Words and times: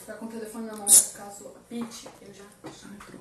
ficar 0.00 0.14
com 0.14 0.26
o 0.26 0.28
telefone 0.28 0.66
na 0.66 0.76
mão 0.76 0.86
caso 0.86 1.48
apite, 1.48 2.08
eu 2.22 2.32
já. 2.32 2.44
já 2.64 2.88
entrou. 2.88 3.20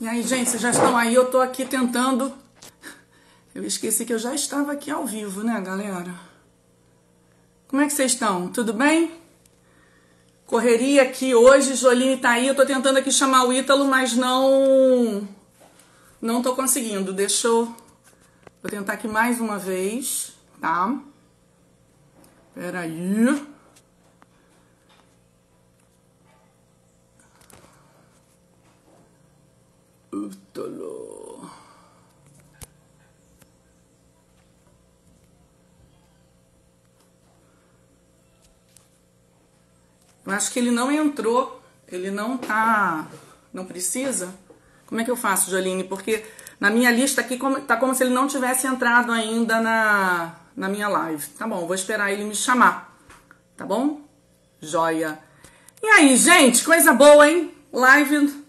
E 0.00 0.08
aí, 0.08 0.20
gente, 0.24 0.50
vocês 0.50 0.60
já 0.60 0.70
estão 0.70 0.96
aí? 0.96 1.14
Eu 1.14 1.30
tô 1.30 1.38
aqui 1.38 1.64
tentando. 1.64 2.41
Eu 3.54 3.64
esqueci 3.64 4.06
que 4.06 4.12
eu 4.12 4.18
já 4.18 4.34
estava 4.34 4.72
aqui 4.72 4.90
ao 4.90 5.06
vivo, 5.06 5.42
né, 5.42 5.60
galera? 5.60 6.14
Como 7.68 7.82
é 7.82 7.86
que 7.86 7.92
vocês 7.92 8.12
estão? 8.12 8.48
Tudo 8.48 8.72
bem? 8.72 9.10
Correria 10.46 11.02
aqui 11.02 11.34
hoje, 11.34 11.74
Joline 11.74 12.16
tá 12.16 12.30
aí. 12.30 12.48
Eu 12.48 12.54
tô 12.54 12.64
tentando 12.64 12.98
aqui 12.98 13.10
chamar 13.10 13.44
o 13.44 13.52
Ítalo, 13.52 13.84
mas 13.84 14.14
não. 14.14 15.28
Não 16.20 16.40
tô 16.42 16.54
conseguindo. 16.54 17.12
Deixa 17.12 17.48
eu. 17.48 17.66
Vou 18.62 18.70
tentar 18.70 18.94
aqui 18.94 19.08
mais 19.08 19.38
uma 19.40 19.58
vez, 19.58 20.32
tá? 20.60 20.98
Peraí. 22.54 22.90
aí. 22.90 23.52
Eu 40.24 40.32
acho 40.32 40.52
que 40.52 40.58
ele 40.58 40.70
não 40.70 40.90
entrou. 40.90 41.62
Ele 41.88 42.10
não 42.10 42.36
tá. 42.36 43.06
Não 43.52 43.64
precisa? 43.64 44.34
Como 44.86 45.00
é 45.00 45.04
que 45.04 45.10
eu 45.10 45.16
faço, 45.16 45.50
Joline? 45.50 45.84
Porque 45.84 46.24
na 46.60 46.70
minha 46.70 46.90
lista 46.90 47.20
aqui 47.20 47.38
tá 47.66 47.76
como 47.76 47.94
se 47.94 48.04
ele 48.04 48.14
não 48.14 48.26
tivesse 48.26 48.66
entrado 48.66 49.10
ainda 49.10 49.60
na, 49.60 50.34
na 50.56 50.68
minha 50.68 50.88
live. 50.88 51.26
Tá 51.38 51.46
bom, 51.46 51.66
vou 51.66 51.74
esperar 51.74 52.12
ele 52.12 52.24
me 52.24 52.34
chamar. 52.34 52.96
Tá 53.56 53.66
bom? 53.66 54.00
Joia. 54.60 55.18
E 55.82 55.86
aí, 55.86 56.16
gente, 56.16 56.64
coisa 56.64 56.92
boa, 56.92 57.28
hein? 57.28 57.52
Live 57.72 58.44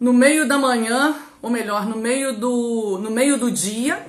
no 0.00 0.12
meio 0.12 0.48
da 0.48 0.58
manhã, 0.58 1.14
ou 1.40 1.48
melhor, 1.48 1.86
no 1.86 1.96
meio 1.96 2.36
do, 2.36 2.98
no 3.00 3.10
meio 3.10 3.38
do 3.38 3.50
dia, 3.50 4.04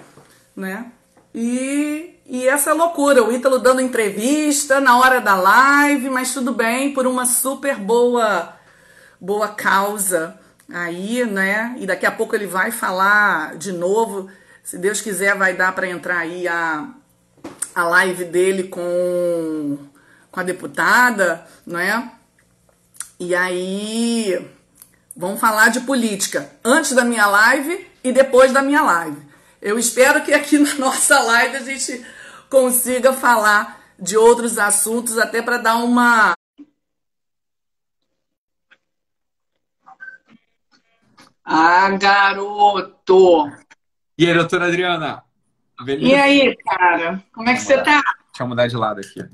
né? 0.55 0.91
E, 1.35 2.12
e 2.25 2.47
essa 2.47 2.73
loucura, 2.73 3.23
o 3.23 3.31
Ítalo 3.31 3.59
dando 3.59 3.81
entrevista 3.81 4.79
na 4.79 4.97
hora 4.97 5.19
da 5.19 5.35
live, 5.35 6.09
mas 6.09 6.33
tudo 6.33 6.53
bem, 6.53 6.93
por 6.93 7.05
uma 7.05 7.25
super 7.25 7.75
boa, 7.75 8.55
boa 9.19 9.49
causa 9.49 10.39
aí, 10.71 11.25
né? 11.25 11.75
E 11.77 11.85
daqui 11.85 12.05
a 12.05 12.11
pouco 12.11 12.35
ele 12.35 12.47
vai 12.47 12.71
falar 12.71 13.55
de 13.55 13.71
novo. 13.71 14.29
Se 14.63 14.77
Deus 14.77 15.01
quiser, 15.01 15.35
vai 15.35 15.53
dar 15.53 15.73
para 15.73 15.87
entrar 15.87 16.19
aí 16.19 16.47
a, 16.47 16.87
a 17.75 17.83
live 17.83 18.25
dele 18.25 18.63
com, 18.63 19.77
com 20.31 20.39
a 20.39 20.43
deputada, 20.43 21.45
né? 21.65 22.11
E 23.19 23.35
aí 23.35 24.49
Vamos 25.15 25.39
falar 25.39 25.69
de 25.69 25.81
política 25.81 26.49
antes 26.65 26.93
da 26.93 27.05
minha 27.05 27.27
live 27.27 27.87
e 28.03 28.11
depois 28.11 28.51
da 28.51 28.63
minha 28.63 28.81
live. 28.81 29.21
Eu 29.63 29.79
espero 29.79 30.21
que 30.25 30.33
aqui 30.33 30.59
na 30.59 30.75
nossa 30.75 31.21
live 31.21 31.55
a 31.55 31.61
gente 31.61 32.05
consiga 32.49 33.13
falar 33.13 33.81
de 33.97 34.17
outros 34.17 34.57
assuntos, 34.57 35.17
até 35.17 35.41
para 35.41 35.57
dar 35.57 35.77
uma. 35.77 36.33
Ah, 41.45 41.89
garoto! 41.91 43.49
E 44.17 44.27
aí, 44.27 44.33
doutora 44.33 44.67
Adriana? 44.67 45.23
Beleza? 45.81 46.11
E 46.11 46.15
aí, 46.15 46.57
cara? 46.57 47.23
Como 47.33 47.49
é 47.49 47.53
que 47.53 47.61
você 47.61 47.77
tá? 47.77 48.01
Deixa 48.01 48.41
eu 48.41 48.47
mudar 48.47 48.67
de 48.67 48.75
lado 48.75 48.99
aqui. 48.99 49.25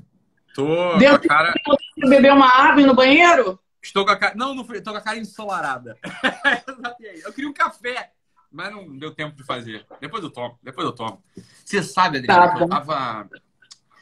Tô 0.54 0.96
Deu 0.96 1.18
com 1.18 1.24
a 1.24 1.28
cara. 1.28 1.54
Você 1.66 2.08
beber 2.08 2.32
uma 2.32 2.48
água 2.48 2.86
no 2.86 2.94
banheiro? 2.94 3.58
Estou 3.82 4.04
com 4.04 4.12
a 4.12 4.16
cara. 4.16 4.34
Não, 4.36 4.54
não 4.54 4.62
estou 4.62 4.92
com 4.92 4.98
a 4.98 5.02
cara 5.02 5.18
ensolarada. 5.18 5.98
eu 7.24 7.32
queria 7.32 7.50
um 7.50 7.52
café, 7.52 8.12
mas 8.50 8.72
não 8.72 8.96
deu 8.96 9.14
tempo 9.14 9.36
de 9.36 9.44
fazer. 9.44 9.86
Depois 10.00 10.22
eu 10.22 10.30
tomo, 10.30 10.58
depois 10.62 10.86
eu 10.86 10.92
tomo. 10.92 11.22
Você 11.64 11.82
sabe, 11.82 12.18
Adriana, 12.18 12.48
tá, 12.48 12.60
eu 12.60 12.68
tava. 12.68 13.30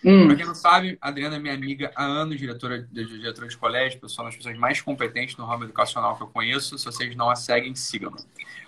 Hum. 0.04 0.26
Pra 0.28 0.36
quem 0.36 0.46
não 0.46 0.54
sabe, 0.54 0.96
a 1.00 1.08
Adriana 1.08 1.36
é 1.36 1.38
minha 1.38 1.54
amiga 1.54 1.90
há 1.94 2.04
anos, 2.04 2.38
diretora, 2.38 2.86
diretora 2.90 3.48
de 3.48 3.56
colégio, 3.56 4.00
pessoa 4.00 4.26
das 4.26 4.36
pessoas 4.36 4.56
mais 4.56 4.80
competentes 4.80 5.36
no 5.36 5.44
ramo 5.44 5.64
educacional 5.64 6.16
que 6.16 6.22
eu 6.22 6.28
conheço. 6.28 6.78
Se 6.78 6.84
vocês 6.84 7.14
não 7.16 7.28
a 7.28 7.36
seguem, 7.36 7.74
sigam. 7.74 8.14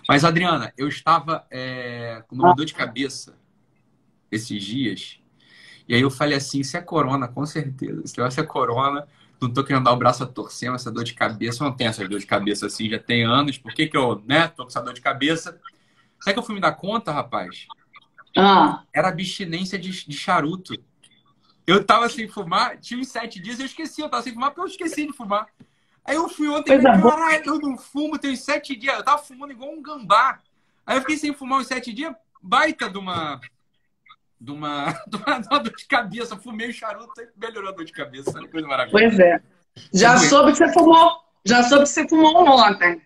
Mas, 0.07 0.25
Adriana, 0.25 0.73
eu 0.77 0.87
estava 0.87 1.45
é, 1.49 2.23
com 2.27 2.35
uma 2.35 2.53
dor 2.53 2.65
de 2.65 2.73
cabeça 2.73 3.37
esses 4.29 4.63
dias. 4.63 5.19
E 5.87 5.95
aí 5.95 6.01
eu 6.01 6.09
falei 6.09 6.37
assim: 6.37 6.59
isso 6.59 6.75
é 6.75 6.81
corona, 6.81 7.27
com 7.27 7.45
certeza. 7.45 8.05
Se 8.05 8.17
negócio 8.17 8.41
é 8.41 8.45
corona, 8.45 9.07
não 9.41 9.51
tô 9.51 9.63
querendo 9.63 9.85
dar 9.85 9.93
o 9.93 9.97
braço 9.97 10.23
a 10.23 10.27
torcer, 10.27 10.69
mas 10.69 10.81
essa 10.81 10.91
dor 10.91 11.03
de 11.03 11.13
cabeça, 11.13 11.63
eu 11.63 11.67
não 11.67 11.75
tenho 11.75 11.89
essa 11.89 12.07
dor 12.07 12.19
de 12.19 12.25
cabeça 12.25 12.67
assim, 12.67 12.89
já 12.89 12.99
tem 12.99 13.23
anos. 13.23 13.57
Por 13.57 13.73
que, 13.73 13.87
que 13.87 13.97
eu, 13.97 14.21
né, 14.25 14.47
tô 14.47 14.63
com 14.63 14.69
essa 14.69 14.81
dor 14.81 14.93
de 14.93 15.01
cabeça? 15.01 15.59
Sabe 16.21 16.33
que 16.33 16.39
eu 16.39 16.43
fui 16.43 16.55
me 16.55 16.61
dar 16.61 16.73
conta, 16.73 17.11
rapaz? 17.11 17.67
Ah. 18.37 18.83
Era 18.93 19.09
abstinência 19.09 19.77
de, 19.77 19.89
de 20.05 20.15
charuto. 20.15 20.73
Eu 21.65 21.83
tava 21.83 22.07
sem 22.09 22.27
fumar, 22.27 22.77
tinha 22.77 22.99
uns 22.99 23.09
sete 23.09 23.39
dias, 23.39 23.59
eu 23.59 23.65
esqueci, 23.65 24.01
eu 24.01 24.09
tava 24.09 24.23
sem 24.23 24.33
fumar 24.33 24.51
porque 24.51 24.61
eu 24.61 24.67
esqueci 24.67 25.07
de 25.07 25.13
fumar. 25.13 25.47
Aí 26.03 26.15
eu 26.15 26.27
fui 26.29 26.47
ontem, 26.47 26.73
e 26.73 26.81
caralho, 26.81 27.43
eu 27.45 27.59
não 27.59 27.77
fumo, 27.77 28.17
tem 28.17 28.35
sete 28.35 28.75
dias. 28.75 28.95
Eu 28.95 29.03
tava 29.03 29.21
fumando 29.21 29.51
igual 29.51 29.71
um 29.71 29.81
gambá. 29.81 30.39
Aí 30.85 30.97
eu 30.97 31.01
fiquei 31.01 31.17
sem 31.17 31.33
fumar 31.33 31.59
uns 31.59 31.67
sete 31.67 31.93
dias, 31.93 32.13
baita 32.41 32.89
de 32.89 32.97
uma 32.97 33.39
de 34.39 34.51
uma, 34.51 34.91
de 35.07 35.17
uma, 35.17 35.39
de 35.39 35.47
uma 35.47 35.59
dor 35.59 35.75
de 35.75 35.85
cabeça. 35.85 36.35
Fumei 36.37 36.69
o 36.69 36.73
charuto 36.73 37.21
e 37.21 37.29
melhorou 37.37 37.69
a 37.69 37.73
dor 37.73 37.85
de 37.85 37.91
cabeça. 37.91 38.31
Coisa 38.47 38.67
maravilhosa. 38.67 39.05
Pois 39.07 39.19
é. 39.19 39.41
Já 39.93 40.17
soube 40.17 40.51
que 40.51 40.57
você 40.57 40.73
fumou. 40.73 41.21
Já 41.45 41.63
soube 41.63 41.83
que 41.83 41.89
você 41.89 42.07
fumou 42.07 42.47
ontem. 42.59 43.01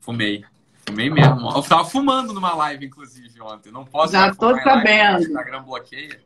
Fumei. 0.00 0.44
Fumei 0.86 1.10
mesmo. 1.10 1.50
Eu 1.50 1.62
tava 1.62 1.84
fumando 1.84 2.32
numa 2.32 2.54
live, 2.54 2.86
inclusive, 2.86 3.40
ontem. 3.40 3.72
Não 3.72 3.84
posso 3.84 4.12
Já 4.12 4.34
tô 4.34 4.54
sabendo. 4.60 5.18
O 5.18 5.22
Instagram 5.22 5.62
bloqueia. 5.62 6.20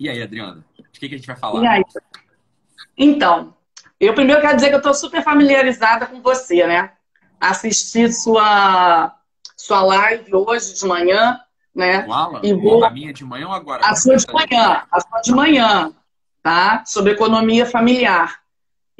E 0.00 0.08
aí, 0.08 0.22
Adriana? 0.22 0.64
De 0.92 1.00
que, 1.00 1.08
que 1.08 1.14
a 1.14 1.18
gente 1.18 1.26
vai 1.26 1.36
falar? 1.36 1.62
E 1.62 1.66
aí? 1.66 1.82
Então, 2.96 3.54
eu 4.00 4.14
primeiro 4.14 4.40
quero 4.40 4.56
dizer 4.56 4.68
que 4.68 4.74
eu 4.74 4.78
estou 4.78 4.94
super 4.94 5.22
familiarizada 5.22 6.06
com 6.06 6.20
você, 6.20 6.66
né? 6.66 6.92
Assisti 7.40 8.12
sua, 8.12 9.14
sua 9.56 9.82
live 9.82 10.34
hoje 10.34 10.74
de 10.74 10.86
manhã 10.86 11.40
né? 11.74 12.06
e 12.42 12.52
vou... 12.52 12.84
A 12.84 12.90
minha 12.90 13.12
de 13.12 13.24
manhã 13.24 13.48
ou 13.48 13.52
agora? 13.52 13.84
A 13.84 13.94
sua 13.94 14.16
de 14.16 14.26
manhã, 14.32 14.82
a 14.90 15.00
sua 15.00 15.20
de 15.20 15.32
manhã, 15.32 15.92
tá? 16.42 16.84
Sobre 16.86 17.12
economia 17.12 17.64
familiar. 17.66 18.41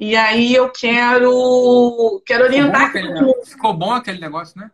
E 0.03 0.17
aí 0.17 0.55
eu 0.55 0.69
quero, 0.71 2.23
quero 2.27 2.45
orientar. 2.45 2.91
Ficou 2.91 3.03
bom, 3.03 3.21
aquele, 3.21 3.45
ficou 3.45 3.75
bom 3.75 3.93
aquele 3.93 4.21
negócio, 4.21 4.61
né? 4.61 4.71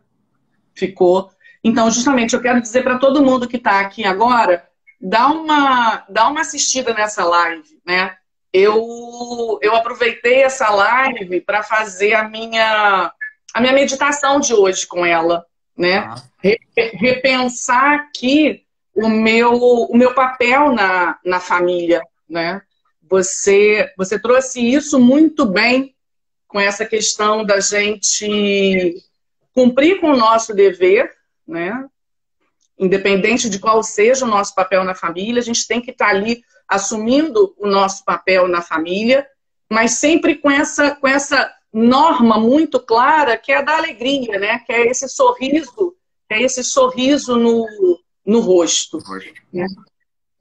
Ficou. 0.73 1.31
Então, 1.63 1.91
justamente, 1.91 2.33
eu 2.33 2.41
quero 2.41 2.59
dizer 2.59 2.83
para 2.83 2.97
todo 2.97 3.23
mundo 3.23 3.47
que 3.47 3.57
está 3.57 3.79
aqui 3.79 4.03
agora, 4.03 4.67
dá 4.99 5.27
uma, 5.27 6.03
dá 6.09 6.27
uma 6.27 6.41
assistida 6.41 6.93
nessa 6.93 7.23
live, 7.23 7.79
né? 7.85 8.15
Eu, 8.51 9.59
eu 9.61 9.75
aproveitei 9.75 10.41
essa 10.41 10.69
live 10.69 11.41
para 11.41 11.61
fazer 11.61 12.15
a 12.15 12.27
minha, 12.27 13.13
a 13.53 13.61
minha 13.61 13.73
meditação 13.73 14.39
de 14.39 14.53
hoje 14.53 14.87
com 14.87 15.05
ela, 15.05 15.45
né? 15.77 15.99
Ah 15.99 16.15
repensar 16.73 17.95
aqui 17.95 18.63
o 18.95 19.07
meu, 19.07 19.53
o 19.53 19.97
meu 19.97 20.13
papel 20.13 20.71
na, 20.73 21.17
na 21.23 21.39
família, 21.39 22.01
né? 22.29 22.61
Você, 23.09 23.91
você 23.97 24.19
trouxe 24.19 24.61
isso 24.61 24.99
muito 24.99 25.45
bem 25.45 25.95
com 26.47 26.59
essa 26.59 26.85
questão 26.85 27.45
da 27.45 27.59
gente 27.59 29.03
cumprir 29.53 29.99
com 29.99 30.11
o 30.11 30.17
nosso 30.17 30.53
dever, 30.53 31.11
né? 31.47 31.85
Independente 32.77 33.49
de 33.49 33.59
qual 33.59 33.83
seja 33.83 34.25
o 34.25 34.29
nosso 34.29 34.55
papel 34.55 34.83
na 34.83 34.95
família, 34.95 35.41
a 35.41 35.43
gente 35.43 35.67
tem 35.67 35.81
que 35.81 35.91
estar 35.91 36.09
ali 36.09 36.43
assumindo 36.67 37.53
o 37.57 37.67
nosso 37.67 38.05
papel 38.05 38.47
na 38.47 38.61
família, 38.61 39.27
mas 39.69 39.93
sempre 39.93 40.35
com 40.35 40.49
essa, 40.49 40.95
com 40.95 41.07
essa 41.07 41.51
norma 41.73 42.39
muito 42.39 42.79
clara 42.79 43.37
que 43.37 43.51
é 43.51 43.57
a 43.57 43.61
da 43.61 43.77
alegria, 43.77 44.39
né? 44.39 44.59
Que 44.59 44.71
é 44.71 44.87
esse 44.87 45.07
sorriso 45.09 45.95
é 46.29 46.43
esse 46.43 46.63
sorriso 46.63 47.35
no, 47.35 47.67
no 48.23 48.39
rosto. 48.39 48.99
Né? 49.51 49.65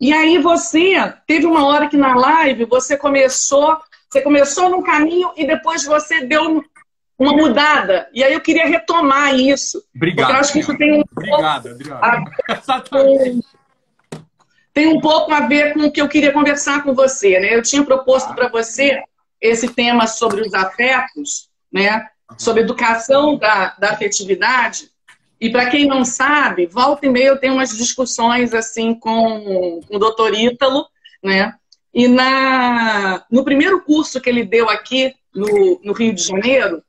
E 0.00 0.12
aí 0.12 0.39
você 0.39 1.12
teve 1.27 1.47
uma 1.47 1.67
hora 1.67 1.89
que 1.89 1.97
na 1.97 2.15
live 2.15 2.65
você 2.65 2.97
começou, 2.97 3.77
você 4.09 4.23
começou 4.23 4.69
num 4.69 4.83
caminho 4.83 5.33
e 5.37 5.47
depois 5.47 5.85
você 5.85 6.25
deu 6.25 6.62
uma 7.19 7.33
mudada. 7.33 8.09
E 8.12 8.23
aí 8.23 8.33
eu 8.33 8.41
queria 8.41 8.67
retomar 8.67 9.35
isso. 9.35 9.83
Obrigado. 9.95 10.27
Porque 10.27 10.37
eu 10.37 10.41
acho 10.41 10.53
que 10.53 10.59
isso 10.61 10.79
tem 10.79 10.93
um. 10.93 11.03
Obrigado. 11.11 11.69
Tem, 13.19 13.41
tem 14.73 14.87
um 14.87 15.00
pouco 15.00 15.33
a 15.33 15.41
ver 15.41 15.75
com 15.75 15.81
o 15.81 15.91
que 15.91 16.01
eu 16.01 16.09
queria 16.09 16.33
conversar 16.33 16.85
com 16.85 16.94
você, 16.94 17.41
né? 17.41 17.56
Eu 17.56 17.62
tinha 17.62 17.83
proposto 17.83 18.33
para 18.35 18.49
você 18.49 19.03
esse 19.41 19.69
tema 19.69 20.06
sobre 20.06 20.43
os 20.43 20.55
afetos, 20.55 21.51
né? 21.73 22.06
Sobre 22.37 22.62
educação 22.62 23.37
da, 23.37 23.75
da 23.79 23.91
afetividade. 23.91 24.91
E 25.40 25.50
para 25.50 25.70
quem 25.70 25.87
não 25.87 26.05
sabe, 26.05 26.67
volta 26.67 27.06
e 27.06 27.08
meia 27.08 27.29
eu 27.29 27.38
tenho 27.38 27.55
umas 27.55 27.76
discussões 27.76 28.52
assim 28.52 28.94
com, 28.94 29.81
com 29.87 29.96
o 29.96 29.99
doutor 29.99 30.35
Ítalo, 30.35 30.87
né? 31.23 31.55
E 31.94 32.08
na, 32.08 33.25
no 33.31 33.44
primeiro 33.44 33.81
curso 33.82 34.20
que 34.20 34.29
ele 34.29 34.44
deu 34.44 34.69
aqui 34.69 35.14
no, 35.35 35.81
no 35.82 35.93
Rio 35.93 36.12
de 36.12 36.23
Janeiro, 36.23 36.82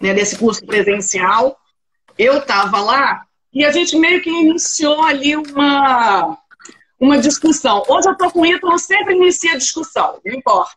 né, 0.00 0.12
desse 0.12 0.36
curso 0.36 0.64
presencial, 0.66 1.58
eu 2.16 2.38
estava 2.38 2.80
lá 2.80 3.22
e 3.52 3.64
a 3.64 3.72
gente 3.72 3.96
meio 3.96 4.20
que 4.20 4.30
iniciou 4.30 5.02
ali 5.02 5.36
uma, 5.36 6.38
uma 7.00 7.18
discussão. 7.18 7.82
Hoje 7.88 8.08
eu 8.08 8.12
estou 8.12 8.30
com 8.30 8.40
o 8.40 8.46
Ítalo, 8.46 8.78
sempre 8.78 9.14
inicia 9.14 9.56
discussão, 9.56 10.20
não 10.24 10.34
importa. 10.34 10.74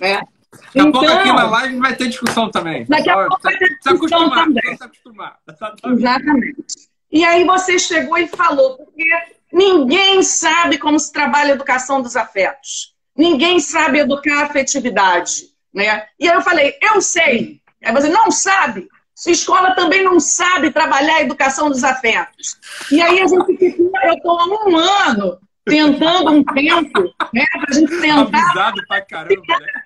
Né? 0.00 0.20
Daqui 0.56 0.78
a 0.78 0.82
então, 0.82 0.92
pouco 0.92 1.06
aqui 1.06 1.32
na 1.32 1.50
live 1.50 1.78
vai 1.78 1.96
ter 1.96 2.08
discussão 2.08 2.50
também. 2.50 2.84
Daqui 2.86 3.10
a 3.10 3.16
pouco 3.16 3.42
vai 3.42 3.58
ter 3.58 3.78
discussão 3.78 4.30
também. 4.30 4.78
Exatamente. 5.86 6.88
E 7.10 7.24
aí 7.24 7.44
você 7.44 7.78
chegou 7.78 8.18
e 8.18 8.26
falou, 8.26 8.76
porque 8.76 9.04
ninguém 9.52 10.22
sabe 10.22 10.78
como 10.78 10.98
se 10.98 11.12
trabalha 11.12 11.52
a 11.52 11.54
educação 11.54 12.02
dos 12.02 12.16
afetos. 12.16 12.94
Ninguém 13.16 13.60
sabe 13.60 14.00
educar 14.00 14.40
a 14.40 14.44
afetividade. 14.46 15.44
Né? 15.72 16.06
E 16.18 16.28
aí 16.28 16.34
eu 16.34 16.42
falei, 16.42 16.74
eu 16.82 17.00
sei. 17.00 17.60
Aí 17.84 17.92
você 17.92 18.08
não 18.08 18.30
sabe. 18.30 18.88
Sua 19.14 19.32
escola 19.32 19.74
também 19.74 20.02
não 20.02 20.20
sabe 20.20 20.70
trabalhar 20.70 21.16
a 21.16 21.22
educação 21.22 21.70
dos 21.70 21.82
afetos. 21.82 22.58
E 22.90 23.00
aí 23.00 23.20
a 23.20 23.26
gente 23.26 23.56
ficou, 23.56 23.90
eu 24.02 24.12
estou 24.12 24.38
há 24.38 24.68
um 24.68 24.76
ano 24.76 25.38
tentando 25.64 26.30
um 26.30 26.44
tempo, 26.44 27.02
né, 27.32 27.44
para 27.50 27.70
a 27.70 27.72
gente 27.72 28.00
tentar. 28.00 28.38
Avisado 28.38 28.86
pra 28.86 29.00
caramba, 29.00 29.58
né? 29.60 29.82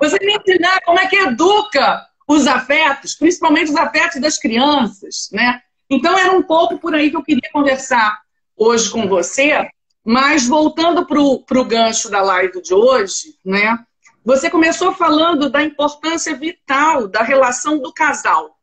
Você 0.00 0.18
me 0.20 0.36
ensinar 0.36 0.80
como 0.84 0.98
é 0.98 1.06
que 1.06 1.16
educa 1.16 2.06
os 2.26 2.46
afetos, 2.46 3.14
principalmente 3.14 3.70
os 3.70 3.76
afetos 3.76 4.20
das 4.20 4.38
crianças, 4.38 5.28
né? 5.32 5.60
Então 5.90 6.16
era 6.18 6.32
um 6.32 6.42
pouco 6.42 6.78
por 6.78 6.94
aí 6.94 7.10
que 7.10 7.16
eu 7.16 7.22
queria 7.22 7.50
conversar 7.52 8.20
hoje 8.56 8.90
com 8.90 9.08
você, 9.08 9.68
mas 10.04 10.46
voltando 10.46 11.06
para 11.06 11.20
o 11.20 11.64
gancho 11.64 12.10
da 12.10 12.20
live 12.20 12.60
de 12.60 12.74
hoje, 12.74 13.34
né? 13.44 13.78
Você 14.24 14.50
começou 14.50 14.92
falando 14.92 15.48
da 15.48 15.62
importância 15.62 16.34
vital 16.36 17.08
da 17.08 17.22
relação 17.22 17.78
do 17.78 17.92
casal, 17.92 18.58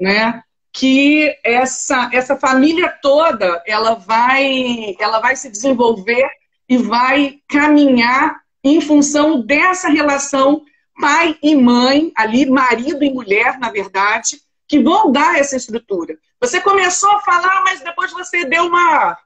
né? 0.00 0.42
Que 0.72 1.36
essa, 1.44 2.08
essa 2.12 2.36
família 2.36 2.88
toda 3.02 3.62
ela 3.66 3.94
vai, 3.94 4.96
ela 4.98 5.20
vai 5.20 5.36
se 5.36 5.50
desenvolver 5.50 6.26
e 6.68 6.78
vai 6.78 7.38
caminhar 7.48 8.43
em 8.64 8.80
função 8.80 9.42
dessa 9.42 9.88
relação 9.88 10.62
pai 10.98 11.36
e 11.42 11.54
mãe, 11.54 12.12
ali 12.16 12.48
marido 12.48 13.04
e 13.04 13.12
mulher, 13.12 13.58
na 13.58 13.70
verdade, 13.70 14.40
que 14.66 14.80
vão 14.80 15.12
dar 15.12 15.38
essa 15.38 15.56
estrutura. 15.56 16.16
Você 16.40 16.60
começou 16.60 17.10
a 17.10 17.20
falar, 17.20 17.62
mas 17.62 17.80
depois 17.80 18.12
você 18.12 18.44
deu 18.46 18.66
uma, 18.66 19.16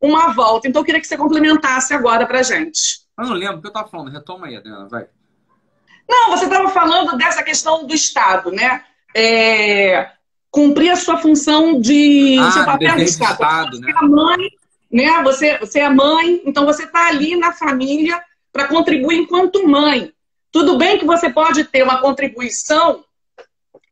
uma 0.00 0.32
volta. 0.32 0.66
Então 0.66 0.80
eu 0.80 0.84
queria 0.84 1.00
que 1.00 1.06
você 1.06 1.16
complementasse 1.16 1.94
agora 1.94 2.26
pra 2.26 2.42
gente. 2.42 3.06
Eu 3.18 3.26
não 3.26 3.34
lembro 3.34 3.58
o 3.58 3.60
que 3.60 3.66
eu 3.66 3.70
estava 3.70 3.88
falando. 3.88 4.10
Retoma 4.10 4.46
aí, 4.46 4.56
Adriana, 4.56 4.88
vai. 4.88 5.06
Não, 6.08 6.30
você 6.30 6.44
estava 6.44 6.68
falando 6.70 7.16
dessa 7.16 7.42
questão 7.42 7.86
do 7.86 7.94
Estado, 7.94 8.50
né? 8.50 8.82
É, 9.14 10.10
cumprir 10.50 10.90
a 10.90 10.96
sua 10.96 11.18
função 11.18 11.80
de 11.80 12.38
ah, 12.40 12.50
seu 12.50 12.64
papel 12.64 12.96
de 12.96 13.04
Estado. 13.04 13.32
Estado 13.32 13.76
você 13.76 13.86
né? 13.86 13.92
é 13.94 14.06
mãe, 14.06 14.50
né? 14.90 15.22
Você, 15.22 15.58
você 15.58 15.80
é 15.80 15.90
mãe, 15.90 16.42
então 16.46 16.64
você 16.64 16.84
está 16.84 17.08
ali 17.08 17.36
na 17.36 17.52
família 17.52 18.22
para 18.52 18.68
contribuir 18.68 19.18
enquanto 19.18 19.66
mãe. 19.66 20.12
Tudo 20.50 20.78
bem 20.78 20.98
que 20.98 21.04
você 21.04 21.30
pode 21.30 21.64
ter 21.64 21.82
uma 21.82 22.00
contribuição, 22.00 23.04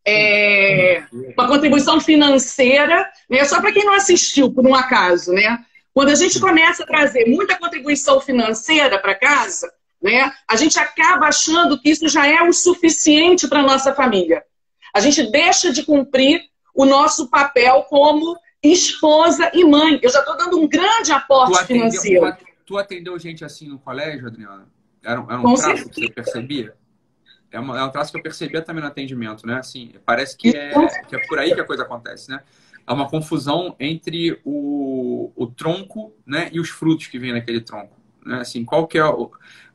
é, 0.06 1.04
uma 1.36 1.46
contribuição 1.46 2.00
financeira, 2.00 3.10
né? 3.28 3.44
Só 3.44 3.60
para 3.60 3.72
quem 3.72 3.84
não 3.84 3.94
assistiu 3.94 4.52
por 4.52 4.66
um 4.66 4.74
acaso, 4.74 5.32
né? 5.32 5.64
Quando 5.92 6.10
a 6.10 6.14
gente 6.14 6.40
começa 6.40 6.82
a 6.82 6.86
trazer 6.86 7.26
muita 7.26 7.58
contribuição 7.58 8.20
financeira 8.20 8.98
para 8.98 9.14
casa, 9.14 9.70
né? 10.02 10.32
A 10.48 10.56
gente 10.56 10.78
acaba 10.78 11.26
achando 11.26 11.80
que 11.80 11.90
isso 11.90 12.08
já 12.08 12.26
é 12.26 12.42
o 12.42 12.52
suficiente 12.52 13.48
para 13.48 13.62
nossa 13.62 13.94
família. 13.94 14.42
A 14.94 15.00
gente 15.00 15.30
deixa 15.30 15.72
de 15.72 15.82
cumprir 15.82 16.42
o 16.74 16.84
nosso 16.84 17.28
papel 17.28 17.82
como 17.88 18.36
esposa 18.62 19.50
e 19.52 19.64
mãe. 19.64 19.98
Eu 20.02 20.10
já 20.10 20.20
estou 20.20 20.36
dando 20.36 20.58
um 20.58 20.68
grande 20.68 21.12
aporte 21.12 21.58
atendeu, 21.58 21.90
financeiro. 21.90 22.36
Tu 22.66 22.76
atendeu 22.76 23.18
gente 23.18 23.44
assim 23.44 23.68
no 23.68 23.78
colégio, 23.78 24.26
Adriana? 24.26 24.66
Era, 25.02 25.20
era 25.20 25.38
um 25.38 25.42
Com 25.42 25.54
traço 25.54 25.84
certeza. 25.84 25.90
que 25.90 26.00
você 26.00 26.12
percebia? 26.12 26.74
É, 27.50 27.60
uma, 27.60 27.78
é, 27.78 27.84
um 27.84 27.90
traço 27.90 28.10
que 28.10 28.18
eu 28.18 28.22
percebia 28.22 28.60
também 28.60 28.82
no 28.82 28.88
atendimento, 28.88 29.46
né? 29.46 29.54
Assim, 29.58 29.94
parece 30.04 30.36
que 30.36 30.48
é, 30.48 30.72
que 31.08 31.14
é 31.14 31.26
por 31.26 31.38
aí 31.38 31.54
que 31.54 31.60
a 31.60 31.64
coisa 31.64 31.84
acontece, 31.84 32.28
né? 32.28 32.42
É 32.86 32.92
uma 32.92 33.08
confusão 33.08 33.74
entre 33.78 34.40
o, 34.44 35.32
o 35.34 35.46
tronco 35.46 36.12
né, 36.24 36.50
e 36.52 36.60
os 36.60 36.68
frutos 36.68 37.06
que 37.06 37.18
vêm 37.18 37.32
naquele 37.32 37.60
tronco. 37.60 37.96
Né? 38.24 38.40
Assim, 38.40 38.64
qual 38.64 38.86
que 38.86 38.98
é 38.98 39.04
o, 39.04 39.30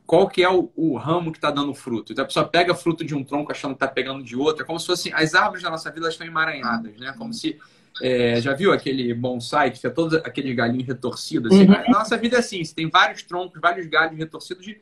qual 0.06 0.28
que 0.28 0.42
é 0.42 0.50
o, 0.50 0.70
o 0.76 0.96
ramo 0.96 1.30
que 1.32 1.38
está 1.38 1.50
dando 1.50 1.74
fruto. 1.74 2.12
Então 2.12 2.22
a 2.22 2.26
pessoa 2.26 2.46
pega 2.46 2.74
fruto 2.74 3.04
de 3.04 3.14
um 3.14 3.24
tronco 3.24 3.52
achando 3.52 3.72
que 3.72 3.76
está 3.84 3.88
pegando 3.88 4.22
de 4.22 4.36
outro. 4.36 4.62
É 4.62 4.66
como 4.66 4.78
se 4.78 4.86
fossem 4.86 5.12
as 5.12 5.34
árvores 5.34 5.62
da 5.62 5.70
nossa 5.70 5.90
vida 5.90 6.08
estão 6.08 6.26
emaranhadas, 6.26 6.96
né? 6.98 7.14
Como 7.16 7.32
se 7.32 7.58
é, 8.00 8.40
já 8.40 8.54
viu 8.54 8.72
aquele 8.72 9.12
bonsai 9.12 9.70
que 9.70 9.80
tinha 9.80 9.90
todos 9.90 10.14
aqueles 10.14 10.54
galinhos 10.54 10.86
retorcidos? 10.86 11.52
Assim? 11.52 11.68
Uhum. 11.68 11.90
Nossa 11.90 12.16
vida 12.16 12.36
é 12.36 12.38
assim, 12.38 12.64
você 12.64 12.74
tem 12.74 12.88
vários 12.88 13.22
troncos, 13.22 13.60
vários 13.60 13.86
galhos 13.86 14.16
retorcidos 14.16 14.64
de, 14.64 14.80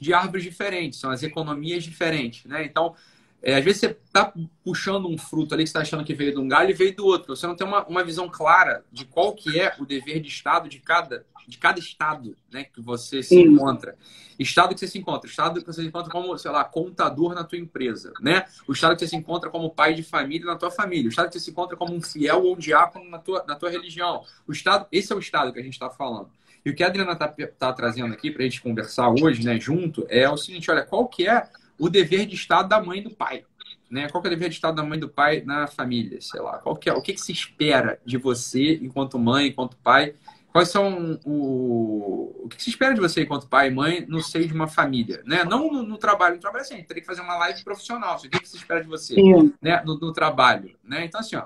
de 0.00 0.14
árvores 0.14 0.44
diferentes, 0.44 1.00
são 1.00 1.10
as 1.10 1.22
economias 1.22 1.82
diferentes, 1.82 2.44
né? 2.44 2.64
Então, 2.64 2.94
é, 3.42 3.56
às 3.56 3.64
vezes 3.64 3.80
você 3.80 3.86
está 3.86 4.32
puxando 4.64 5.08
um 5.08 5.18
fruto 5.18 5.52
ali 5.52 5.64
que 5.64 5.70
você 5.70 5.78
está 5.78 5.80
achando 5.80 6.04
que 6.04 6.14
veio 6.14 6.32
de 6.32 6.38
um 6.38 6.46
galho 6.46 6.70
e 6.70 6.74
veio 6.74 6.94
do 6.94 7.04
outro. 7.04 7.34
Você 7.34 7.44
não 7.46 7.56
tem 7.56 7.66
uma, 7.66 7.84
uma 7.86 8.04
visão 8.04 8.28
clara 8.28 8.84
de 8.92 9.04
qual 9.04 9.34
que 9.34 9.58
é 9.58 9.74
o 9.80 9.84
dever 9.84 10.20
de 10.20 10.28
Estado 10.28 10.68
de 10.68 10.78
cada, 10.78 11.26
de 11.46 11.58
cada 11.58 11.78
Estado 11.78 12.36
né, 12.50 12.64
que 12.64 12.80
você 12.80 13.22
se 13.22 13.30
Sim. 13.30 13.42
encontra. 13.42 13.96
Estado 14.38 14.74
que 14.74 14.80
você 14.80 14.88
se 14.88 14.98
encontra. 14.98 15.28
Estado 15.28 15.60
que 15.60 15.66
você 15.66 15.82
se 15.82 15.88
encontra 15.88 16.10
como, 16.10 16.36
sei 16.38 16.50
lá, 16.50 16.64
contador 16.64 17.34
na 17.34 17.44
tua 17.44 17.58
empresa. 17.58 18.12
Né? 18.20 18.44
O 18.66 18.72
Estado 18.72 18.94
que 18.94 19.00
você 19.00 19.08
se 19.08 19.16
encontra 19.16 19.50
como 19.50 19.70
pai 19.70 19.94
de 19.94 20.02
família 20.02 20.46
na 20.46 20.56
tua 20.56 20.70
família. 20.70 21.06
O 21.06 21.08
Estado 21.08 21.28
que 21.28 21.34
você 21.34 21.40
se 21.40 21.50
encontra 21.50 21.76
como 21.76 21.94
um 21.94 22.02
fiel 22.02 22.42
ou 22.42 22.54
um 22.54 22.58
diácono 22.58 23.08
na 23.08 23.18
tua, 23.18 23.44
na 23.46 23.54
tua 23.54 23.70
religião. 23.70 24.24
O 24.46 24.52
Estado, 24.52 24.86
esse 24.90 25.12
é 25.12 25.16
o 25.16 25.18
Estado 25.18 25.52
que 25.52 25.60
a 25.60 25.62
gente 25.62 25.74
está 25.74 25.90
falando. 25.90 26.30
E 26.64 26.70
o 26.70 26.74
que 26.74 26.82
a 26.82 26.86
Adriana 26.86 27.12
está 27.12 27.28
tá 27.58 27.72
trazendo 27.72 28.12
aqui 28.14 28.30
para 28.30 28.42
a 28.42 28.44
gente 28.44 28.62
conversar 28.62 29.10
hoje, 29.10 29.44
né, 29.44 29.58
junto, 29.58 30.06
é 30.08 30.28
o 30.28 30.36
seguinte: 30.36 30.70
olha, 30.70 30.84
qual 30.84 31.08
que 31.08 31.26
é 31.26 31.48
o 31.82 31.88
dever 31.88 32.26
de 32.26 32.36
Estado 32.36 32.68
da 32.68 32.80
mãe 32.80 33.00
e 33.00 33.02
do 33.02 33.10
pai. 33.10 33.44
Né? 33.90 34.08
Qual 34.08 34.22
que 34.22 34.28
é 34.28 34.30
o 34.30 34.34
dever 34.34 34.48
de 34.48 34.54
Estado 34.54 34.76
da 34.76 34.84
mãe 34.84 34.96
e 34.96 35.00
do 35.00 35.08
pai 35.08 35.42
na 35.44 35.66
família? 35.66 36.20
Sei 36.20 36.40
lá. 36.40 36.58
Qual 36.58 36.76
que 36.76 36.88
é, 36.88 36.92
o 36.92 37.02
que, 37.02 37.12
que 37.12 37.20
se 37.20 37.32
espera 37.32 38.00
de 38.06 38.16
você 38.16 38.74
enquanto 38.80 39.18
mãe, 39.18 39.48
enquanto 39.48 39.76
pai? 39.78 40.14
Quais 40.52 40.68
são 40.68 41.18
o, 41.24 42.44
o 42.44 42.48
que 42.48 42.62
se 42.62 42.68
espera 42.68 42.92
de 42.92 43.00
você 43.00 43.22
enquanto 43.22 43.48
pai 43.48 43.68
e 43.68 43.70
mãe 43.70 44.04
no 44.06 44.22
seio 44.22 44.46
de 44.46 44.52
uma 44.52 44.68
família, 44.68 45.22
né? 45.24 45.44
Não 45.44 45.72
no, 45.72 45.82
no 45.82 45.96
trabalho, 45.96 46.34
no 46.34 46.40
trabalho 46.42 46.62
assim, 46.62 46.82
teria 46.82 47.00
que 47.00 47.06
fazer 47.06 47.22
uma 47.22 47.38
live 47.38 47.64
profissional. 47.64 48.18
O 48.18 48.20
que, 48.20 48.28
que 48.28 48.48
se 48.48 48.58
espera 48.58 48.82
de 48.82 48.86
você, 48.86 49.14
né? 49.62 49.82
No, 49.82 49.98
no, 49.98 50.12
trabalho, 50.12 50.76
né? 50.84 51.06
Então 51.06 51.20
assim, 51.20 51.36
ó, 51.36 51.44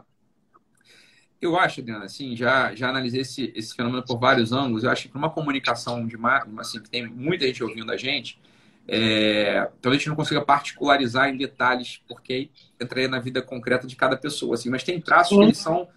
eu 1.41 1.57
acho, 1.57 1.81
Adriana, 1.81 2.07
assim, 2.07 2.35
já 2.35 2.75
já 2.75 2.89
analisei 2.89 3.21
esse, 3.21 3.53
esse 3.55 3.77
fenômeno 3.77 4.05
por 4.05 4.19
vários 4.19 4.51
ângulos. 4.51 4.83
Eu 4.83 4.91
acho 4.91 5.03
que 5.03 5.09
para 5.09 5.19
uma 5.19 5.31
comunicação 5.31 6.05
de 6.05 6.17
uma, 6.17 6.45
assim 6.59 6.83
que 6.83 6.91
tem 6.91 7.07
muita 7.07 7.47
gente 7.47 7.63
ouvindo 7.63 7.93
a 7.93 7.97
gente, 7.97 8.41
é, 8.89 9.69
talvez 9.81 9.97
a 9.97 9.99
gente 9.99 10.09
não 10.09 10.17
consiga 10.17 10.45
particularizar 10.45 11.29
em 11.29 11.37
detalhes, 11.37 12.03
porque 12.09 12.51
entraria 12.81 13.09
na 13.09 13.21
vida 13.21 13.41
concreta 13.41 13.87
de 13.87 13.95
cada 13.95 14.17
pessoa, 14.17 14.55
assim, 14.55 14.69
mas 14.69 14.83
tem 14.83 15.01
traços 15.01 15.37
que 15.37 15.45
eles 15.45 15.59
são. 15.59 15.89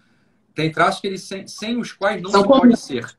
Tem 0.54 0.70
traços 0.70 1.00
que 1.00 1.06
eles 1.06 1.22
sem, 1.22 1.46
sem 1.46 1.76
os 1.78 1.92
quais 1.92 2.20
não 2.20 2.30
São 2.30 2.42
se 2.42 2.46
como... 2.46 2.60
pode 2.60 2.76
ser. 2.76 3.16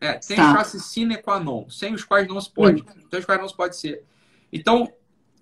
É, 0.00 0.14
tem 0.14 0.36
tá. 0.36 0.52
traços 0.52 0.84
sine 0.86 1.16
qua 1.16 1.40
non, 1.40 1.68
sem 1.70 1.94
os 1.94 2.04
quais 2.04 2.28
não 2.28 2.40
se 2.40 2.52
pode. 2.52 2.82
Hum. 2.82 3.06
Sem 3.10 3.18
os 3.20 3.24
quais 3.24 3.40
não 3.40 3.48
se 3.48 3.56
pode 3.56 3.76
ser. 3.76 4.04
Então, 4.52 4.92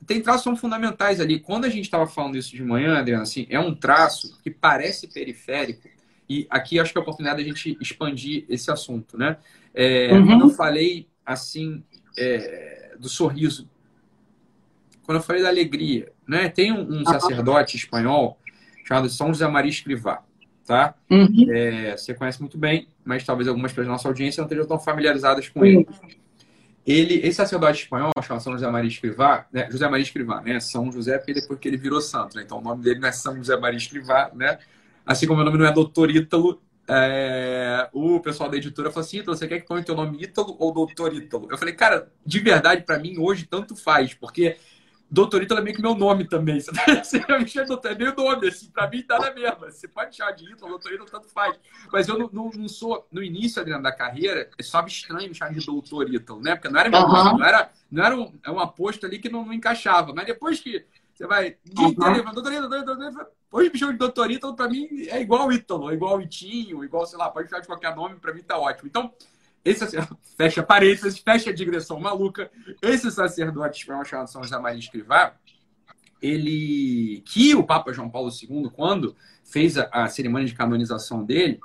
tem 0.06 0.20
traços 0.20 0.44
são 0.44 0.56
fundamentais 0.56 1.20
ali. 1.20 1.40
Quando 1.40 1.64
a 1.64 1.68
gente 1.68 1.84
estava 1.84 2.06
falando 2.06 2.36
isso 2.36 2.54
de 2.54 2.62
manhã, 2.62 2.98
Adriana, 2.98 3.22
assim, 3.22 3.46
é 3.50 3.58
um 3.58 3.74
traço 3.74 4.38
que 4.42 4.50
parece 4.50 5.08
periférico, 5.08 5.88
e 6.28 6.46
aqui 6.48 6.78
acho 6.78 6.92
que 6.92 6.98
é 6.98 7.00
a 7.00 7.02
oportunidade 7.02 7.42
de 7.42 7.50
a 7.50 7.52
gente 7.52 7.76
expandir 7.80 8.44
esse 8.48 8.70
assunto, 8.70 9.18
né? 9.18 9.36
É, 9.74 10.12
uhum. 10.12 10.26
Quando 10.26 10.40
eu 10.42 10.50
falei, 10.50 11.08
assim, 11.24 11.82
é, 12.16 12.94
do 12.98 13.08
sorriso. 13.08 13.68
Quando 15.04 15.18
eu 15.18 15.22
falei 15.22 15.42
da 15.42 15.48
alegria, 15.48 16.12
né? 16.26 16.48
Tem 16.48 16.72
um, 16.72 17.00
um 17.00 17.04
sacerdote 17.04 17.76
espanhol 17.76 18.38
chamado 18.84 19.08
São 19.08 19.28
José 19.28 19.46
Maria 19.48 19.70
Escrivá, 19.70 20.24
tá? 20.66 20.94
Uhum. 21.10 21.46
É, 21.50 21.96
você 21.96 22.14
conhece 22.14 22.40
muito 22.40 22.56
bem, 22.56 22.88
mas 23.04 23.24
talvez 23.24 23.48
algumas 23.48 23.72
pessoas 23.72 23.86
da 23.86 23.92
nossa 23.92 24.08
audiência 24.08 24.40
não 24.40 24.46
estejam 24.46 24.66
tão 24.66 24.78
familiarizadas 24.78 25.48
com 25.48 25.64
ele. 25.64 25.86
Ele, 26.84 27.14
esse 27.14 27.34
sacerdote 27.34 27.84
espanhol, 27.84 28.10
chamado 28.22 28.42
São 28.42 28.52
José 28.52 28.68
Maria 28.68 28.88
Escrivá, 28.88 29.46
né? 29.52 29.68
José 29.70 29.88
Maria 29.88 30.02
Escrivá, 30.02 30.40
né? 30.40 30.58
São 30.58 30.90
José 30.90 31.16
porque 31.16 31.32
depois 31.32 31.58
que 31.60 31.68
ele 31.68 31.76
virou 31.76 32.00
santo, 32.00 32.36
né? 32.36 32.42
Então 32.42 32.58
o 32.58 32.60
nome 32.60 32.82
dele 32.82 32.98
não 32.98 33.08
é 33.08 33.12
São 33.12 33.36
José 33.36 33.56
Maria 33.56 33.76
Escrivá, 33.76 34.30
né? 34.34 34.58
Assim 35.06 35.26
como 35.26 35.40
o 35.40 35.44
meu 35.44 35.50
nome 35.50 35.62
não 35.62 35.70
é 35.70 35.72
Doutor 35.72 36.10
Ítalo, 36.10 36.60
é, 36.88 37.88
o 37.92 38.18
pessoal 38.18 38.50
da 38.50 38.56
editora 38.56 38.90
falou 38.90 39.06
assim: 39.06 39.18
Ítalo, 39.18 39.36
você 39.36 39.46
quer 39.46 39.60
que 39.60 39.66
ponha 39.66 39.80
o 39.80 39.84
teu 39.84 39.94
nome 39.94 40.22
Ítalo 40.22 40.56
ou 40.58 40.72
Doutor 40.72 41.14
Ítalo? 41.14 41.46
Eu 41.50 41.56
falei, 41.56 41.74
cara, 41.74 42.08
de 42.26 42.40
verdade, 42.40 42.82
para 42.82 42.98
mim, 42.98 43.16
hoje 43.18 43.46
tanto 43.46 43.76
faz, 43.76 44.14
porque 44.14 44.56
Doutor 45.12 45.42
Ítalo 45.42 45.60
é 45.60 45.62
meio 45.62 45.76
que 45.76 45.82
meu 45.82 45.94
nome 45.94 46.26
também. 46.26 46.58
Você 47.04 47.18
me 47.18 47.46
chama 47.46 47.66
doutor, 47.66 47.92
é 47.92 47.94
meio 47.94 48.16
nome, 48.16 48.48
assim, 48.48 48.70
pra 48.70 48.88
mim 48.88 49.02
tá 49.02 49.18
na 49.18 49.30
mesma. 49.30 49.70
Você 49.70 49.86
pode 49.86 50.16
chamar 50.16 50.30
de 50.30 50.50
Ítalo, 50.50 50.70
Doutor 50.70 50.90
Ítalo, 50.90 51.10
tanto 51.10 51.28
faz. 51.28 51.60
Mas 51.92 52.08
eu 52.08 52.18
não, 52.18 52.30
não, 52.32 52.50
não 52.50 52.66
sou, 52.66 53.06
no 53.12 53.22
início, 53.22 53.60
Adriano, 53.60 53.82
da 53.82 53.92
carreira, 53.92 54.48
é 54.58 54.62
só 54.62 54.82
estranho 54.86 55.28
me 55.28 55.34
chamar 55.34 55.52
de 55.52 55.66
Doutor 55.66 56.08
Ítalo, 56.14 56.40
né? 56.40 56.54
Porque 56.54 56.70
não 56.70 56.80
era 56.80 56.88
meu 56.88 57.00
uhum. 57.00 57.12
nome, 57.12 57.38
não 57.40 57.46
era, 57.46 57.70
não 57.90 58.04
era 58.04 58.16
um, 58.16 58.32
é 58.42 58.50
um 58.50 58.58
aposto 58.58 59.04
ali 59.04 59.18
que 59.18 59.28
não, 59.28 59.44
não 59.44 59.52
encaixava. 59.52 60.14
Mas 60.14 60.24
depois 60.24 60.60
que 60.60 60.82
você 61.12 61.26
vai. 61.26 61.58
Uhum. 61.78 61.92
Doutor 61.92 62.16
Ítalo, 62.16 62.34
Doutor 62.34 62.52
Ítalo, 62.54 63.26
hoje 63.52 63.70
me 63.70 63.78
chama 63.78 63.92
de 63.92 63.98
Doutor 63.98 64.30
Ítalo, 64.30 64.56
pra 64.56 64.66
mim 64.66 64.88
é 65.08 65.20
igual 65.20 65.52
Ítalo, 65.52 65.90
é 65.90 65.94
igual 65.94 66.22
Itinho, 66.22 66.82
igual, 66.82 67.04
sei 67.04 67.18
lá, 67.18 67.28
pode 67.28 67.50
chamar 67.50 67.60
de 67.60 67.66
qualquer 67.66 67.94
nome, 67.94 68.16
pra 68.16 68.32
mim 68.32 68.42
tá 68.42 68.56
ótimo. 68.56 68.88
Então, 68.88 69.12
esse 69.64 69.84
fecha 70.36 70.62
parênteses, 70.62 71.18
fecha 71.18 71.50
a 71.50 71.54
digressão 71.54 71.98
maluca. 72.00 72.50
Esse 72.80 73.10
sacerdote 73.10 73.80
espanhol 73.80 74.04
chamado 74.04 74.28
São 74.28 74.42
José 74.42 74.58
Maria 74.58 74.78
Escrivá, 74.78 75.34
ele 76.20 77.22
que 77.26 77.54
o 77.54 77.64
Papa 77.64 77.92
João 77.92 78.10
Paulo 78.10 78.30
II, 78.30 78.70
quando 78.72 79.16
fez 79.44 79.76
a, 79.76 79.88
a 79.92 80.08
cerimônia 80.08 80.46
de 80.46 80.54
canonização 80.54 81.24
dele, 81.24 81.60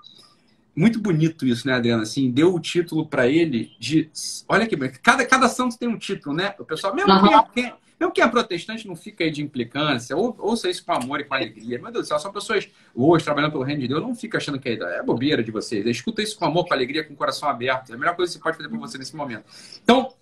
muito 0.75 0.99
bonito 0.99 1.45
isso, 1.45 1.67
né, 1.67 1.73
Adriana? 1.73 2.03
Assim, 2.03 2.29
deu 2.29 2.53
o 2.53 2.59
título 2.59 3.07
para 3.07 3.27
ele 3.27 3.71
de. 3.79 4.11
Olha 4.47 4.67
que 4.67 4.77
cada, 4.99 5.25
cada 5.25 5.49
santo 5.49 5.77
tem 5.77 5.89
um 5.89 5.97
título, 5.97 6.35
né? 6.35 6.53
O 6.59 6.65
pessoal, 6.65 6.93
mesmo, 6.93 7.11
uhum. 7.11 7.43
quem, 7.51 7.73
quem 8.11 8.23
é 8.23 8.27
protestante, 8.27 8.87
não 8.87 8.95
fica 8.95 9.23
aí 9.23 9.31
de 9.31 9.41
implicância, 9.41 10.15
ou, 10.15 10.35
ouça 10.39 10.69
isso 10.69 10.85
com 10.85 10.91
amor 10.91 11.19
e 11.19 11.23
com 11.23 11.33
alegria. 11.33 11.79
Meu 11.79 11.91
Deus 11.91 12.05
do 12.05 12.07
céu, 12.07 12.19
são 12.19 12.31
pessoas 12.31 12.67
hoje 12.93 13.23
trabalhando 13.23 13.51
pelo 13.51 13.63
reino 13.63 13.81
de 13.81 13.87
Deus, 13.87 14.01
não 14.01 14.15
fica 14.15 14.37
achando 14.37 14.59
que 14.59 14.69
é, 14.69 14.73
é 14.73 15.03
bobeira 15.03 15.43
de 15.43 15.51
vocês. 15.51 15.85
Escuta 15.85 16.21
isso 16.21 16.37
com 16.37 16.45
amor, 16.45 16.67
com 16.67 16.73
alegria, 16.73 17.03
com 17.03 17.13
o 17.13 17.17
coração 17.17 17.49
aberto. 17.49 17.91
É 17.91 17.95
a 17.95 17.97
melhor 17.97 18.15
coisa 18.15 18.31
que 18.31 18.37
você 18.37 18.43
pode 18.43 18.57
fazer 18.57 18.69
por 18.69 18.77
você 18.77 18.97
nesse 18.97 19.15
momento. 19.15 19.45
Então, 19.83 20.13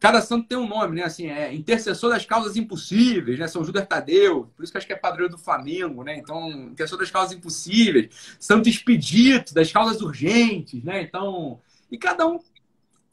cada 0.00 0.20
santo 0.22 0.48
tem 0.48 0.56
um 0.56 0.66
nome, 0.66 0.96
né? 0.96 1.04
Assim, 1.04 1.28
é 1.28 1.52
intercessor 1.54 2.10
das 2.10 2.24
causas 2.24 2.56
impossíveis, 2.56 3.38
né? 3.38 3.46
São 3.46 3.64
Judas 3.64 3.86
Tadeu, 3.86 4.50
por 4.56 4.62
isso 4.62 4.72
que 4.72 4.78
acho 4.78 4.86
que 4.86 4.92
é 4.92 4.96
padroeiro 4.96 5.34
do 5.34 5.38
Flamengo, 5.38 6.02
né? 6.02 6.16
Então, 6.16 6.50
intercessor 6.50 6.98
das 6.98 7.10
causas 7.10 7.36
impossíveis, 7.36 8.36
Santo 8.38 8.68
Expedito, 8.68 9.52
das 9.52 9.70
causas 9.70 10.00
urgentes, 10.00 10.82
né? 10.82 11.02
Então, 11.02 11.60
e 11.90 11.98
cada 11.98 12.26
um 12.26 12.38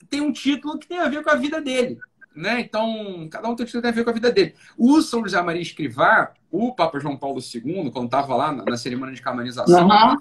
tem 0.10 0.22
um 0.22 0.32
título 0.32 0.78
que 0.78 0.88
tem 0.88 1.00
a 1.00 1.10
ver 1.10 1.24
com 1.24 1.30
a 1.30 1.36
vida 1.36 1.60
dele, 1.60 1.98
né? 2.36 2.60
Então, 2.60 3.28
cada 3.32 3.48
um 3.48 3.56
tem 3.56 3.66
título 3.66 3.82
que 3.82 3.88
tem 3.88 3.92
a 3.92 3.96
ver 3.96 4.04
com 4.04 4.10
a 4.10 4.14
vida 4.14 4.32
dele. 4.32 4.56
O 4.78 5.02
São 5.02 5.24
José 5.24 5.42
Maria 5.42 5.62
Escrivá, 5.62 6.34
o 6.52 6.74
Papa 6.74 7.00
João 7.00 7.18
Paulo 7.18 7.40
II, 7.40 7.92
quando 7.92 8.06
estava 8.06 8.36
lá 8.36 8.52
na, 8.52 8.78
cerimônia 8.78 9.16
de 9.16 9.22
canonização, 9.22 9.88
uhum. 9.88 10.18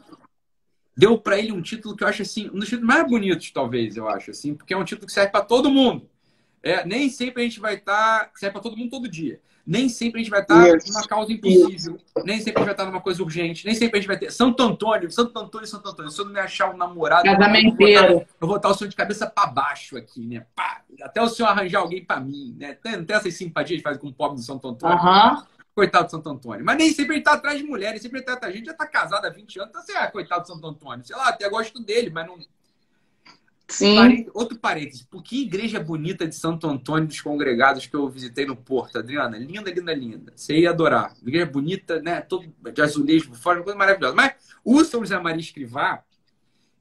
deu 0.97 1.19
para 1.19 1.39
ele 1.39 1.53
um 1.53 1.61
título 1.61 1.97
que 1.97 2.05
eu 2.05 2.09
acho 2.09 2.23
assim, 2.23 2.49
um 2.49 2.59
dos 2.59 2.69
títulos 2.69 2.87
mais 2.87 3.09
bonitos, 3.09 3.51
talvez, 3.51 3.97
eu 3.97 4.09
acho 4.09 4.31
assim, 4.31 4.55
porque 4.55 4.73
é 4.73 4.77
um 4.77 4.85
título 4.85 5.07
que 5.07 5.13
serve 5.13 5.31
para 5.31 5.45
todo 5.45 5.71
mundo. 5.71 6.09
É, 6.63 6.87
nem 6.87 7.11
sempre 7.11 7.43
a 7.43 7.45
gente 7.45 7.61
vai 7.61 7.75
estar. 7.75 8.25
Tá, 8.25 8.31
serve 8.35 8.55
para 8.55 8.63
todo 8.63 8.77
mundo 8.77 8.91
todo 8.91 9.09
dia. 9.09 9.41
Nem 9.67 9.89
sempre 9.89 10.21
a 10.21 10.23
gente 10.23 10.31
vai 10.31 10.43
estar 10.43 10.63
tá 10.63 10.79
numa 10.87 11.07
causa 11.07 11.33
impossível. 11.33 11.99
Nem 12.25 12.39
sempre 12.39 12.59
a 12.59 12.61
gente 12.61 12.65
vai 12.67 12.73
estar 12.73 12.85
tá 12.85 12.91
numa 12.91 13.01
coisa 13.01 13.23
urgente. 13.23 13.65
Nem 13.65 13.75
sempre 13.75 13.99
a 13.99 14.01
gente 14.01 14.09
vai 14.09 14.19
ter. 14.19 14.31
Santo 14.31 14.63
Antônio, 14.63 15.11
Santo 15.11 15.39
Antônio, 15.39 15.67
Santo 15.67 15.89
Antônio. 15.89 16.11
Se 16.11 16.21
eu 16.21 16.27
não 16.27 16.33
me 16.33 16.41
achar 16.41 16.73
um 16.73 16.77
namorado. 16.77 17.25
Casamenteiro. 17.25 18.27
Eu 18.41 18.47
vou 18.47 18.57
estar 18.57 18.69
o 18.69 18.75
senhor 18.75 18.91
de 18.91 18.97
cabeça 18.97 19.27
para 19.27 19.47
baixo 19.47 19.97
aqui, 19.97 20.27
né? 20.27 20.47
Pá, 20.55 20.83
até 21.03 21.23
o 21.23 21.29
senhor 21.29 21.49
arranjar 21.49 21.81
alguém 21.81 22.05
para 22.05 22.21
mim, 22.21 22.55
né? 22.59 22.75
Tem, 22.75 23.03
tem 23.03 23.17
essas 23.17 23.35
simpatias 23.35 23.79
que 23.79 23.83
faz 23.83 23.97
com 23.97 24.09
o 24.09 24.13
pobre 24.13 24.37
do 24.37 24.43
Santo 24.43 24.69
Antônio. 24.69 24.99
Uhum. 24.99 25.43
Coitado 25.75 26.05
do 26.05 26.11
Santo 26.11 26.29
Antônio. 26.29 26.65
Mas 26.65 26.77
nem 26.77 26.93
sempre 26.93 27.15
ele 27.15 27.21
está 27.21 27.33
atrás 27.33 27.59
de 27.59 27.65
mulheres, 27.65 28.03
sempre 28.03 28.19
ele 28.19 28.27
tá 28.27 28.35
atrás. 28.35 28.53
A 28.53 28.57
gente 28.57 28.67
já 28.67 28.73
está 28.73 28.87
casado 28.87 29.25
há 29.25 29.31
20 29.31 29.59
anos, 29.61 29.71
então 29.71 29.83
você 29.83 29.97
é 29.97 30.07
coitado 30.09 30.43
do 30.43 30.49
Santo 30.49 30.67
Antônio. 30.67 31.05
Sei 31.05 31.17
lá, 31.17 31.29
até 31.29 31.49
gosto 31.49 31.83
dele, 31.83 32.11
mas 32.11 32.27
não 32.27 32.39
Sim. 33.69 34.27
Outro 34.35 34.59
parênteses. 34.59 35.03
Por 35.03 35.23
que 35.23 35.43
igreja 35.43 35.81
bonita 35.81 36.27
de 36.27 36.35
Santo 36.35 36.67
Antônio 36.67 37.09
dos 37.09 37.21
Congregados 37.21 37.87
que 37.87 37.97
eu 37.97 38.09
visitei 38.09 38.45
no 38.45 38.57
Porto, 38.57 38.99
Adriana? 38.99 39.39
Linda, 39.39 39.71
linda, 39.71 39.95
linda. 39.95 40.33
Você 40.37 40.59
ia 40.59 40.71
adorar. 40.71 41.15
Igreja 41.23 41.47
bonita, 41.47 42.01
né? 42.01 42.21
Todo 42.21 42.47
de 42.73 42.83
azulejo 42.83 43.31
por 43.31 43.39
fora, 43.39 43.59
uma 43.59 43.65
coisa 43.65 43.79
maravilhosa. 43.79 44.15
Mas 44.15 44.35
o 44.65 44.85
São 44.85 45.01
José 45.01 45.19
Maria 45.19 45.41
Escrivá, 45.41 46.03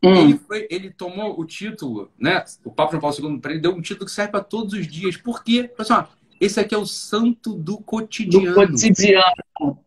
hum. 0.03 0.13
ele, 0.13 0.37
foi, 0.37 0.67
ele 0.69 0.91
tomou 0.91 1.39
o 1.39 1.45
título, 1.45 2.11
né? 2.19 2.43
O 2.65 2.71
Papa 2.71 2.91
João 2.91 3.01
Paulo 3.01 3.33
II, 3.33 3.39
para 3.39 3.51
ele, 3.51 3.61
deu 3.61 3.71
um 3.71 3.81
título 3.81 4.05
que 4.05 4.11
serve 4.11 4.31
para 4.31 4.43
todos 4.43 4.73
os 4.73 4.85
dias. 4.85 5.15
Por 5.15 5.43
quê? 5.43 5.71
Pessoal, 5.75 6.11
esse 6.39 6.59
aqui 6.59 6.75
é 6.75 6.77
o 6.77 6.85
santo 6.85 7.53
do 7.53 7.77
cotidiano. 7.77 8.67
Do 8.67 8.71
cotidiano. 8.71 9.79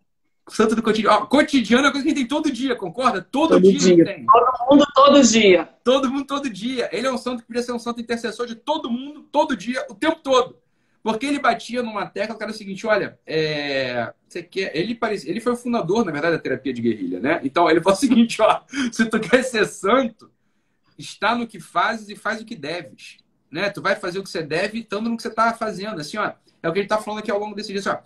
Santo 0.49 0.76
do 0.76 0.83
cotidiano. 0.83 1.17
Ó, 1.17 1.26
cotidiano 1.26 1.88
é 1.88 1.91
coisa 1.91 2.05
que 2.05 2.12
a 2.12 2.15
gente 2.15 2.21
tem 2.21 2.29
todo 2.29 2.50
dia, 2.50 2.76
concorda? 2.76 3.21
Todo, 3.21 3.50
todo 3.50 3.62
dia, 3.62 3.79
dia. 3.79 4.05
tem. 4.05 4.26
Todo 4.26 4.71
mundo, 4.71 4.87
todo 4.95 5.23
dia. 5.23 5.69
Todo 5.83 6.11
mundo, 6.11 6.26
todo 6.26 6.50
dia. 6.50 6.88
Ele 6.93 7.07
é 7.07 7.12
um 7.12 7.19
santo 7.19 7.43
que 7.43 7.49
podia 7.49 7.62
ser 7.62 7.73
um 7.73 7.79
santo 7.79 8.00
intercessor 8.00 8.47
de 8.47 8.55
todo 8.55 8.91
mundo, 8.91 9.23
todo 9.33 9.57
dia, 9.57 9.85
o 9.91 9.95
tempo 9.95 10.21
todo. 10.23 10.57
Porque 11.03 11.26
ele 11.26 11.38
batia 11.38 11.83
numa 11.83 12.07
tecla 12.07 12.37
que 12.37 12.43
era 12.43 12.53
o 12.53 12.55
seguinte: 12.55 12.87
olha, 12.87 13.19
é... 13.26 14.12
você 14.29 14.43
quer. 14.43 14.76
Ele, 14.76 14.95
parece... 14.95 15.29
ele 15.29 15.41
foi 15.41 15.53
o 15.53 15.57
fundador, 15.57 16.05
na 16.05 16.12
verdade, 16.12 16.37
da 16.37 16.43
terapia 16.43 16.73
de 16.73 16.83
guerrilha, 16.83 17.21
né? 17.21 17.41
Então 17.43 17.69
ele 17.69 17.81
falou 17.81 17.97
o 17.97 18.00
seguinte: 18.00 18.41
ó, 18.41 18.61
se 18.93 19.05
tu 19.07 19.19
quer 19.19 19.43
ser 19.43 19.67
santo, 19.67 20.31
está 20.99 21.35
no 21.35 21.47
que 21.47 21.61
fazes 21.61 22.09
e 22.09 22.17
faz 22.17 22.41
o 22.41 22.45
que 22.45 22.55
deves. 22.55 23.19
Né? 23.50 23.71
Tu 23.71 23.81
vai 23.81 23.97
fazer 23.97 24.19
o 24.19 24.23
que 24.23 24.31
você 24.31 24.43
deve 24.43 24.81
estando 24.81 25.09
no 25.09 25.17
que 25.17 25.23
você 25.23 25.29
está 25.29 25.53
fazendo. 25.53 26.00
Assim, 26.00 26.19
ó, 26.19 26.33
é 26.62 26.69
o 26.69 26.73
que 26.73 26.79
ele 26.79 26.87
está 26.87 26.99
falando 26.99 27.21
aqui 27.21 27.31
ao 27.31 27.38
longo 27.38 27.55
desse 27.55 27.73
dia. 27.73 27.81
Assim, 27.81 27.88
ó, 27.88 27.99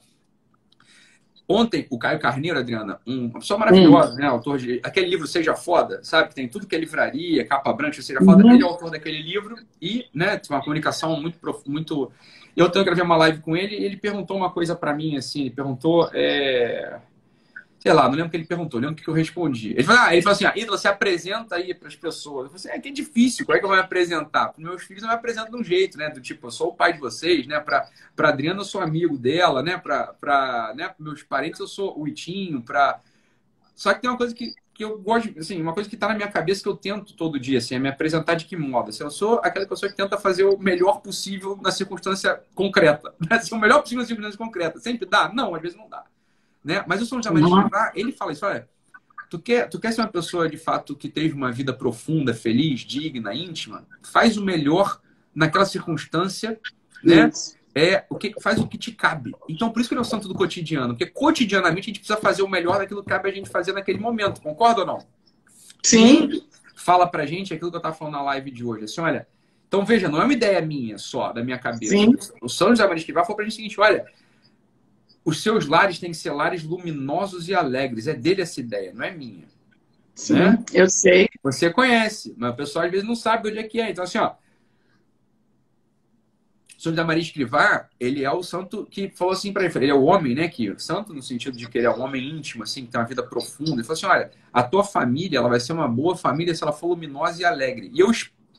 Ontem, 1.53 1.85
o 1.91 1.99
Caio 1.99 2.21
Carneiro, 2.21 2.61
Adriana, 2.61 3.01
um, 3.05 3.25
uma 3.25 3.41
pessoa 3.41 3.59
maravilhosa, 3.59 4.13
hum. 4.13 4.17
né? 4.19 4.27
Autor 4.27 4.57
de 4.57 4.81
aquele 4.85 5.09
livro 5.09 5.27
Seja 5.27 5.57
Foda, 5.57 5.99
sabe? 6.05 6.29
Que 6.29 6.35
tem 6.37 6.47
tudo 6.47 6.65
que 6.65 6.77
é 6.77 6.79
livraria, 6.79 7.45
capa 7.45 7.73
branca, 7.73 8.01
Seja 8.01 8.21
Foda. 8.21 8.45
Uhum. 8.45 8.53
Ele 8.53 8.63
é 8.63 8.67
o 8.67 8.69
autor 8.69 8.89
daquele 8.89 9.21
livro 9.21 9.57
e, 9.83 10.07
né, 10.15 10.37
tem 10.37 10.55
uma 10.55 10.63
comunicação 10.63 11.21
muito. 11.21 11.39
muito... 11.67 12.13
Eu 12.57 12.69
tenho 12.69 12.85
gravei 12.85 13.03
uma 13.03 13.17
live 13.17 13.41
com 13.41 13.57
ele 13.57 13.77
e 13.77 13.85
ele 13.85 13.97
perguntou 13.97 14.37
uma 14.37 14.51
coisa 14.51 14.77
para 14.77 14.95
mim, 14.95 15.17
assim. 15.17 15.41
Ele 15.41 15.51
perguntou. 15.51 16.09
É 16.15 17.01
sei 17.81 17.95
lá, 17.95 18.03
não 18.03 18.11
lembro 18.11 18.27
o 18.27 18.31
que 18.31 18.37
ele 18.37 18.45
perguntou, 18.45 18.79
lembro 18.79 18.93
o 18.93 18.97
que 18.97 19.09
eu 19.09 19.15
respondi. 19.15 19.71
Ele 19.71 19.83
falou, 19.83 20.03
ah, 20.03 20.13
ele 20.13 20.21
falou 20.21 20.35
assim, 20.35 20.45
ah, 20.45 20.53
Ídolo, 20.55 20.77
você 20.77 20.87
apresenta 20.87 21.57
aí 21.57 21.73
para 21.73 21.89
as 21.89 21.97
pessoas. 21.97 22.45
Eu 22.45 22.51
falei 22.51 22.57
assim, 22.57 22.69
é 22.69 22.79
que 22.79 22.89
é 22.91 22.93
difícil, 22.93 23.47
como 23.47 23.57
é 23.57 23.59
que 23.59 23.65
eu 23.65 23.71
vou 23.71 23.77
me 23.77 23.83
apresentar? 23.83 24.49
Para 24.49 24.63
meus 24.63 24.83
filhos 24.83 25.03
eu 25.03 25.09
me 25.09 25.15
apresento 25.15 25.51
de 25.51 25.57
um 25.57 25.65
jeito, 25.65 25.97
né? 25.97 26.11
Do 26.11 26.21
tipo, 26.21 26.47
eu 26.47 26.51
sou 26.51 26.69
o 26.69 26.75
pai 26.75 26.93
de 26.93 26.99
vocês, 26.99 27.47
né? 27.47 27.59
Para 27.59 27.89
Adriana 28.19 28.61
eu 28.61 28.65
sou 28.65 28.83
amigo 28.83 29.17
dela, 29.17 29.63
né? 29.63 29.79
Para 29.79 30.75
né? 30.77 30.95
meus 30.99 31.23
parentes 31.23 31.59
eu 31.59 31.67
sou 31.67 31.99
o 31.99 32.07
Itinho, 32.07 32.61
para... 32.61 33.01
Só 33.75 33.95
que 33.95 34.03
tem 34.03 34.11
uma 34.11 34.19
coisa 34.19 34.35
que, 34.35 34.53
que 34.75 34.85
eu 34.85 34.99
gosto, 34.99 35.39
assim, 35.39 35.63
uma 35.63 35.73
coisa 35.73 35.89
que 35.89 35.95
está 35.95 36.07
na 36.07 36.15
minha 36.15 36.29
cabeça 36.29 36.63
que 36.63 36.69
eu 36.69 36.77
tento 36.77 37.15
todo 37.15 37.41
dia, 37.41 37.57
assim, 37.57 37.77
é 37.77 37.79
me 37.79 37.89
apresentar 37.89 38.35
de 38.35 38.45
que 38.45 38.59
modo? 38.59 38.91
Assim, 38.91 39.03
eu 39.03 39.11
sou 39.11 39.41
aquela 39.43 39.67
pessoa 39.67 39.91
que 39.91 39.97
tenta 39.97 40.19
fazer 40.19 40.45
o 40.45 40.59
melhor 40.59 41.01
possível 41.01 41.59
na 41.63 41.71
circunstância 41.71 42.43
concreta. 42.55 43.15
Né? 43.27 43.37
Assim, 43.39 43.55
o 43.55 43.59
melhor 43.59 43.81
possível 43.81 44.03
na 44.03 44.07
circunstância 44.07 44.37
concreta. 44.39 44.79
Sempre 44.79 45.07
dá? 45.07 45.33
Não, 45.33 45.55
às 45.55 45.63
vezes 45.63 45.79
não 45.79 45.89
dá. 45.89 46.05
Né? 46.65 46.85
Mas 46.87 47.01
o 47.03 47.07
São 47.07 47.23
José 47.23 47.31
Maria 47.31 47.93
ele 47.95 48.13
fala 48.13 48.33
isso, 48.33 48.45
olha, 48.45 48.69
tu 49.29 49.39
quer, 49.39 49.69
tu 49.69 49.79
quer 49.79 49.93
ser 49.93 50.03
uma 50.03 50.09
pessoa, 50.09 50.49
de 50.49 50.57
fato, 50.57 50.95
que 50.95 51.09
teve 51.09 51.35
uma 51.35 51.51
vida 51.51 51.73
profunda, 51.73 52.35
feliz, 52.35 52.81
digna, 52.81 53.35
íntima? 53.35 53.87
Faz 54.03 54.37
o 54.37 54.45
melhor 54.45 55.01
naquela 55.35 55.65
circunstância, 55.65 56.61
né? 57.03 57.31
É 57.73 58.05
o 58.11 58.17
que 58.17 58.35
faz 58.43 58.59
o 58.59 58.67
que 58.67 58.77
te 58.77 58.91
cabe. 58.91 59.33
Então, 59.49 59.71
por 59.71 59.79
isso 59.79 59.89
que 59.89 59.95
ele 59.95 60.01
é 60.01 60.03
o 60.03 60.05
santo 60.05 60.27
do 60.27 60.35
cotidiano, 60.35 60.89
porque 60.89 61.07
cotidianamente 61.07 61.85
a 61.85 61.91
gente 61.91 62.01
precisa 62.01 62.19
fazer 62.19 62.43
o 62.43 62.49
melhor 62.49 62.79
daquilo 62.79 63.03
que 63.03 63.09
cabe 63.09 63.29
a 63.29 63.33
gente 63.33 63.49
fazer 63.49 63.73
naquele 63.73 63.99
momento. 63.99 64.41
Concorda 64.41 64.81
ou 64.81 64.87
não? 64.87 65.07
Sim. 65.83 66.43
fala 66.75 67.07
pra 67.07 67.25
gente 67.25 67.55
aquilo 67.55 67.71
que 67.71 67.77
eu 67.77 67.81
tava 67.81 67.95
falando 67.95 68.15
na 68.15 68.23
live 68.23 68.51
de 68.51 68.65
hoje. 68.65 68.85
Assim, 68.85 69.01
olha, 69.01 69.27
então 69.69 69.85
veja, 69.85 70.09
não 70.09 70.21
é 70.21 70.25
uma 70.25 70.33
ideia 70.33 70.61
minha 70.61 70.99
só, 70.99 71.33
da 71.33 71.45
minha 71.45 71.59
cabeça. 71.59 71.95
Sim. 71.95 72.17
O 72.43 72.49
São 72.49 72.71
José 72.71 72.83
Maria 72.83 72.99
Esquivar 72.99 73.25
falou 73.25 73.37
pra 73.37 73.45
gente 73.45 73.53
o 73.53 73.57
seguinte: 73.57 73.81
olha, 73.81 74.05
os 75.31 75.43
seus 75.43 75.67
lares 75.67 75.99
têm 75.99 76.11
que 76.11 76.17
ser 76.17 76.33
lares 76.33 76.63
luminosos 76.63 77.49
e 77.49 77.55
alegres. 77.55 78.07
É 78.07 78.15
dele 78.15 78.43
essa 78.43 78.61
ideia, 78.61 78.93
não 78.93 79.05
é 79.05 79.11
minha. 79.11 79.47
Sim, 80.15 80.35
né? 80.35 80.65
eu 80.75 80.89
sei. 80.91 81.29
Você 81.43 81.71
conhece, 81.71 82.35
mas 82.37 82.53
o 82.53 82.57
pessoal 82.57 82.85
às 82.85 82.91
vezes 82.91 83.07
não 83.07 83.15
sabe 83.15 83.49
onde 83.49 83.59
é 83.59 83.63
que 83.63 83.81
é. 83.81 83.91
Então, 83.91 84.05
assim, 84.05 84.19
ó. 84.19 84.35
São 86.77 86.95
da 86.95 87.05
Maria 87.05 87.23
Escrivá, 87.23 87.89
ele 87.99 88.25
é 88.25 88.31
o 88.31 88.43
santo 88.43 88.87
que 88.87 89.11
falou 89.11 89.35
assim 89.35 89.53
para 89.53 89.65
ele, 89.65 89.73
ele 89.77 89.91
é 89.91 89.95
o 89.95 90.05
homem, 90.05 90.35
né, 90.35 90.49
que 90.49 90.75
santo 90.79 91.13
no 91.13 91.23
sentido 91.23 91.55
de 91.55 91.69
que 91.69 91.77
ele 91.77 91.87
é 91.87 91.91
um 91.91 92.01
homem 92.01 92.27
íntimo, 92.27 92.63
assim, 92.63 92.87
que 92.87 92.91
tem 92.91 92.99
uma 92.99 93.07
vida 93.07 93.23
profunda. 93.23 93.73
Ele 93.73 93.83
falou 93.83 93.99
assim, 93.99 94.07
olha, 94.07 94.31
a 94.51 94.63
tua 94.63 94.83
família, 94.83 95.39
ela 95.39 95.49
vai 95.51 95.61
ser 95.61 95.75
uma 95.75 95.87
boa 95.87 96.17
família 96.17 96.55
se 96.55 96.63
ela 96.63 96.73
for 96.73 96.89
luminosa 96.89 97.43
e 97.43 97.45
alegre. 97.45 97.91
E 97.93 98.01
eu 98.01 98.11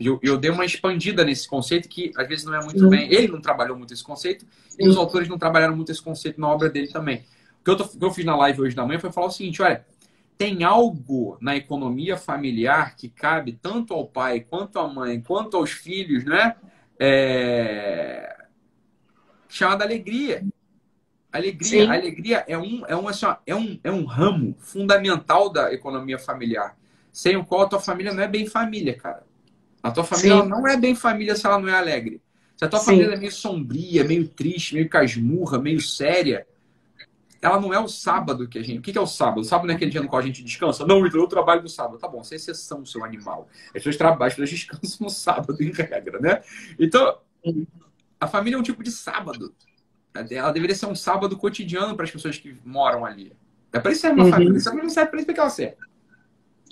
eu, 0.06 0.20
eu 0.22 0.38
dei 0.38 0.52
uma 0.52 0.66
expandida 0.66 1.24
nesse 1.24 1.48
conceito 1.48 1.88
que 1.88 2.12
às 2.16 2.28
vezes 2.28 2.46
não 2.46 2.56
é 2.56 2.64
muito 2.64 2.88
bem. 2.90 3.12
Ele 3.12 3.28
não 3.28 3.42
trabalhou 3.42 3.78
muito 3.78 3.94
esse 3.94 4.04
conceito 4.04 4.46
e 4.78 4.88
os 4.88 4.98
autores 4.98 5.28
não 5.28 5.38
trabalharam 5.38 5.76
muito 5.76 5.92
esse 5.92 6.02
conceito 6.02 6.40
na 6.40 6.48
obra 6.50 6.70
dele 6.70 6.88
também. 6.88 7.26
O 7.62 7.64
que 7.64 7.70
eu, 7.70 7.78
tô, 7.78 7.88
que 7.88 8.04
eu 8.04 8.12
fiz 8.12 8.26
na 8.26 8.36
live 8.36 8.62
hoje 8.62 8.76
da 8.76 8.86
manhã 8.86 9.00
foi 9.00 9.12
falar 9.12 9.28
o 9.28 9.32
seguinte: 9.32 9.62
olha, 9.62 9.86
tem 10.38 10.64
algo 10.64 11.38
na 11.40 11.56
economia 11.56 12.18
familiar 12.18 12.96
que 12.96 13.08
cabe 13.08 13.54
tanto 13.62 13.94
ao 13.94 14.08
pai, 14.08 14.40
quanto 14.40 14.80
à 14.80 14.88
mãe, 14.88 15.22
quanto 15.22 15.58
aos 15.58 15.72
filhos, 15.72 16.26
né? 16.26 16.56
É... 17.00 18.36
Chamada 19.48 19.84
alegria. 19.84 20.44
Alegria, 21.32 21.92
alegria 21.94 22.44
é 22.48 22.58
um, 22.58 22.84
é, 22.88 22.96
um, 22.96 23.08
assim, 23.08 23.26
é, 23.46 23.56
um, 23.56 23.80
é 23.84 23.92
um 23.92 24.04
ramo 24.04 24.56
fundamental 24.60 25.50
da 25.50 25.72
economia 25.72 26.20
familiar. 26.20 26.76
sem 27.12 27.38
o 27.38 27.46
qual 27.46 27.62
a 27.62 27.68
tua 27.68 27.80
família 27.80 28.14
não 28.14 28.24
é 28.24 28.28
bem 28.28 28.46
família, 28.46 28.98
cara. 28.98 29.24
A 29.82 29.92
tua 29.92 30.04
família 30.04 30.44
não 30.44 30.68
é 30.68 30.78
bem 30.78 30.96
família 30.96 31.36
se 31.36 31.46
ela 31.46 31.60
não 31.60 31.68
é 31.68 31.74
alegre. 31.74 32.22
Se 32.56 32.66
a 32.66 32.68
tua 32.68 32.80
Sim. 32.80 32.86
família 32.86 33.14
é 33.14 33.18
meio 33.18 33.32
sombria, 33.32 34.04
meio 34.04 34.28
triste, 34.28 34.76
meio 34.76 34.88
casmurra, 34.88 35.58
meio 35.58 35.82
séria, 35.82 36.46
ela 37.42 37.60
não 37.60 37.74
é 37.74 37.80
o 37.80 37.88
sábado 37.88 38.48
que 38.48 38.60
a 38.60 38.64
gente. 38.64 38.78
O 38.78 38.82
que 38.82 38.96
é 38.96 39.02
o 39.02 39.08
sábado? 39.08 39.40
O 39.40 39.44
sábado 39.44 39.66
não 39.66 39.74
é 39.74 39.76
aquele 39.76 39.90
dia 39.90 40.02
no 40.02 40.08
qual 40.08 40.22
a 40.22 40.26
gente 40.26 40.44
descansa? 40.44 40.86
Não, 40.86 41.06
então 41.06 41.20
eu 41.20 41.28
trabalho 41.28 41.64
no 41.64 41.70
sábado. 41.70 41.98
Tá 41.98 42.08
bom, 42.08 42.24
você 42.24 42.36
é 42.36 42.38
exceção, 42.38 42.86
seu 42.86 43.04
animal. 43.04 43.50
As 43.68 43.74
pessoas 43.74 43.98
trabalham, 43.98 44.28
as 44.28 44.36
pessoas 44.36 44.50
descansam 44.52 44.98
no 45.02 45.10
sábado, 45.10 45.58
em 45.64 45.72
regra, 45.72 46.20
né? 46.20 46.42
Então, 46.78 47.18
a 48.20 48.28
família 48.28 48.56
é 48.56 48.60
um 48.60 48.64
tipo 48.64 48.84
de 48.84 48.92
sábado. 48.92 49.56
Ela 50.30 50.52
deveria 50.52 50.76
ser 50.76 50.86
um 50.86 50.96
sábado 50.96 51.36
cotidiano 51.36 51.96
para 51.96 52.06
as 52.06 52.12
pessoas 52.12 52.38
que 52.38 52.56
moram 52.64 53.04
ali. 53.04 53.34
É 53.74 53.80
para 53.80 53.92
isso 53.92 54.02
ser 54.02 54.12
uma 54.12 54.26
uhum. 54.26 54.30
família. 54.30 54.62
Família 54.62 54.84
não 54.84 54.90
serve 54.92 55.10
para 55.10 55.20
isso 55.20 55.34
que 55.34 55.40
ela 55.40 55.50
serve. 55.50 55.78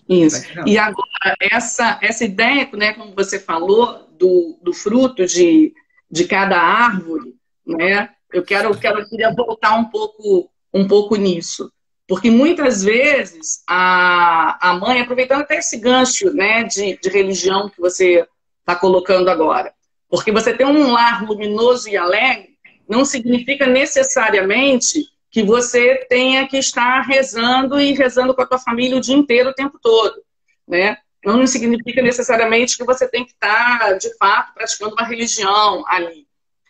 Isso. 0.09 0.43
E 0.65 0.77
agora, 0.77 1.35
essa, 1.39 1.99
essa 2.01 2.25
ideia, 2.25 2.67
né, 2.73 2.93
como 2.93 3.13
você 3.13 3.39
falou, 3.39 4.09
do, 4.17 4.57
do 4.61 4.73
fruto 4.73 5.25
de, 5.25 5.71
de 6.09 6.25
cada 6.25 6.59
árvore, 6.59 7.35
né? 7.65 8.09
Eu 8.33 8.43
quero, 8.43 8.75
quero 8.77 8.99
eu 8.99 9.09
queria 9.09 9.33
voltar 9.33 9.75
um 9.75 9.85
pouco 9.85 10.49
um 10.73 10.87
pouco 10.87 11.15
nisso. 11.15 11.71
Porque 12.07 12.31
muitas 12.31 12.83
vezes 12.83 13.63
a, 13.67 14.69
a 14.69 14.73
mãe, 14.73 15.01
aproveitando 15.01 15.41
até 15.41 15.57
esse 15.57 15.77
gancho 15.77 16.33
né, 16.33 16.63
de, 16.63 16.97
de 16.97 17.09
religião 17.09 17.69
que 17.69 17.79
você 17.79 18.27
está 18.59 18.75
colocando 18.75 19.29
agora, 19.29 19.71
porque 20.09 20.31
você 20.31 20.53
tem 20.53 20.65
um 20.65 20.91
lar 20.91 21.23
luminoso 21.23 21.87
e 21.87 21.95
alegre, 21.95 22.57
não 22.87 23.05
significa 23.05 23.67
necessariamente 23.67 25.07
que 25.31 25.43
você 25.43 25.95
tenha 26.09 26.47
que 26.47 26.57
estar 26.57 27.01
rezando 27.01 27.79
e 27.79 27.93
rezando 27.93 28.33
com 28.33 28.41
a 28.41 28.45
tua 28.45 28.59
família 28.59 28.97
o 28.97 29.01
dia 29.01 29.15
inteiro, 29.15 29.49
o 29.49 29.53
tempo 29.53 29.79
todo, 29.81 30.23
né? 30.67 30.97
Não 31.23 31.45
significa 31.45 32.01
necessariamente 32.01 32.77
que 32.77 32.83
você 32.83 33.07
tem 33.07 33.25
que 33.25 33.31
estar, 33.31 33.97
de 33.97 34.15
fato, 34.17 34.53
praticando 34.53 34.93
uma 34.93 35.05
religião 35.05 35.83
ali. 35.87 36.25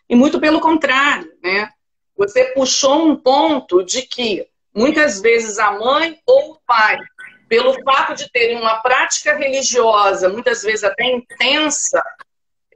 E 0.08 0.16
muito 0.16 0.40
pelo 0.40 0.60
contrário, 0.60 1.32
né? 1.42 1.70
Você 2.16 2.46
puxou 2.46 3.06
um 3.06 3.16
ponto 3.16 3.82
de 3.82 4.02
que 4.02 4.46
muitas 4.74 5.20
vezes 5.20 5.58
a 5.58 5.72
mãe 5.72 6.18
ou 6.26 6.52
o 6.52 6.60
pai, 6.66 6.98
pelo 7.48 7.80
fato 7.82 8.14
de 8.14 8.30
terem 8.30 8.58
uma 8.58 8.80
prática 8.82 9.34
religiosa, 9.34 10.28
muitas 10.28 10.62
vezes 10.62 10.84
até 10.84 11.04
intensa, 11.04 12.02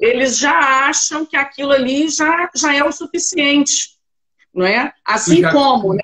eles 0.01 0.39
já 0.39 0.87
acham 0.87 1.27
que 1.27 1.37
aquilo 1.37 1.73
ali 1.73 2.09
já, 2.09 2.51
já 2.55 2.75
é 2.75 2.83
o 2.83 2.93
suficiente, 2.93 3.94
não 4.55 4.67
é? 4.67 4.93
Assim 5.05 5.41
já... 5.41 5.51
como 5.51 5.95
né? 5.95 6.03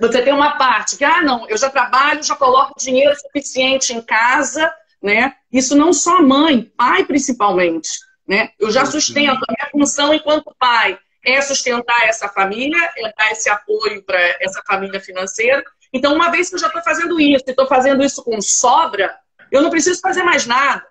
você 0.00 0.22
tem 0.22 0.32
uma 0.32 0.56
parte 0.56 0.96
que, 0.96 1.04
ah, 1.04 1.22
não, 1.22 1.48
eu 1.48 1.56
já 1.56 1.70
trabalho, 1.70 2.22
já 2.22 2.34
coloco 2.34 2.78
dinheiro 2.78 3.14
suficiente 3.16 3.92
em 3.92 4.00
casa, 4.00 4.72
né? 5.00 5.34
Isso 5.52 5.76
não 5.76 5.92
só 5.92 6.22
mãe, 6.22 6.62
pai 6.76 7.04
principalmente, 7.04 7.88
né? 8.26 8.50
Eu 8.58 8.70
já 8.70 8.84
sustento 8.84 9.44
a 9.48 9.52
minha 9.52 9.70
função 9.70 10.12
enquanto 10.12 10.54
pai 10.58 10.98
é 11.24 11.40
sustentar 11.40 12.06
essa 12.06 12.28
família, 12.28 12.78
é 12.96 13.12
dar 13.16 13.30
esse 13.30 13.48
apoio 13.48 14.02
para 14.02 14.18
essa 14.40 14.60
família 14.66 15.00
financeira. 15.00 15.62
Então, 15.92 16.14
uma 16.14 16.30
vez 16.30 16.48
que 16.48 16.56
eu 16.56 16.60
já 16.60 16.66
estou 16.66 16.82
fazendo 16.82 17.20
isso, 17.20 17.44
e 17.46 17.50
estou 17.50 17.66
fazendo 17.68 18.02
isso 18.02 18.24
com 18.24 18.40
sobra, 18.40 19.14
eu 19.50 19.62
não 19.62 19.70
preciso 19.70 20.00
fazer 20.00 20.24
mais 20.24 20.46
nada. 20.46 20.84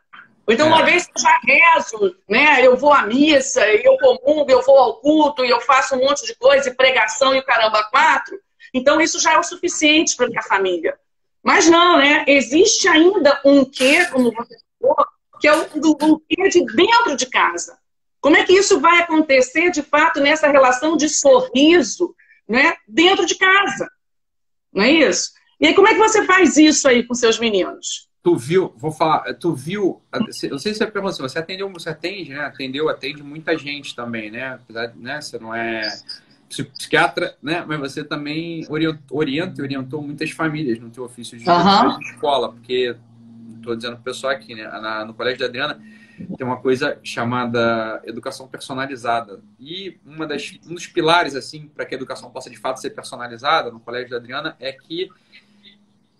Então, 0.47 0.67
uma 0.67 0.81
é. 0.81 0.85
vez 0.85 1.05
que 1.05 1.13
eu 1.15 1.21
já 1.21 1.39
rezo, 1.43 2.15
né, 2.27 2.65
eu 2.65 2.75
vou 2.75 2.91
à 2.91 3.03
missa, 3.03 3.65
eu 3.67 3.97
comungo, 3.97 4.49
eu 4.49 4.61
vou 4.61 4.77
ao 4.77 4.95
culto, 4.99 5.45
e 5.45 5.49
eu 5.49 5.61
faço 5.61 5.95
um 5.95 5.99
monte 5.99 6.25
de 6.25 6.35
coisa, 6.35 6.69
e 6.69 6.75
pregação 6.75 7.33
e 7.33 7.39
o 7.39 7.45
caramba 7.45 7.83
quatro, 7.85 8.37
então 8.73 8.99
isso 8.99 9.19
já 9.19 9.33
é 9.33 9.37
o 9.37 9.43
suficiente 9.43 10.15
para 10.15 10.27
minha 10.27 10.41
família. 10.41 10.97
Mas 11.43 11.67
não, 11.67 11.97
né? 11.97 12.23
Existe 12.27 12.87
ainda 12.87 13.39
um 13.43 13.65
quê, 13.65 14.05
como 14.11 14.31
você 14.31 14.55
falou, 14.79 15.05
que 15.39 15.47
é 15.47 15.53
o 15.53 15.79
do, 15.79 15.97
um 16.01 16.19
quê 16.29 16.49
de 16.49 16.63
dentro 16.65 17.15
de 17.15 17.25
casa. 17.25 17.77
Como 18.19 18.37
é 18.37 18.43
que 18.43 18.53
isso 18.53 18.79
vai 18.79 18.99
acontecer, 18.99 19.71
de 19.71 19.81
fato, 19.81 20.19
nessa 20.19 20.47
relação 20.47 20.95
de 20.95 21.09
sorriso 21.09 22.15
né, 22.47 22.75
dentro 22.87 23.25
de 23.25 23.35
casa? 23.35 23.89
Não 24.71 24.83
é 24.83 24.91
isso? 24.91 25.31
E 25.59 25.67
aí, 25.67 25.73
como 25.73 25.87
é 25.87 25.93
que 25.93 25.99
você 25.99 26.23
faz 26.25 26.57
isso 26.57 26.87
aí 26.87 27.03
com 27.03 27.15
seus 27.15 27.39
meninos? 27.39 28.07
Tu 28.23 28.35
viu, 28.35 28.73
vou 28.77 28.91
falar, 28.91 29.33
tu 29.33 29.55
viu, 29.55 29.99
não 30.13 30.59
sei 30.59 30.73
se 30.73 30.75
você 30.75 30.85
perguntou, 30.85 31.27
você 31.27 31.39
atendeu, 31.39 31.67
você 31.71 31.89
atende, 31.89 32.29
né? 32.29 32.41
Atendeu, 32.41 32.87
atende 32.87 33.23
muita 33.23 33.57
gente 33.57 33.95
também, 33.95 34.29
né? 34.29 34.53
Apesar 34.53 34.87
de, 34.87 34.99
né, 34.99 35.19
você 35.19 35.39
não 35.39 35.55
é 35.55 35.91
psiquiatra, 36.47 37.35
né? 37.41 37.65
Mas 37.67 37.79
você 37.79 38.03
também 38.03 38.65
orienta 38.69 39.59
e 39.59 39.63
orientou 39.63 40.01
muitas 40.03 40.29
famílias 40.31 40.79
no 40.79 40.91
teu 40.91 41.03
ofício 41.03 41.37
de, 41.37 41.49
uhum. 41.49 41.97
de 41.97 42.05
escola, 42.05 42.51
porque 42.51 42.95
estou 43.55 43.75
dizendo 43.75 43.93
para 43.93 44.01
o 44.01 44.03
pessoal 44.03 44.33
aqui, 44.33 44.53
né? 44.53 44.63
Na, 44.67 45.03
no 45.03 45.13
colégio 45.15 45.39
da 45.39 45.45
Adriana, 45.45 45.81
tem 46.37 46.45
uma 46.45 46.57
coisa 46.57 46.99
chamada 47.03 48.01
educação 48.05 48.47
personalizada. 48.47 49.41
E 49.59 49.99
uma 50.05 50.27
das, 50.27 50.59
um 50.67 50.73
dos 50.73 50.87
pilares, 50.87 51.35
assim, 51.35 51.67
para 51.67 51.85
que 51.85 51.95
a 51.95 51.97
educação 51.97 52.29
possa 52.29 52.49
de 52.49 52.57
fato 52.57 52.79
ser 52.79 52.91
personalizada 52.91 53.71
no 53.71 53.79
Colégio 53.79 54.11
da 54.11 54.17
Adriana 54.17 54.55
é 54.59 54.71
que 54.71 55.09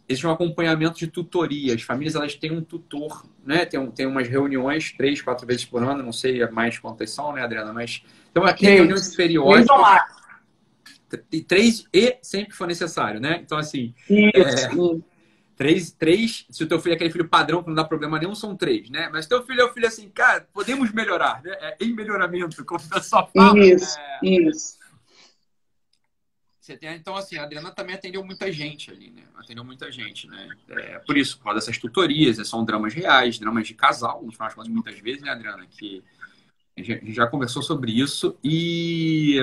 existe 0.07 0.27
um 0.27 0.31
acompanhamento 0.31 0.97
de 0.97 1.07
tutoria. 1.07 1.73
As 1.73 1.81
famílias 1.81 2.15
elas 2.15 2.35
têm 2.35 2.51
um 2.51 2.61
tutor, 2.61 3.25
né? 3.45 3.65
Tem, 3.65 3.85
tem 3.91 4.05
umas 4.05 4.27
reuniões 4.27 4.91
três, 4.91 5.21
quatro 5.21 5.45
vezes 5.47 5.65
por 5.65 5.83
ano, 5.83 6.03
não 6.03 6.13
sei 6.13 6.45
mais 6.49 6.77
quantas 6.79 7.11
são, 7.11 7.33
né, 7.33 7.43
Adriana? 7.43 7.73
Mas 7.73 8.03
tem 8.33 8.43
uma 8.43 8.51
reunião 8.51 8.97
periódica. 9.15 9.73
E 11.31 11.41
três 11.41 11.85
e 11.93 12.17
sempre 12.21 12.53
for 12.53 12.67
necessário, 12.67 13.19
né? 13.19 13.41
Então, 13.43 13.57
assim. 13.57 13.93
Isso. 14.09 15.05
É, 15.07 15.11
Três, 15.61 15.91
três, 15.91 16.47
se 16.49 16.63
o 16.63 16.67
teu 16.67 16.79
filho 16.79 16.93
é 16.93 16.95
aquele 16.95 17.11
filho 17.11 17.29
padrão 17.29 17.61
que 17.61 17.67
não 17.67 17.75
dá 17.75 17.83
problema 17.83 18.17
nenhum, 18.17 18.33
são 18.33 18.55
três, 18.55 18.89
né? 18.89 19.09
Mas 19.11 19.27
teu 19.27 19.43
filho 19.43 19.61
é 19.61 19.65
o 19.65 19.71
filho 19.71 19.85
assim, 19.85 20.09
cara, 20.09 20.47
podemos 20.51 20.91
melhorar, 20.91 21.39
né? 21.43 21.55
É 21.61 21.77
em 21.79 21.93
melhoramento, 21.93 22.65
como 22.65 22.83
o 22.83 22.89
pessoal 22.89 23.29
fala. 23.31 23.59
Isso, 23.59 23.95
é... 23.99 24.19
isso. 24.27 24.80
Você 26.61 26.77
tem, 26.77 26.95
então, 26.95 27.15
assim, 27.15 27.37
a 27.37 27.43
Adriana 27.43 27.71
também 27.71 27.95
atendeu 27.95 28.23
muita 28.23 28.51
gente 28.51 28.91
ali, 28.91 29.09
né? 29.09 29.23
Atendeu 29.35 29.65
muita 29.65 29.91
gente, 29.91 30.27
né? 30.27 30.47
É, 30.69 30.99
por 30.99 31.17
isso, 31.17 31.39
por 31.39 31.45
causa 31.45 31.59
dessas 31.59 31.79
tutorias, 31.79 32.37
são 32.47 32.63
dramas 32.63 32.93
reais, 32.93 33.39
dramas 33.39 33.67
de 33.67 33.73
casal, 33.73 34.21
no 34.23 34.31
final 34.31 34.47
das 34.47 34.53
contas, 34.53 34.71
muitas 34.71 34.99
vezes, 34.99 35.23
né, 35.23 35.31
Adriana? 35.31 35.65
Que 35.65 36.03
a 36.77 36.83
gente 36.83 37.11
já 37.13 37.25
conversou 37.25 37.63
sobre 37.63 37.91
isso 37.91 38.37
e 38.43 39.39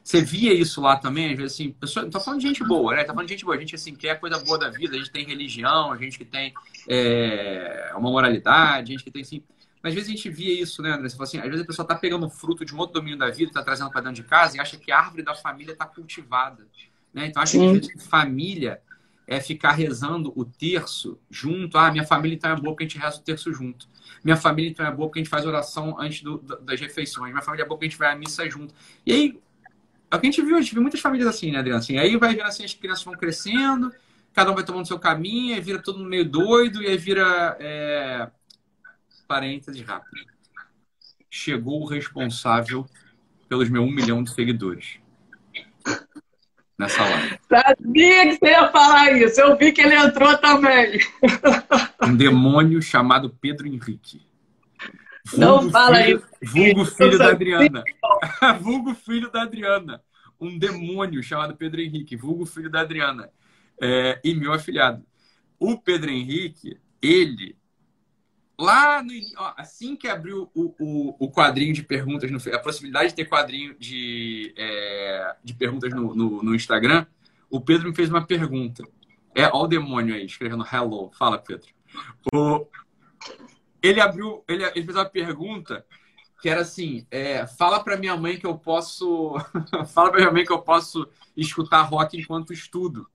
você 0.00 0.22
via 0.22 0.54
isso 0.54 0.80
lá 0.80 0.96
também, 0.96 1.32
às 1.32 1.36
vezes 1.36 1.54
assim, 1.54 1.72
pessoa, 1.72 2.08
tá 2.08 2.20
falando 2.20 2.40
de 2.40 2.46
gente 2.46 2.62
boa, 2.62 2.94
né? 2.94 3.02
Tá 3.02 3.12
falando 3.12 3.26
de 3.26 3.34
gente 3.34 3.44
boa, 3.44 3.56
a 3.56 3.58
gente 3.58 3.74
assim 3.74 3.92
quer 3.92 4.20
coisa 4.20 4.38
boa 4.38 4.56
da 4.56 4.70
vida, 4.70 4.94
a 4.94 4.98
gente 4.98 5.10
tem 5.10 5.26
religião, 5.26 5.90
a 5.90 5.96
gente 5.96 6.16
que 6.16 6.24
tem 6.24 6.54
é, 6.88 7.90
uma 7.96 8.08
moralidade, 8.08 8.92
a 8.92 8.96
gente 8.96 9.02
que 9.02 9.10
tem 9.10 9.22
assim. 9.22 9.42
Mas 9.86 9.92
às 9.92 9.94
vezes 9.94 10.08
a 10.08 10.16
gente 10.16 10.28
via 10.28 10.60
isso, 10.60 10.82
né, 10.82 10.90
André? 10.90 11.08
Você 11.08 11.16
fala 11.16 11.28
assim, 11.28 11.38
às 11.38 11.44
vezes 11.44 11.60
a 11.60 11.64
pessoa 11.64 11.86
tá 11.86 11.94
pegando 11.94 12.28
fruto 12.28 12.64
de 12.64 12.74
um 12.74 12.78
outro 12.78 12.94
domínio 12.94 13.16
da 13.16 13.30
vida, 13.30 13.52
tá 13.52 13.62
trazendo 13.62 13.88
para 13.88 14.00
dentro 14.00 14.16
de 14.20 14.24
casa 14.24 14.56
e 14.56 14.60
acha 14.60 14.76
que 14.76 14.90
a 14.90 14.98
árvore 14.98 15.22
da 15.22 15.32
família 15.32 15.76
tá 15.76 15.86
cultivada. 15.86 16.66
Né? 17.14 17.26
Então 17.26 17.40
acha 17.40 17.56
Sim. 17.56 17.78
que 17.78 17.96
família 18.00 18.82
é 19.28 19.40
ficar 19.40 19.70
rezando 19.70 20.32
o 20.34 20.44
terço 20.44 21.20
junto. 21.30 21.78
Ah, 21.78 21.92
minha 21.92 22.02
família 22.02 22.34
então 22.34 22.50
é 22.50 22.56
boa 22.56 22.72
porque 22.72 22.82
a 22.82 22.88
gente 22.88 22.98
reza 22.98 23.18
o 23.18 23.22
terço 23.22 23.52
junto. 23.52 23.88
Minha 24.24 24.36
família 24.36 24.68
então 24.68 24.84
é 24.84 24.90
boa 24.90 25.06
porque 25.06 25.20
a 25.20 25.22
gente 25.22 25.30
faz 25.30 25.46
oração 25.46 25.94
antes 26.00 26.20
do, 26.20 26.38
das 26.38 26.80
refeições. 26.80 27.30
Minha 27.30 27.42
família 27.44 27.62
é 27.62 27.66
boa 27.68 27.78
porque 27.78 27.86
a 27.86 27.88
gente 27.88 27.98
vai 27.98 28.12
à 28.12 28.16
missa 28.16 28.50
junto. 28.50 28.74
E 29.06 29.12
aí 29.12 29.40
é 30.10 30.16
o 30.16 30.18
que 30.18 30.26
a 30.26 30.30
gente 30.32 30.42
viu, 30.42 30.56
a 30.56 30.60
gente 30.60 30.72
viu 30.72 30.82
muitas 30.82 30.98
famílias 30.98 31.28
assim, 31.28 31.52
né, 31.52 31.60
Adriano? 31.60 31.78
Assim, 31.78 31.96
aí 31.96 32.16
vai 32.16 32.34
vendo 32.34 32.46
assim, 32.46 32.64
as 32.64 32.74
crianças 32.74 33.04
vão 33.04 33.14
crescendo, 33.14 33.92
cada 34.34 34.50
um 34.50 34.54
vai 34.56 34.64
tomando 34.64 34.84
seu 34.84 34.98
caminho, 34.98 35.54
aí 35.54 35.60
vira 35.60 35.80
todo 35.80 35.96
mundo 36.00 36.10
meio 36.10 36.28
doido, 36.28 36.82
e 36.82 36.88
aí 36.88 36.98
vira. 36.98 37.56
É... 37.60 38.28
Parênteses 39.26 39.80
rápido. 39.82 40.24
Chegou 41.30 41.82
o 41.82 41.86
responsável 41.86 42.86
pelos 43.48 43.68
meus 43.68 43.84
um 43.84 43.90
milhão 43.90 44.22
de 44.22 44.32
seguidores. 44.32 44.98
Nessa 46.78 47.02
live. 47.02 47.38
Sabia 47.48 48.28
que 48.28 48.38
você 48.38 48.50
ia 48.50 48.70
falar 48.70 49.12
isso. 49.12 49.40
Eu 49.40 49.56
vi 49.56 49.72
que 49.72 49.80
ele 49.80 49.94
entrou 49.94 50.36
também. 50.38 51.00
Um 52.02 52.14
demônio 52.14 52.82
chamado 52.82 53.30
Pedro 53.40 53.66
Henrique. 53.66 54.26
Vulgo 55.26 55.44
Não 55.44 55.70
fala 55.70 56.02
filho, 56.02 56.22
isso. 56.40 56.52
Vulgo 56.52 56.84
filho 56.84 57.18
da 57.18 57.30
Adriana. 57.30 57.84
vulgo 58.60 58.94
filho 58.94 59.30
da 59.30 59.42
Adriana. 59.42 60.02
Um 60.38 60.58
demônio 60.58 61.22
chamado 61.22 61.56
Pedro 61.56 61.80
Henrique. 61.80 62.14
Vulgo 62.14 62.44
filho 62.44 62.70
da 62.70 62.82
Adriana. 62.82 63.30
É, 63.80 64.20
e 64.22 64.34
meu 64.34 64.52
afilhado. 64.52 65.04
O 65.58 65.78
Pedro 65.78 66.10
Henrique, 66.10 66.78
ele. 67.00 67.56
Lá 68.58 69.02
no, 69.02 69.12
ó, 69.36 69.54
assim 69.56 69.94
que 69.94 70.08
abriu 70.08 70.50
o, 70.54 70.74
o, 70.78 71.16
o, 71.26 71.30
quadrinho 71.30 71.74
de 71.74 71.82
perguntas, 71.82 72.30
no, 72.30 72.54
a 72.54 72.58
possibilidade 72.58 73.10
de 73.10 73.14
ter 73.14 73.26
quadrinho 73.26 73.76
de, 73.78 74.54
é, 74.56 75.36
de 75.44 75.52
perguntas 75.52 75.92
no, 75.92 76.14
no, 76.14 76.42
no 76.42 76.54
Instagram, 76.54 77.06
o 77.50 77.60
Pedro 77.60 77.90
me 77.90 77.94
fez 77.94 78.08
uma 78.08 78.26
pergunta. 78.26 78.82
É, 79.34 79.46
ó 79.48 79.64
o 79.64 79.66
demônio 79.66 80.14
aí, 80.14 80.24
escrevendo 80.24 80.66
hello. 80.72 81.10
Fala, 81.12 81.38
Pedro. 81.38 81.68
O, 82.32 82.66
ele 83.82 84.00
abriu, 84.00 84.42
ele, 84.48 84.64
ele 84.64 84.84
fez 84.84 84.96
uma 84.96 85.04
pergunta 85.04 85.84
que 86.40 86.48
era 86.48 86.62
assim: 86.62 87.06
é, 87.10 87.46
fala 87.46 87.82
para 87.82 87.96
minha 87.98 88.16
mãe 88.16 88.38
que 88.38 88.46
eu 88.46 88.56
posso, 88.56 89.34
fala 89.92 90.10
para 90.10 90.20
minha 90.20 90.32
mãe 90.32 90.44
que 90.44 90.52
eu 90.52 90.62
posso 90.62 91.06
escutar 91.36 91.82
rock 91.82 92.18
enquanto 92.18 92.52
estudo. 92.52 93.06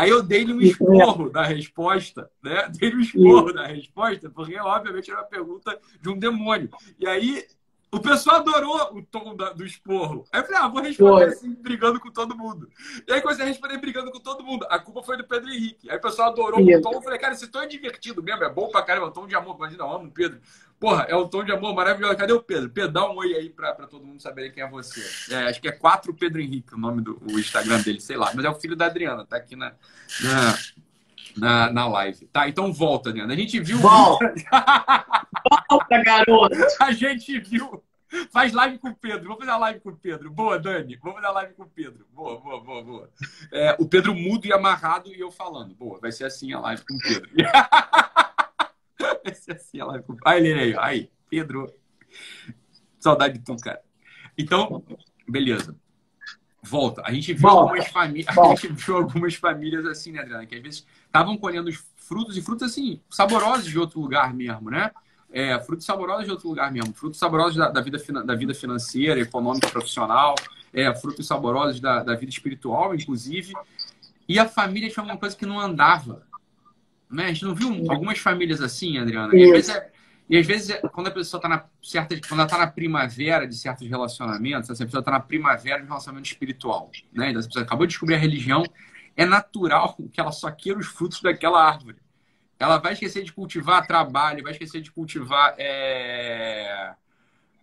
Aí 0.00 0.08
eu 0.08 0.22
dei-lhe 0.22 0.50
um 0.50 0.62
esporro 0.62 1.28
da 1.28 1.42
resposta, 1.42 2.30
né? 2.42 2.66
Dei-lhe 2.72 2.96
um 2.96 3.00
esporro 3.00 3.52
da 3.52 3.66
resposta, 3.66 4.30
porque 4.30 4.58
obviamente 4.58 5.10
era 5.10 5.20
uma 5.20 5.26
pergunta 5.26 5.78
de 6.00 6.08
um 6.08 6.18
demônio. 6.18 6.70
E 6.98 7.06
aí 7.06 7.44
o 7.92 8.00
pessoal 8.00 8.36
adorou 8.36 8.96
o 8.96 9.02
tom 9.02 9.36
da, 9.36 9.52
do 9.52 9.62
esporro. 9.62 10.24
Aí 10.32 10.40
eu 10.40 10.44
falei, 10.46 10.60
ah, 10.62 10.68
vou 10.68 10.80
responder 10.80 11.24
assim, 11.24 11.52
brigando 11.52 12.00
com 12.00 12.10
todo 12.10 12.34
mundo. 12.34 12.70
E 13.06 13.12
aí 13.12 13.20
comecei 13.20 13.44
a 13.44 13.48
responder 13.48 13.76
brigando 13.76 14.10
com 14.10 14.20
todo 14.20 14.42
mundo. 14.42 14.66
A 14.70 14.78
culpa 14.78 15.02
foi 15.02 15.18
do 15.18 15.26
Pedro 15.26 15.50
Henrique. 15.50 15.90
Aí 15.90 15.98
o 15.98 16.00
pessoal 16.00 16.30
adorou 16.30 16.60
Isso. 16.60 16.78
o 16.78 16.82
tom. 16.82 16.92
Eu 16.94 17.02
falei, 17.02 17.18
cara, 17.18 17.34
esse 17.34 17.48
tom 17.48 17.60
é 17.60 17.66
divertido 17.66 18.22
mesmo, 18.22 18.42
é 18.42 18.48
bom 18.48 18.70
pra 18.70 18.82
caramba, 18.82 19.08
é 19.08 19.10
um 19.10 19.12
tom 19.12 19.26
de 19.26 19.36
amor. 19.36 19.56
Imagina, 19.56 19.84
eu 19.84 19.90
amo 19.90 20.06
o 20.06 20.10
Pedro. 20.10 20.40
Porra, 20.80 21.04
é 21.10 21.14
um 21.14 21.28
tom 21.28 21.44
de 21.44 21.52
amor 21.52 21.74
maravilhoso. 21.74 22.16
Cadê 22.16 22.32
o 22.32 22.42
Pedro? 22.42 22.70
Pedro, 22.70 22.90
dá 22.90 23.08
um 23.08 23.16
oi 23.16 23.34
aí 23.34 23.50
pra, 23.50 23.74
pra 23.74 23.86
todo 23.86 24.06
mundo 24.06 24.20
saber 24.20 24.50
quem 24.50 24.62
é 24.62 24.68
você. 24.68 25.34
É, 25.34 25.48
acho 25.48 25.60
que 25.60 25.68
é 25.68 25.72
4 25.72 26.14
Pedro 26.14 26.40
Henrique 26.40 26.74
o 26.74 26.78
nome 26.78 27.02
do 27.02 27.22
o 27.30 27.38
Instagram 27.38 27.82
dele, 27.82 28.00
sei 28.00 28.16
lá. 28.16 28.32
Mas 28.34 28.46
é 28.46 28.48
o 28.48 28.54
filho 28.54 28.74
da 28.74 28.86
Adriana, 28.86 29.26
tá 29.26 29.36
aqui 29.36 29.54
na, 29.54 29.74
na, 30.22 30.58
na, 31.36 31.72
na 31.72 31.88
live. 31.88 32.26
Tá, 32.28 32.48
então 32.48 32.72
volta, 32.72 33.10
Adriana. 33.10 33.34
A 33.34 33.36
gente 33.36 33.60
viu. 33.60 33.76
Volta, 33.76 34.32
volta 35.68 36.02
garoto. 36.02 36.56
A 36.80 36.92
gente 36.92 37.38
viu 37.38 37.82
Faz 38.32 38.52
live 38.52 38.78
com 38.78 38.88
o 38.88 38.94
Pedro. 38.94 39.24
Vamos 39.24 39.38
fazer 39.38 39.52
a 39.52 39.56
live 39.56 39.80
com 39.80 39.90
o 39.90 39.96
Pedro. 39.96 40.30
Boa, 40.30 40.58
Dani. 40.58 40.96
Vamos 40.96 41.16
fazer 41.16 41.28
a 41.28 41.32
live 41.32 41.54
com 41.54 41.62
o 41.62 41.68
Pedro. 41.68 42.06
Boa, 42.12 42.40
boa, 42.40 42.60
boa, 42.60 42.82
boa. 42.82 43.10
É, 43.52 43.76
o 43.78 43.86
Pedro 43.86 44.14
mudo 44.14 44.46
e 44.46 44.52
amarrado 44.52 45.14
e 45.14 45.20
eu 45.20 45.30
falando. 45.30 45.74
Boa, 45.74 46.00
vai 46.00 46.10
ser 46.10 46.24
assim 46.24 46.52
a 46.52 46.58
live 46.60 46.82
com 46.84 46.94
o 46.94 46.98
Pedro. 46.98 47.30
assim 49.54 49.80
a 49.80 49.86
live 49.86 50.04
com 50.04 50.12
o 50.12 50.16
Pedro. 50.16 50.80
Aí, 50.80 51.10
Pedro. 51.28 51.74
Saudade 52.98 53.38
de 53.38 53.44
tu, 53.44 53.56
cara. 53.56 53.80
Então, 54.36 54.84
beleza. 55.28 55.76
Volta. 56.62 57.02
A 57.04 57.12
gente 57.12 57.32
viu 57.32 57.42
Volta. 57.42 57.60
algumas 57.60 57.88
famílias. 57.88 58.28
A 58.38 58.54
gente 58.54 58.68
viu 58.68 58.96
algumas 58.96 59.34
famílias 59.34 59.86
assim, 59.86 60.12
né, 60.12 60.20
Adriana? 60.20 60.46
Que 60.46 60.56
às 60.56 60.62
vezes 60.62 60.86
estavam 61.06 61.36
colhendo 61.36 61.70
os 61.70 61.82
frutos 61.96 62.36
e 62.36 62.42
frutos 62.42 62.70
assim, 62.70 63.00
saborosos 63.08 63.66
de 63.66 63.78
outro 63.78 64.00
lugar 64.00 64.34
mesmo, 64.34 64.70
né? 64.70 64.90
é, 65.32 65.58
frutos 65.60 65.86
saborosos 65.86 66.24
de 66.24 66.30
outro 66.30 66.48
lugar 66.48 66.72
mesmo, 66.72 66.92
frutos 66.92 67.18
saborosos 67.18 67.56
da, 67.56 67.70
da, 67.70 67.80
vida, 67.80 67.98
da 68.24 68.34
vida 68.34 68.54
financeira, 68.54 69.20
econômica, 69.20 69.68
profissional, 69.68 70.34
é, 70.72 70.92
frutos 70.94 71.26
saborosos 71.26 71.80
da, 71.80 72.02
da 72.02 72.14
vida 72.14 72.30
espiritual, 72.30 72.94
inclusive. 72.94 73.52
E 74.28 74.38
a 74.38 74.48
família 74.48 74.90
tinha 74.90 75.04
uma 75.04 75.16
coisa 75.16 75.36
que 75.36 75.46
não 75.46 75.58
andava. 75.58 76.26
Né? 77.10 77.24
A 77.24 77.28
gente 77.28 77.44
não 77.44 77.54
viu 77.54 77.90
algumas 77.90 78.18
famílias 78.18 78.60
assim, 78.60 78.98
Adriana? 78.98 79.34
E 79.34 79.44
às 79.44 79.50
vezes, 79.50 79.70
é, 79.70 79.90
e 80.28 80.38
às 80.38 80.46
vezes 80.46 80.70
é, 80.70 80.80
quando 80.88 81.08
a 81.08 81.10
pessoa 81.10 81.38
está 81.38 81.48
na 81.48 81.64
certa, 81.82 82.14
quando 82.28 82.40
ela 82.40 82.44
está 82.44 82.58
na 82.58 82.66
primavera 82.66 83.46
de 83.46 83.56
certos 83.56 83.88
relacionamentos, 83.88 84.70
essa 84.70 84.84
pessoa 84.84 85.00
está 85.00 85.10
na 85.10 85.20
primavera 85.20 85.78
de 85.78 85.84
um 85.84 85.88
relacionamento 85.88 86.28
espiritual, 86.28 86.90
né? 87.12 87.30
Então, 87.30 87.42
pessoa 87.42 87.64
acabou 87.64 87.86
de 87.86 87.90
descobrir 87.90 88.14
a 88.14 88.18
religião, 88.18 88.62
é 89.16 89.24
natural 89.24 89.96
que 90.12 90.20
ela 90.20 90.32
só 90.32 90.50
queira 90.50 90.78
os 90.78 90.86
frutos 90.86 91.20
daquela 91.20 91.62
árvore 91.62 91.96
ela 92.60 92.76
vai 92.76 92.92
esquecer 92.92 93.24
de 93.24 93.32
cultivar 93.32 93.86
trabalho, 93.86 94.42
vai 94.42 94.52
esquecer 94.52 94.82
de 94.82 94.92
cultivar 94.92 95.54
é, 95.56 96.92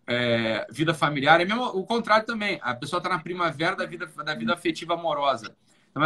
é, 0.07 0.65
vida 0.71 0.91
familiar. 0.91 1.39
É 1.39 1.45
mesmo 1.45 1.65
o 1.65 1.85
contrário 1.85 2.25
também. 2.25 2.59
A 2.63 2.73
pessoa 2.73 2.97
está 2.97 3.07
na 3.07 3.19
primavera 3.19 3.75
da 3.75 3.85
vida, 3.85 4.07
da 4.07 4.33
vida 4.33 4.53
afetiva 4.55 4.95
amorosa. 4.95 5.55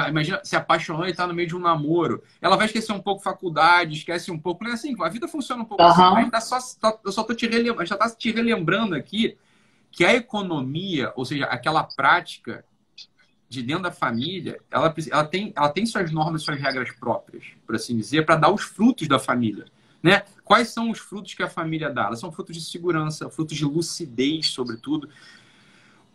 Imagina, 0.10 0.41
se 0.43 0.56
apaixonou 0.56 1.06
e 1.06 1.12
está 1.12 1.27
no 1.27 1.34
meio 1.34 1.47
de 1.47 1.56
um 1.56 1.60
namoro. 1.60 2.23
Ela 2.41 2.56
vai 2.56 2.65
esquecer 2.65 2.91
um 2.91 3.01
pouco 3.01 3.21
faculdade, 3.21 3.97
esquece 3.97 4.32
um 4.32 4.39
pouco. 4.39 4.63
Não 4.63 4.71
é 4.71 4.73
assim, 4.73 4.95
a 4.99 5.10
vida 5.10 5.27
funciona 5.27 5.62
um 5.62 5.65
pouco 5.65 5.84
uhum. 5.84 6.17
assim. 6.17 6.30
Tá 6.30 6.41
só, 6.41 6.60
tá, 6.80 6.97
eu 7.04 7.12
só 7.12 7.21
estou 7.21 7.36
te 7.36 7.47
relembrando, 7.47 7.82
gente 7.82 7.93
está 7.93 8.10
te 8.10 8.32
relembrando 8.32 8.95
aqui 8.95 9.38
que 9.91 10.06
a 10.06 10.13
economia, 10.13 11.12
ou 11.15 11.25
seja, 11.25 11.45
aquela 11.45 11.84
prática 11.84 12.63
de 13.49 13.62
dentro 13.62 13.84
da 13.84 13.91
família, 13.91 14.60
ela, 14.71 14.93
ela, 15.12 15.25
tem, 15.25 15.51
ela 15.54 15.69
tem 15.69 15.86
suas 15.86 16.10
normas, 16.10 16.43
suas 16.43 16.58
regras 16.58 16.89
próprias, 16.91 17.43
por 17.65 17.75
assim 17.75 17.97
dizer, 17.97 18.25
para 18.25 18.38
dar 18.38 18.49
os 18.49 18.62
frutos 18.62 19.10
da 19.10 19.19
família. 19.19 19.65
Né? 20.01 20.23
Quais 20.45 20.69
são 20.69 20.89
os 20.89 20.99
frutos 20.99 21.34
que 21.34 21.43
a 21.43 21.49
família 21.49 21.89
dá? 21.89 22.06
Elas 22.06 22.19
são 22.19 22.32
frutos 22.32 22.56
de 22.56 22.63
segurança, 22.63 23.30
frutos 23.30 23.58
de 23.58 23.65
lucidez, 23.65 24.47
sobretudo. 24.47 25.10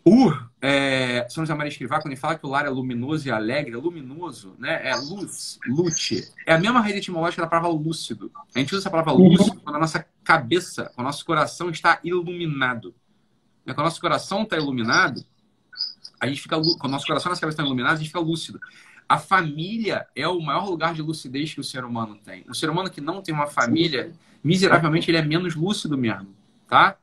O 0.09 0.33
é, 0.61 1.27
São 1.29 1.43
José 1.43 1.53
Maria 1.53 1.69
Escrivá, 1.69 1.97
quando 1.97 2.13
ele 2.13 2.15
fala 2.15 2.35
que 2.35 2.45
o 2.45 2.49
lar 2.49 2.65
é 2.65 2.69
luminoso 2.69 3.27
e 3.27 3.31
alegre, 3.31 3.73
é 3.73 3.77
luminoso, 3.77 4.55
né? 4.57 4.79
é 4.87 4.95
luz, 4.95 5.59
lute. 5.67 6.31
É 6.45 6.53
a 6.53 6.57
mesma 6.57 6.79
raiz 6.79 6.95
etimológica 6.95 7.41
da 7.41 7.47
palavra 7.47 7.71
lúcido. 7.71 8.31
A 8.55 8.59
gente 8.59 8.73
usa 8.73 8.83
essa 8.83 8.89
palavra 8.89 9.11
lúcido 9.11 9.59
quando 9.59 9.75
a 9.75 9.79
nossa 9.79 10.07
cabeça, 10.23 10.93
o 10.95 11.03
nosso 11.03 11.25
coração 11.25 11.69
está 11.69 11.99
iluminado. 12.05 12.95
Quando 13.65 13.79
o 13.79 13.83
nosso 13.83 13.99
coração 13.99 14.43
está 14.43 14.55
iluminado, 14.55 15.25
a 16.21 16.25
gente 16.25 16.41
fica, 16.41 16.55
quando 16.55 16.85
o 16.85 16.87
nosso 16.87 17.05
coração 17.05 17.29
e 17.29 17.31
nossa 17.31 17.41
cabeça 17.41 17.55
estão 17.55 17.65
iluminados, 17.65 17.99
a 17.99 18.01
gente 18.01 18.07
fica 18.07 18.21
lúcido. 18.21 18.61
A 19.09 19.17
família 19.17 20.07
é 20.15 20.25
o 20.25 20.39
maior 20.39 20.69
lugar 20.69 20.93
de 20.93 21.01
lucidez 21.01 21.53
que 21.53 21.59
o 21.59 21.65
ser 21.65 21.83
humano 21.83 22.17
tem. 22.23 22.45
O 22.47 22.55
ser 22.55 22.69
humano 22.69 22.89
que 22.89 23.01
não 23.01 23.21
tem 23.21 23.35
uma 23.35 23.47
família, 23.47 24.13
miseravelmente, 24.41 25.11
ele 25.11 25.17
é 25.17 25.21
menos 25.21 25.53
lúcido 25.53 25.97
mesmo, 25.97 26.33
tá? 26.65 26.95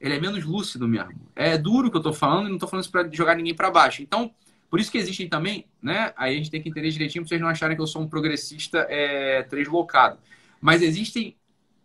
Ele 0.00 0.14
é 0.14 0.20
menos 0.20 0.44
lúcido 0.44 0.88
mesmo. 0.88 1.20
É 1.36 1.58
duro 1.58 1.88
o 1.88 1.90
que 1.90 1.96
eu 1.96 2.02
tô 2.02 2.12
falando 2.12 2.48
e 2.48 2.50
não 2.50 2.58
tô 2.58 2.66
falando 2.66 2.84
isso 2.84 2.92
para 2.92 3.08
jogar 3.12 3.36
ninguém 3.36 3.54
para 3.54 3.70
baixo. 3.70 4.02
Então, 4.02 4.32
por 4.70 4.80
isso 4.80 4.90
que 4.90 4.96
existem 4.96 5.28
também, 5.28 5.66
né? 5.82 6.12
Aí 6.16 6.34
a 6.34 6.36
gente 6.36 6.50
tem 6.50 6.62
que 6.62 6.68
entender 6.68 6.90
direitinho 6.90 7.22
para 7.22 7.28
vocês 7.28 7.40
não 7.40 7.48
acharem 7.48 7.76
que 7.76 7.82
eu 7.82 7.86
sou 7.86 8.00
um 8.00 8.08
progressista 8.08 8.86
é, 8.88 9.42
translocado. 9.42 10.18
Mas 10.60 10.80
existem. 10.80 11.36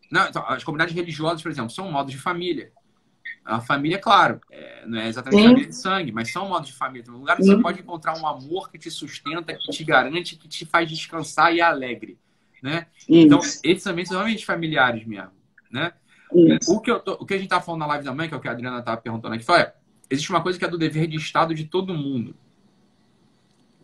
Não, 0.09 0.27
então, 0.27 0.45
as 0.47 0.63
comunidades 0.63 0.95
religiosas, 0.95 1.41
por 1.41 1.51
exemplo, 1.51 1.71
são 1.71 1.91
modos 1.91 2.11
de 2.11 2.19
família. 2.19 2.71
A 3.43 3.59
família, 3.59 3.99
claro, 3.99 4.39
é, 4.49 4.85
não 4.87 4.99
é 4.99 5.07
exatamente 5.07 5.41
Sim. 5.41 5.47
família 5.47 5.69
de 5.69 5.75
sangue, 5.75 6.11
mas 6.11 6.31
são 6.31 6.47
modos 6.47 6.69
de 6.69 6.75
família. 6.75 7.11
Um 7.11 7.17
lugar 7.17 7.35
que 7.35 7.43
você 7.43 7.57
pode 7.57 7.79
encontrar 7.79 8.17
um 8.17 8.25
amor 8.25 8.71
que 8.71 8.77
te 8.77 8.89
sustenta, 8.89 9.53
que 9.53 9.71
te 9.71 9.83
garante, 9.83 10.35
que 10.35 10.47
te 10.47 10.65
faz 10.65 10.89
descansar 10.89 11.53
e 11.53 11.59
é 11.59 11.63
alegre. 11.63 12.17
Né? 12.61 12.87
Então, 13.07 13.39
esses 13.39 13.83
também 13.83 14.05
são 14.05 14.17
realmente 14.17 14.45
familiares 14.45 15.05
mesmo. 15.05 15.31
Né? 15.71 15.91
O 16.67 16.79
que, 16.79 16.93
tô, 16.99 17.13
o 17.13 17.25
que 17.25 17.33
a 17.33 17.37
gente 17.37 17.45
está 17.45 17.61
falando 17.61 17.81
na 17.81 17.87
live 17.87 18.05
da 18.05 18.13
mãe, 18.13 18.27
que 18.27 18.33
é 18.33 18.37
o 18.37 18.41
que 18.41 18.47
a 18.47 18.51
Adriana 18.51 18.79
estava 18.79 18.97
perguntando 18.97 19.35
aqui, 19.35 19.43
foi: 19.43 19.59
é, 19.59 19.73
existe 20.09 20.29
uma 20.29 20.41
coisa 20.41 20.57
que 20.57 20.65
é 20.65 20.67
do 20.67 20.77
dever 20.77 21.07
de 21.07 21.17
Estado 21.17 21.53
de 21.53 21.65
todo 21.65 21.93
mundo 21.93 22.35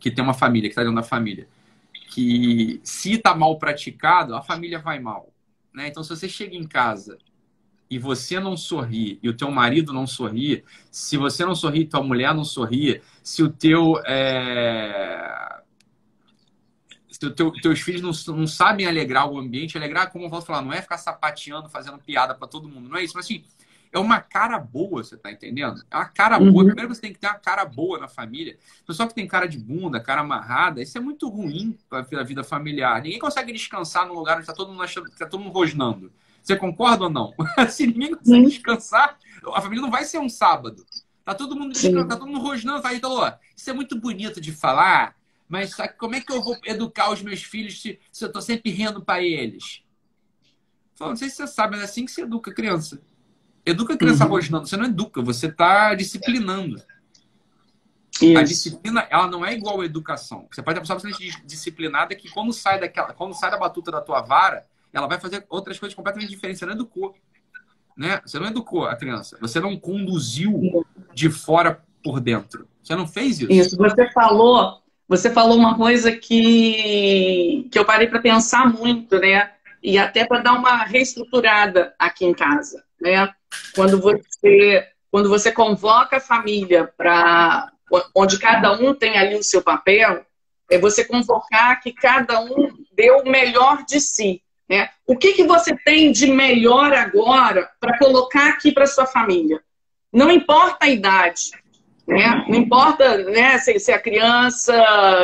que 0.01 0.09
tem 0.09 0.23
uma 0.23 0.33
família, 0.33 0.67
que 0.67 0.73
está 0.73 0.81
dentro 0.81 0.95
da 0.95 1.03
família. 1.03 1.47
Que 2.09 2.81
se 2.83 3.13
está 3.13 3.35
mal 3.35 3.57
praticado, 3.57 4.35
a 4.35 4.41
família 4.41 4.79
vai 4.79 4.99
mal. 4.99 5.31
Né? 5.73 5.87
Então, 5.87 6.03
se 6.03 6.09
você 6.09 6.27
chega 6.27 6.55
em 6.55 6.67
casa 6.67 7.17
e 7.89 7.99
você 7.99 8.39
não 8.39 8.57
sorri 8.57 9.19
e 9.21 9.29
o 9.29 9.37
teu 9.37 9.51
marido 9.51 9.93
não 9.93 10.07
sorri, 10.07 10.65
se 10.89 11.15
você 11.17 11.45
não 11.45 11.53
sorri, 11.53 11.85
tua 11.85 12.01
mulher 12.01 12.33
não 12.33 12.43
sorri, 12.43 13.01
se 13.21 13.43
o 13.43 13.49
teu 13.49 14.01
é... 14.05 15.50
teu, 17.29 17.51
teus 17.51 17.81
filhos 17.81 18.01
não, 18.01 18.35
não 18.35 18.47
sabem 18.47 18.87
alegrar 18.87 19.29
o 19.29 19.37
ambiente, 19.37 19.77
alegrar, 19.77 20.11
como 20.11 20.25
eu 20.25 20.29
vou 20.29 20.41
falar, 20.41 20.61
não 20.61 20.73
é 20.73 20.81
ficar 20.81 20.97
sapateando, 20.97 21.69
fazendo 21.69 21.99
piada 21.99 22.33
para 22.33 22.47
todo 22.47 22.67
mundo, 22.67 22.89
não 22.89 22.97
é 22.97 23.03
isso, 23.03 23.13
mas 23.15 23.25
assim, 23.25 23.43
é 23.91 23.99
uma 23.99 24.21
cara 24.21 24.57
boa, 24.57 25.03
você 25.03 25.17
tá 25.17 25.31
entendendo? 25.31 25.83
É 25.91 25.95
uma 25.97 26.05
cara 26.05 26.39
uhum. 26.39 26.51
boa. 26.51 26.65
Primeiro 26.65 26.95
você 26.95 27.01
tem 27.01 27.13
que 27.13 27.19
ter 27.19 27.27
uma 27.27 27.35
cara 27.35 27.65
boa 27.65 27.99
na 27.99 28.07
família. 28.07 28.57
Pessoal 28.87 29.07
que 29.07 29.13
tem 29.13 29.27
cara 29.27 29.45
de 29.45 29.59
bunda, 29.59 29.99
cara 29.99 30.21
amarrada, 30.21 30.81
isso 30.81 30.97
é 30.97 31.01
muito 31.01 31.27
ruim 31.27 31.77
para 31.89 31.99
a 31.99 32.23
vida 32.23 32.43
familiar. 32.43 33.01
Ninguém 33.01 33.19
consegue 33.19 33.51
descansar 33.51 34.07
num 34.07 34.13
lugar 34.13 34.35
onde 34.35 34.43
está 34.43 34.53
todo 34.53 34.71
mundo 34.71 34.81
achando, 34.81 35.09
tá 35.11 35.25
todo 35.25 35.41
mundo 35.41 35.53
rosnando. 35.53 36.11
Você 36.41 36.55
concorda 36.55 37.03
ou 37.03 37.09
não? 37.09 37.33
Se 37.69 37.85
ninguém 37.85 38.15
consegue 38.15 38.45
descansar, 38.45 39.17
a 39.53 39.61
família 39.61 39.81
não 39.81 39.91
vai 39.91 40.05
ser 40.05 40.19
um 40.19 40.29
sábado. 40.29 40.85
Tá 41.25 41.35
todo 41.35 41.55
mundo 41.55 41.73
descansando, 41.73 42.07
tá 42.07 42.15
todo 42.15 42.27
mundo 42.27 42.41
rosnando. 42.41 42.81
Fala, 42.81 42.95
então, 42.95 43.33
isso 43.55 43.69
é 43.69 43.73
muito 43.73 43.99
bonito 43.99 44.39
de 44.39 44.53
falar, 44.53 45.15
mas 45.51 45.75
como 45.97 46.15
é 46.15 46.21
que 46.21 46.31
eu 46.31 46.41
vou 46.41 46.57
educar 46.63 47.11
os 47.11 47.21
meus 47.21 47.43
filhos 47.43 47.81
se, 47.81 47.99
se 48.09 48.23
eu 48.23 48.31
tô 48.31 48.41
sempre 48.41 48.71
rindo 48.71 49.03
para 49.03 49.21
eles? 49.21 49.83
Fala, 50.95 51.11
não 51.11 51.17
sei 51.17 51.29
se 51.29 51.35
você 51.35 51.47
sabe, 51.47 51.71
mas 51.71 51.81
é 51.81 51.83
assim 51.83 52.05
que 52.05 52.11
se 52.11 52.21
educa 52.21 52.51
a 52.51 52.53
criança. 52.53 53.01
Educa 53.65 53.95
a 53.95 53.97
criança 53.97 54.23
uhum. 54.23 54.29
rosnando. 54.29 54.65
Você 54.65 54.77
não 54.77 54.85
educa, 54.85 55.21
você 55.21 55.47
está 55.47 55.93
disciplinando. 55.93 56.81
Isso. 58.21 58.37
A 58.37 58.43
disciplina, 58.43 59.05
ela 59.09 59.27
não 59.27 59.45
é 59.45 59.53
igual 59.53 59.81
à 59.81 59.85
educação. 59.85 60.47
Você 60.49 60.63
pode 60.63 60.79
ter 60.79 60.89
uma 60.89 61.01
pessoa 61.01 61.31
disciplinada 61.43 62.15
que 62.15 62.29
quando 62.29 62.53
sai 62.53 62.79
daquela, 62.79 63.13
quando 63.13 63.33
sai 63.33 63.51
da 63.51 63.57
batuta 63.57 63.91
da 63.91 63.99
tua 63.99 64.21
vara, 64.21 64.65
ela 64.93 65.05
vai 65.05 65.19
fazer 65.19 65.45
outras 65.49 65.77
coisas 65.77 65.93
completamente 65.93 66.29
diferentes. 66.29 66.59
Você 66.59 66.65
não 66.65 66.75
educou. 66.75 67.13
Né? 67.97 68.21
Você 68.25 68.39
não 68.39 68.47
educou 68.47 68.85
a 68.85 68.95
criança. 68.95 69.37
Você 69.41 69.59
não 69.59 69.77
conduziu 69.77 70.85
de 71.13 71.29
fora 71.29 71.83
por 72.01 72.21
dentro. 72.21 72.69
Você 72.81 72.95
não 72.95 73.05
fez 73.05 73.41
isso. 73.41 73.51
Isso. 73.51 73.75
Você 73.75 74.09
falou, 74.11 74.80
você 75.11 75.29
falou 75.29 75.57
uma 75.57 75.75
coisa 75.75 76.09
que, 76.09 77.67
que 77.69 77.77
eu 77.77 77.83
parei 77.83 78.07
para 78.07 78.21
pensar 78.21 78.71
muito, 78.71 79.19
né? 79.19 79.51
E 79.83 79.97
até 79.97 80.25
para 80.25 80.39
dar 80.39 80.53
uma 80.53 80.85
reestruturada 80.85 81.93
aqui 81.99 82.23
em 82.23 82.33
casa, 82.33 82.81
né? 83.01 83.29
Quando 83.75 83.99
você 83.99 84.87
quando 85.11 85.27
você 85.27 85.51
convoca 85.51 86.15
a 86.15 86.21
família 86.21 86.89
para 86.95 87.69
onde 88.15 88.39
cada 88.39 88.71
um 88.71 88.93
tem 88.93 89.17
ali 89.17 89.35
o 89.35 89.43
seu 89.43 89.61
papel, 89.61 90.25
é 90.69 90.77
você 90.77 91.03
convocar 91.03 91.81
que 91.81 91.91
cada 91.91 92.39
um 92.39 92.69
dê 92.93 93.11
o 93.11 93.25
melhor 93.25 93.83
de 93.83 93.99
si. 93.99 94.41
Né? 94.69 94.89
O 95.05 95.17
que, 95.17 95.33
que 95.33 95.43
você 95.43 95.75
tem 95.75 96.13
de 96.13 96.27
melhor 96.27 96.93
agora 96.93 97.69
para 97.81 97.97
colocar 97.97 98.47
aqui 98.47 98.71
para 98.71 98.87
sua 98.87 99.05
família? 99.05 99.61
Não 100.13 100.31
importa 100.31 100.85
a 100.85 100.89
idade. 100.89 101.51
Né? 102.11 102.43
Não 102.49 102.57
importa 102.57 103.19
né, 103.19 103.57
se, 103.57 103.79
se 103.79 103.89
é 103.89 103.97
criança, 103.97 104.75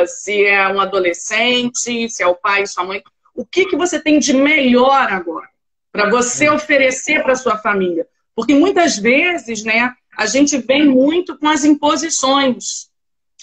se 0.06 0.46
é 0.46 0.66
um 0.68 0.80
adolescente, 0.80 2.08
se 2.08 2.22
é 2.22 2.26
o 2.26 2.34
pai, 2.34 2.66
sua 2.66 2.82
mãe. 2.82 3.02
O 3.34 3.44
que, 3.44 3.66
que 3.66 3.76
você 3.76 4.00
tem 4.00 4.18
de 4.18 4.32
melhor 4.32 5.12
agora 5.12 5.46
para 5.92 6.08
você 6.08 6.48
oferecer 6.48 7.22
para 7.22 7.36
sua 7.36 7.58
família? 7.58 8.06
Porque 8.34 8.54
muitas 8.54 8.96
vezes, 8.96 9.64
né, 9.64 9.92
a 10.16 10.24
gente 10.24 10.56
vem 10.56 10.86
muito 10.86 11.36
com 11.38 11.46
as 11.46 11.62
imposições. 11.62 12.88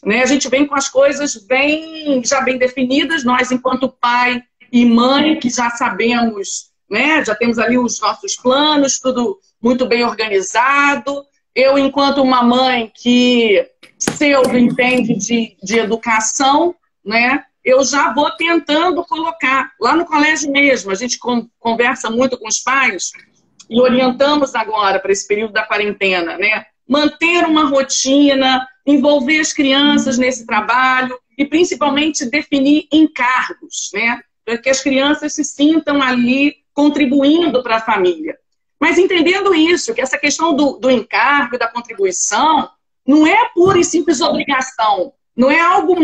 Né? 0.03 0.23
A 0.23 0.25
gente 0.25 0.49
vem 0.49 0.65
com 0.65 0.73
as 0.73 0.89
coisas 0.89 1.35
bem, 1.35 2.23
já 2.25 2.41
bem 2.41 2.57
definidas, 2.57 3.23
nós, 3.23 3.51
enquanto 3.51 3.87
pai 3.87 4.41
e 4.71 4.85
mãe, 4.87 5.37
que 5.37 5.51
já 5.51 5.69
sabemos, 5.69 6.71
né? 6.89 7.23
já 7.23 7.35
temos 7.35 7.59
ali 7.59 7.77
os 7.77 8.01
nossos 8.01 8.35
planos, 8.35 8.99
tudo 8.99 9.39
muito 9.61 9.85
bem 9.85 10.03
organizado. 10.03 11.23
Eu, 11.55 11.77
enquanto 11.77 12.21
uma 12.21 12.43
mãe 12.43 12.91
que 12.93 13.65
pseudo 13.97 14.57
entende 14.57 15.15
de, 15.15 15.55
de 15.63 15.79
educação, 15.79 16.75
né? 17.03 17.43
eu 17.65 17.83
já 17.83 18.13
vou 18.13 18.29
tentando 18.31 19.03
colocar. 19.03 19.71
Lá 19.81 19.95
no 19.95 20.05
colégio 20.05 20.51
mesmo, 20.51 20.91
a 20.91 20.95
gente 20.95 21.17
conversa 21.59 22.11
muito 22.11 22.37
com 22.37 22.47
os 22.47 22.59
pais 22.59 23.11
e 23.67 23.81
orientamos 23.81 24.53
agora 24.53 24.99
para 24.99 25.11
esse 25.11 25.27
período 25.27 25.53
da 25.53 25.63
quarentena, 25.63 26.37
né? 26.37 26.67
Manter 26.87 27.45
uma 27.45 27.65
rotina, 27.67 28.67
envolver 28.85 29.39
as 29.39 29.51
crianças 29.51 30.19
nesse 30.19 30.45
trabalho 30.45 31.17
e 31.35 31.43
principalmente 31.43 32.29
definir 32.29 32.87
encargos, 32.93 33.89
né? 33.91 34.21
Para 34.45 34.59
que 34.59 34.69
as 34.69 34.81
crianças 34.81 35.33
se 35.33 35.43
sintam 35.43 35.99
ali 36.03 36.57
contribuindo 36.71 37.63
para 37.63 37.77
a 37.77 37.81
família. 37.81 38.37
Mas 38.85 38.99
entendendo 38.99 39.55
isso, 39.55 39.95
que 39.95 40.01
essa 40.01 40.15
questão 40.15 40.55
do, 40.55 40.73
do 40.73 40.91
encargo 40.91 41.55
e 41.55 41.57
da 41.57 41.67
contribuição 41.67 42.69
não 43.03 43.25
é 43.25 43.49
pura 43.51 43.79
e 43.79 43.83
simples 43.83 44.21
obrigação, 44.21 45.11
não 45.35 45.49
é 45.49 45.59
algo 45.59 45.95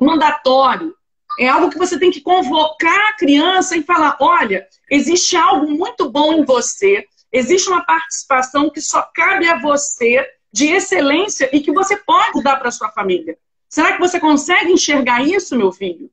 mandatório, 0.00 0.92
é 1.38 1.46
algo 1.46 1.70
que 1.70 1.78
você 1.78 1.96
tem 1.96 2.10
que 2.10 2.20
convocar 2.20 3.10
a 3.10 3.12
criança 3.12 3.76
e 3.76 3.84
falar: 3.84 4.16
olha, 4.20 4.66
existe 4.90 5.36
algo 5.36 5.70
muito 5.70 6.10
bom 6.10 6.32
em 6.32 6.44
você, 6.44 7.04
existe 7.32 7.68
uma 7.68 7.86
participação 7.86 8.68
que 8.68 8.80
só 8.80 9.08
cabe 9.14 9.46
a 9.46 9.60
você 9.60 10.26
de 10.52 10.72
excelência 10.72 11.48
e 11.52 11.60
que 11.60 11.70
você 11.70 11.96
pode 11.98 12.42
dar 12.42 12.56
para 12.56 12.72
sua 12.72 12.90
família. 12.90 13.38
Será 13.68 13.92
que 13.92 14.00
você 14.00 14.18
consegue 14.18 14.72
enxergar 14.72 15.22
isso, 15.22 15.56
meu 15.56 15.70
filho? 15.70 16.10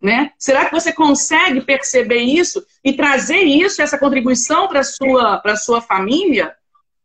Né? 0.00 0.30
Será 0.38 0.66
que 0.66 0.72
você 0.72 0.92
consegue 0.92 1.60
perceber 1.60 2.20
isso 2.20 2.64
e 2.84 2.92
trazer 2.92 3.42
isso, 3.42 3.82
essa 3.82 3.98
contribuição 3.98 4.68
para 4.68 4.84
sua 4.84 5.38
para 5.38 5.56
sua 5.56 5.80
família, 5.80 6.54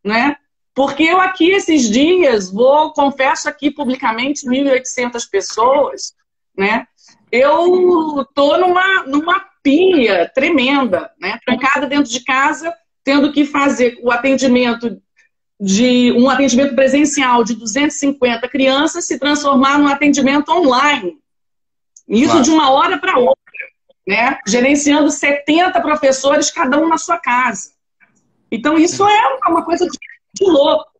né? 0.04 0.36
Porque 0.76 1.04
eu 1.04 1.20
aqui 1.20 1.52
esses 1.52 1.90
dias 1.90 2.52
vou, 2.52 2.94
confesso 2.94 3.50
aqui 3.50 3.72
publicamente, 3.72 4.46
1.800 4.46 5.28
pessoas, 5.30 6.14
né? 6.56 6.86
Eu 7.32 8.24
tô 8.36 8.58
numa 8.58 9.04
numa 9.08 9.44
pia 9.64 10.30
tremenda, 10.36 11.10
né? 11.20 11.40
Trancada 11.44 11.88
dentro 11.88 12.12
de 12.12 12.24
casa, 12.24 12.72
tendo 13.04 13.32
que 13.32 13.44
fazer 13.44 13.98
o 14.04 14.12
atendimento 14.12 15.02
de 15.60 16.12
um 16.12 16.30
atendimento 16.30 16.76
presencial 16.76 17.44
de 17.44 17.56
250 17.56 18.48
crianças 18.50 19.06
se 19.06 19.18
transformar 19.18 19.80
num 19.80 19.88
atendimento 19.88 20.52
online. 20.52 21.18
Isso 22.08 22.32
claro. 22.32 22.44
de 22.44 22.50
uma 22.52 22.72
hora 22.72 22.98
para 22.98 23.18
outra, 23.18 23.44
né? 24.08 24.40
Gerenciando 24.48 25.10
70 25.10 25.80
professores, 25.82 26.52
cada 26.52 26.78
um 26.78 26.88
na 26.88 26.98
sua 26.98 27.18
casa. 27.18 27.72
Então, 28.52 28.78
isso 28.78 29.08
é 29.08 29.38
uma 29.48 29.64
coisa 29.64 29.86
de, 29.86 29.98
de 30.34 30.46
louco. 30.46 30.92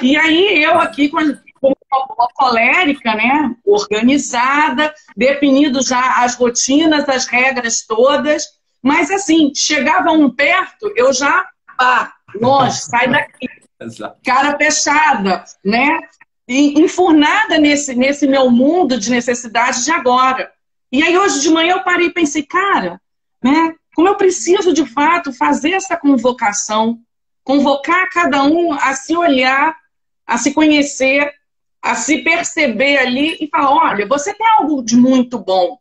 E 0.00 0.16
aí, 0.16 0.62
eu 0.62 0.78
aqui 0.78 1.08
com 1.08 1.18
uma 1.18 2.28
colérica, 2.34 3.14
né? 3.14 3.54
Organizada, 3.64 4.94
definido 5.16 5.82
já 5.82 6.22
as 6.22 6.34
rotinas, 6.36 7.08
as 7.08 7.26
regras 7.26 7.84
todas. 7.86 8.44
Mas, 8.82 9.10
assim, 9.10 9.52
chegava 9.54 10.10
um 10.10 10.30
perto, 10.30 10.92
eu 10.96 11.12
já, 11.12 11.46
pá, 11.76 12.12
longe, 12.34 12.78
sai 12.78 13.08
daqui. 13.08 13.48
Cara 14.24 14.56
fechada, 14.56 15.44
né? 15.64 15.98
E 16.48 16.80
enfurnada 16.80 17.58
nesse, 17.58 17.94
nesse 17.94 18.26
meu 18.26 18.50
mundo 18.50 18.98
de 18.98 19.10
necessidade 19.10 19.84
de 19.84 19.90
agora. 19.90 20.52
E 20.90 21.02
aí 21.02 21.16
hoje 21.16 21.40
de 21.40 21.50
manhã 21.50 21.74
eu 21.74 21.84
parei 21.84 22.08
e 22.08 22.12
pensei, 22.12 22.42
cara, 22.42 23.00
né? 23.42 23.74
Como 23.94 24.08
eu 24.08 24.16
preciso 24.16 24.72
de 24.72 24.86
fato 24.86 25.32
fazer 25.32 25.72
essa 25.72 25.96
convocação, 25.96 26.98
convocar 27.44 28.08
cada 28.10 28.42
um 28.44 28.72
a 28.72 28.94
se 28.94 29.16
olhar, 29.16 29.76
a 30.26 30.38
se 30.38 30.52
conhecer, 30.52 31.32
a 31.80 31.94
se 31.94 32.18
perceber 32.18 32.98
ali 32.98 33.36
e 33.40 33.48
falar, 33.48 33.90
olha, 33.90 34.06
você 34.06 34.32
tem 34.32 34.46
algo 34.58 34.82
de 34.82 34.96
muito 34.96 35.38
bom. 35.38 35.78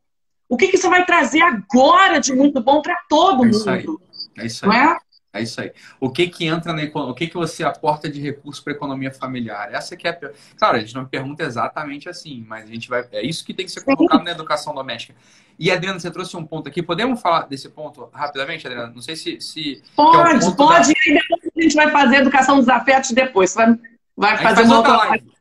O 0.49 0.57
que, 0.57 0.67
que 0.67 0.77
você 0.77 0.89
vai 0.89 1.05
trazer 1.05 1.41
agora 1.41 2.19
de 2.19 2.33
muito 2.33 2.59
bom 2.61 2.81
para 2.81 2.97
todo 3.07 3.45
é 3.45 3.47
mundo? 3.47 4.01
É 4.37 4.45
isso 4.45 4.65
aí. 4.65 4.69
Não 4.69 4.73
é? 4.73 4.97
É 5.33 5.41
isso 5.41 5.61
aí. 5.61 5.71
O 5.99 6.09
que 6.09 6.27
que 6.27 6.45
entra 6.45 6.73
na 6.73 6.81
o 6.83 7.13
que 7.13 7.27
que 7.27 7.35
você 7.35 7.63
aporta 7.63 8.09
de 8.09 8.19
recurso 8.19 8.61
para 8.61 8.73
a 8.73 8.75
economia 8.75 9.11
familiar? 9.11 9.73
Essa 9.73 9.95
que 9.95 10.05
é 10.05 10.11
a... 10.11 10.31
Claro, 10.57 10.77
a 10.77 10.79
gente 10.79 10.93
não 10.93 11.05
pergunta 11.05 11.43
exatamente 11.43 12.09
assim, 12.09 12.43
mas 12.45 12.65
a 12.65 12.73
gente 12.73 12.89
vai 12.89 13.07
é 13.13 13.25
isso 13.25 13.45
que 13.45 13.53
tem 13.53 13.65
que 13.65 13.71
ser 13.71 13.81
colocado 13.83 14.23
na 14.23 14.31
educação 14.31 14.73
doméstica. 14.75 15.15
E 15.57 15.71
Adriana, 15.71 15.99
você 15.99 16.11
trouxe 16.11 16.35
um 16.35 16.45
ponto 16.45 16.67
aqui. 16.67 16.83
Podemos 16.83 17.21
falar 17.21 17.47
desse 17.47 17.69
ponto 17.69 18.09
rapidamente, 18.11 18.67
Adriana? 18.67 18.91
Não 18.93 19.01
sei 19.01 19.15
se, 19.15 19.39
se 19.39 19.81
pode, 19.95 20.45
é 20.45 20.51
pode. 20.51 20.93
Da... 20.93 20.99
E 21.07 21.13
depois 21.13 21.41
a 21.55 21.61
gente 21.61 21.75
vai 21.75 21.91
fazer 21.91 22.15
educação 22.17 22.57
dos 22.57 22.67
afetos 22.67 23.11
depois. 23.11 23.53
Vai, 23.53 23.77
vai 24.17 24.37
fazer 24.37 24.63
uma 24.63 24.77
outra 24.77 24.97
live. 24.97 25.31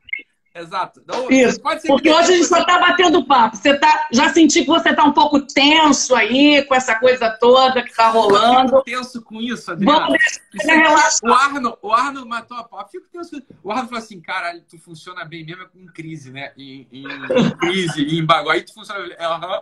Exato. 0.53 1.01
Então, 1.01 1.31
Isso. 1.31 1.61
Porque 1.87 2.09
hoje 2.09 2.33
a 2.33 2.35
gente 2.35 2.45
só 2.45 2.59
está 2.59 2.77
batendo 2.77 3.25
papo. 3.25 3.55
Você 3.55 3.77
tá, 3.77 4.07
já 4.11 4.29
senti 4.33 4.61
que 4.61 4.67
você 4.67 4.89
está 4.89 5.03
um 5.05 5.13
pouco 5.13 5.39
tenso 5.41 6.13
aí 6.13 6.63
com 6.65 6.75
essa 6.75 6.95
coisa 6.95 7.29
toda 7.29 7.81
que 7.81 7.89
está 7.89 8.09
rolando. 8.09 8.75
Eu 8.75 8.83
fico 8.83 8.83
tenso 8.83 9.21
com 9.21 9.41
isso, 9.41 9.71
Adriana. 9.71 10.07
Vamos 10.07 10.21
isso 10.23 11.25
o, 11.25 11.33
Arno, 11.33 11.77
o 11.81 11.93
Arno 11.93 12.25
matou 12.25 12.57
a 12.57 12.63
pau. 12.63 12.85
Fico 12.89 13.07
tenso. 13.09 13.41
O 13.63 13.71
Arno 13.71 13.85
falou 13.85 14.03
assim, 14.03 14.19
caralho, 14.19 14.61
tu 14.69 14.77
funciona 14.77 15.23
bem 15.23 15.45
mesmo 15.45 15.69
em 15.73 15.85
crise, 15.87 16.31
né? 16.31 16.51
Em, 16.57 16.85
em, 16.91 17.05
em 17.05 17.57
crise, 17.57 18.01
em 18.03 18.25
bagulho. 18.25 18.51
Aí 18.51 18.61
tu 18.63 18.73
funciona 18.73 18.99
bem. 19.07 19.15
Uhum. 19.15 19.61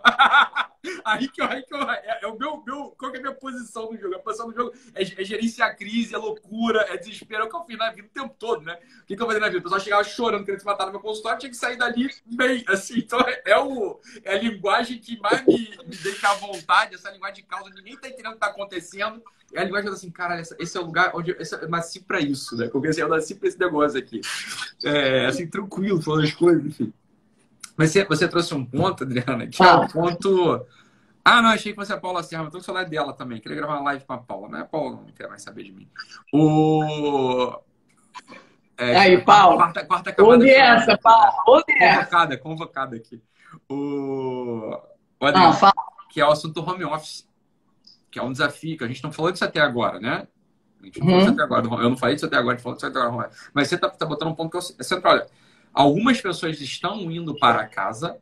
aí 1.04 1.28
que 1.28 1.40
eu, 1.40 1.46
aí 1.46 1.62
que 1.62 1.74
eu, 1.74 1.82
é, 1.82 2.18
é, 2.22 2.26
o 2.26 2.36
meu, 2.36 2.62
meu, 2.66 2.94
qual 2.98 3.12
que 3.12 3.18
é 3.18 3.20
a 3.20 3.22
minha 3.22 3.34
posição 3.34 3.92
no 3.92 3.98
jogo? 3.98 4.16
A 4.16 4.18
posição 4.18 4.48
no 4.48 4.54
jogo 4.54 4.72
é, 4.94 5.02
é 5.02 5.24
gerenciar 5.24 5.70
a 5.70 5.74
crise, 5.74 6.14
é 6.14 6.18
loucura, 6.18 6.86
é 6.88 6.96
desespero. 6.96 7.44
É 7.44 7.46
o 7.46 7.48
que 7.48 7.56
eu 7.56 7.64
fiz 7.64 7.78
na 7.78 7.92
vida 7.92 8.08
o 8.08 8.10
tempo 8.10 8.34
todo, 8.38 8.62
né? 8.62 8.76
O 9.02 9.06
que, 9.06 9.16
que 9.16 9.22
eu 9.22 9.26
fazia 9.26 9.40
na 9.40 9.46
vida? 9.46 9.60
O 9.60 9.62
pessoal 9.62 9.80
chegava 9.80 10.04
chorando, 10.04 10.44
querendo 10.44 10.60
se 10.60 10.66
matar 10.66 10.79
no 10.86 10.92
meu 10.92 11.00
consultório, 11.00 11.38
tinha 11.38 11.50
que 11.50 11.56
sair 11.56 11.76
dali 11.76 12.10
bem, 12.26 12.64
assim. 12.68 12.98
Então 12.98 13.18
é, 13.44 13.58
o, 13.58 13.98
é 14.24 14.34
a 14.34 14.38
linguagem 14.38 14.98
que 14.98 15.18
mais 15.20 15.44
me, 15.46 15.70
me 15.86 15.96
deixa 15.96 16.28
à 16.28 16.34
vontade, 16.34 16.94
essa 16.94 17.10
linguagem 17.10 17.36
de 17.36 17.42
causa, 17.42 17.70
ninguém 17.70 17.96
tá 17.96 18.08
entendendo 18.08 18.32
o 18.32 18.34
que 18.34 18.40
tá 18.40 18.46
acontecendo. 18.46 19.22
É 19.52 19.60
a 19.60 19.64
linguagem 19.64 19.90
assim, 19.90 20.10
cara, 20.10 20.40
esse 20.40 20.76
é 20.76 20.80
o 20.80 20.84
lugar 20.84 21.10
onde 21.14 21.32
esse, 21.32 21.54
eu 21.54 21.68
nasci 21.68 22.00
pra 22.00 22.20
isso, 22.20 22.56
né? 22.56 22.68
Porque 22.68 22.88
assim, 22.88 23.00
eu 23.00 23.08
nasci 23.08 23.34
pra 23.34 23.48
esse 23.48 23.58
negócio 23.58 23.98
aqui. 23.98 24.20
É, 24.84 25.26
assim, 25.26 25.46
tranquilo, 25.46 26.00
falando 26.00 26.24
as 26.24 26.32
coisas, 26.32 26.64
enfim. 26.64 26.92
Mas 27.76 27.90
você, 27.90 28.04
você 28.04 28.28
trouxe 28.28 28.54
um 28.54 28.64
ponto, 28.64 29.04
Adriana, 29.04 29.46
que 29.46 29.62
ah. 29.62 29.66
é 29.66 29.76
um 29.76 29.88
ponto. 29.88 30.66
Ah, 31.24 31.42
não, 31.42 31.50
achei 31.50 31.72
que 31.72 31.78
fosse 31.78 31.92
a 31.92 31.98
Paula 31.98 32.22
Serra, 32.22 32.44
mas 32.44 32.52
tô 32.52 32.58
com 32.58 32.62
o 32.62 32.64
celular 32.64 32.84
dela 32.84 33.12
também. 33.12 33.40
Queria 33.40 33.56
gravar 33.56 33.76
uma 33.76 33.84
live 33.84 34.04
com 34.04 34.12
a 34.12 34.18
Paula, 34.18 34.48
né? 34.48 34.60
A 34.60 34.64
Paula 34.64 34.96
não 34.96 35.06
quer 35.06 35.28
mais 35.28 35.42
saber 35.42 35.64
de 35.64 35.72
mim. 35.72 35.88
O. 36.32 37.58
É, 38.80 38.96
aí, 38.96 39.22
Paulo. 39.22 39.58
Quarta, 39.58 39.84
quarta 39.84 40.12
camada. 40.12 40.36
Onde 40.36 40.48
é 40.48 40.58
essa, 40.58 40.96
Paulo? 40.96 41.32
Onde 41.46 41.72
é 41.72 41.96
Convocada, 41.96 42.38
convocada 42.38 42.96
aqui. 42.96 43.22
O. 43.68 44.74
o 45.20 45.26
Adriano, 45.26 45.54
ah, 45.62 45.72
que 46.08 46.20
é 46.20 46.26
o 46.26 46.30
assunto 46.30 46.60
home 46.62 46.84
office. 46.84 47.28
Que 48.10 48.18
é 48.18 48.22
um 48.22 48.32
desafio, 48.32 48.78
que 48.78 48.84
a 48.84 48.88
gente 48.88 49.04
não 49.04 49.12
falou 49.12 49.30
disso 49.30 49.44
até 49.44 49.60
agora, 49.60 50.00
né? 50.00 50.26
A 50.80 50.86
gente 50.86 50.98
não 50.98 51.06
uhum. 51.06 51.12
falou 51.12 51.20
disso 51.20 51.32
até 51.34 51.42
agora. 51.42 51.82
Eu 51.82 51.90
não 51.90 51.96
falei 51.96 52.14
disso 52.14 52.26
até 52.26 52.36
agora, 52.36 52.54
a 52.54 52.56
gente 52.56 52.62
falou 52.62 52.76
disso 52.76 52.86
até 52.86 52.98
agora. 52.98 53.30
Mas 53.52 53.68
você 53.68 53.76
tá, 53.76 53.90
tá 53.90 54.06
botando 54.06 54.28
um 54.28 54.34
ponto 54.34 54.50
que 54.50 54.56
é 54.80 54.82
central. 54.82 55.14
Olha, 55.14 55.26
algumas 55.74 56.18
pessoas 56.20 56.58
estão 56.58 56.98
indo 57.10 57.38
para 57.38 57.66
casa 57.66 58.16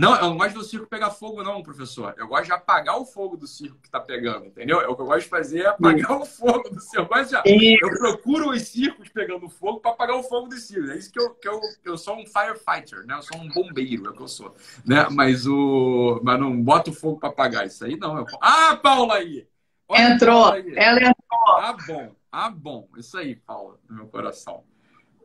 não, 0.00 0.16
eu 0.16 0.22
não 0.30 0.38
gosto 0.38 0.54
do 0.54 0.64
circo 0.64 0.86
pegar 0.86 1.10
fogo, 1.10 1.42
não, 1.42 1.62
professor. 1.62 2.14
Eu 2.16 2.26
gosto 2.26 2.46
de 2.46 2.52
apagar 2.52 2.98
o 2.98 3.04
fogo 3.04 3.36
do 3.36 3.46
circo 3.46 3.76
que 3.82 3.88
está 3.88 4.00
pegando, 4.00 4.46
entendeu? 4.46 4.80
É 4.80 4.88
o 4.88 4.96
que 4.96 5.02
eu 5.02 5.06
gosto 5.06 5.24
de 5.24 5.28
fazer 5.28 5.60
é 5.60 5.66
apagar 5.66 6.12
o 6.12 6.24
fogo 6.24 6.70
do 6.70 6.80
circo. 6.80 7.14
Eu, 7.44 7.58
de... 7.58 7.78
eu 7.82 7.98
procuro 7.98 8.48
os 8.48 8.62
circos 8.62 9.10
pegando 9.10 9.46
fogo 9.50 9.78
para 9.78 9.90
apagar 9.90 10.16
o 10.16 10.22
fogo 10.22 10.48
do 10.48 10.56
circo. 10.56 10.90
É 10.90 10.96
isso 10.96 11.12
que 11.12 11.20
eu, 11.20 11.34
que 11.34 11.46
eu, 11.46 11.60
eu 11.84 11.98
sou 11.98 12.16
um 12.16 12.24
firefighter, 12.24 13.04
né? 13.04 13.14
Eu 13.14 13.22
sou 13.22 13.36
um 13.36 13.48
bombeiro, 13.50 14.06
é 14.06 14.08
o 14.08 14.14
que 14.14 14.22
eu 14.22 14.28
sou. 14.28 14.56
Né? 14.86 15.06
Mas, 15.10 15.46
o... 15.46 16.18
Mas 16.24 16.40
não 16.40 16.58
boto 16.62 16.94
fogo 16.94 17.20
para 17.20 17.28
apagar. 17.28 17.66
Isso 17.66 17.84
aí 17.84 17.98
não. 17.98 18.16
Eu... 18.16 18.26
Ah, 18.40 18.78
Paula 18.82 19.16
aí! 19.16 19.46
Olha 19.86 20.14
entrou. 20.14 20.44
Paula 20.44 20.56
aí. 20.56 20.72
Ela 20.76 20.98
entrou. 21.00 21.58
Ah, 21.58 21.76
bom. 21.86 22.16
Ah, 22.32 22.50
bom. 22.50 22.88
Isso 22.96 23.18
aí, 23.18 23.36
Paula, 23.36 23.78
no 23.86 23.96
meu 23.96 24.06
coração. 24.06 24.64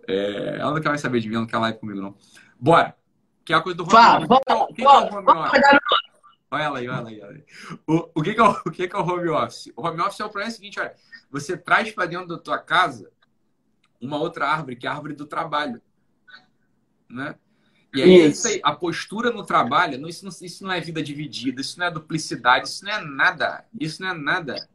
É... 0.06 0.58
Ela 0.60 0.74
não 0.74 0.82
quer 0.82 0.90
mais 0.90 1.00
saber 1.00 1.22
de 1.22 1.30
mim, 1.30 1.36
ela 1.36 1.44
não 1.44 1.50
quer 1.50 1.60
live 1.60 1.80
comigo, 1.80 2.02
não. 2.02 2.16
Bora! 2.60 2.94
Que 3.45 3.53
é 3.53 3.55
a 3.55 3.62
coisa 3.62 3.77
do 3.77 3.84
home 3.84 3.91
Fala, 3.91 4.17
office. 4.17 4.27
Vamos, 4.27 4.63
o 4.69 4.73
que, 4.73 4.84
vamos, 4.84 5.12
é 5.12 5.13
o 5.13 5.17
home 5.19 5.31
office? 5.31 5.62
Olha 6.51 6.63
ela 6.63 6.79
aí, 6.79 6.89
olha 6.89 6.97
ela 6.97 7.10
aí. 7.10 7.21
Olha 7.21 7.36
aí. 7.36 7.45
O, 7.88 8.10
o, 8.15 8.23
que, 8.23 8.34
que, 8.34 8.39
é 8.39 8.43
o, 8.43 8.51
o 8.65 8.71
que, 8.71 8.88
que 8.88 8.95
é 8.95 8.99
o 8.99 9.03
home 9.03 9.29
office? 9.29 9.71
O 9.75 9.88
home 9.88 10.01
office 10.01 10.19
é 10.19 10.25
o 10.25 10.29
problema 10.29 10.51
seguinte, 10.51 10.79
olha, 10.79 10.95
você 11.29 11.55
traz 11.55 11.91
para 11.91 12.08
dentro 12.08 12.27
da 12.27 12.38
tua 12.38 12.58
casa 12.58 13.12
uma 14.01 14.17
outra 14.17 14.49
árvore, 14.49 14.75
que 14.75 14.88
é 14.88 14.89
a 14.89 14.93
árvore 14.93 15.13
do 15.13 15.25
trabalho. 15.25 15.81
né? 17.10 17.36
E 17.93 18.01
aí, 18.01 18.15
isso. 18.15 18.29
isso 18.29 18.47
aí, 18.47 18.62
a 18.63 18.73
postura 18.73 19.31
no 19.31 19.45
trabalho, 19.45 19.97
não, 19.97 20.10
isso, 20.10 20.25
não, 20.25 20.31
isso 20.41 20.63
não 20.63 20.71
é 20.71 20.81
vida 20.81 21.01
dividida, 21.01 21.62
isso 21.62 21.79
não 21.79 21.86
é 21.86 21.91
duplicidade, 21.91 22.67
isso 22.67 22.84
não 22.84 22.91
é 22.91 23.01
nada. 23.01 23.65
Isso 23.79 24.01
não 24.01 24.10
é 24.10 24.13
nada. 24.13 24.69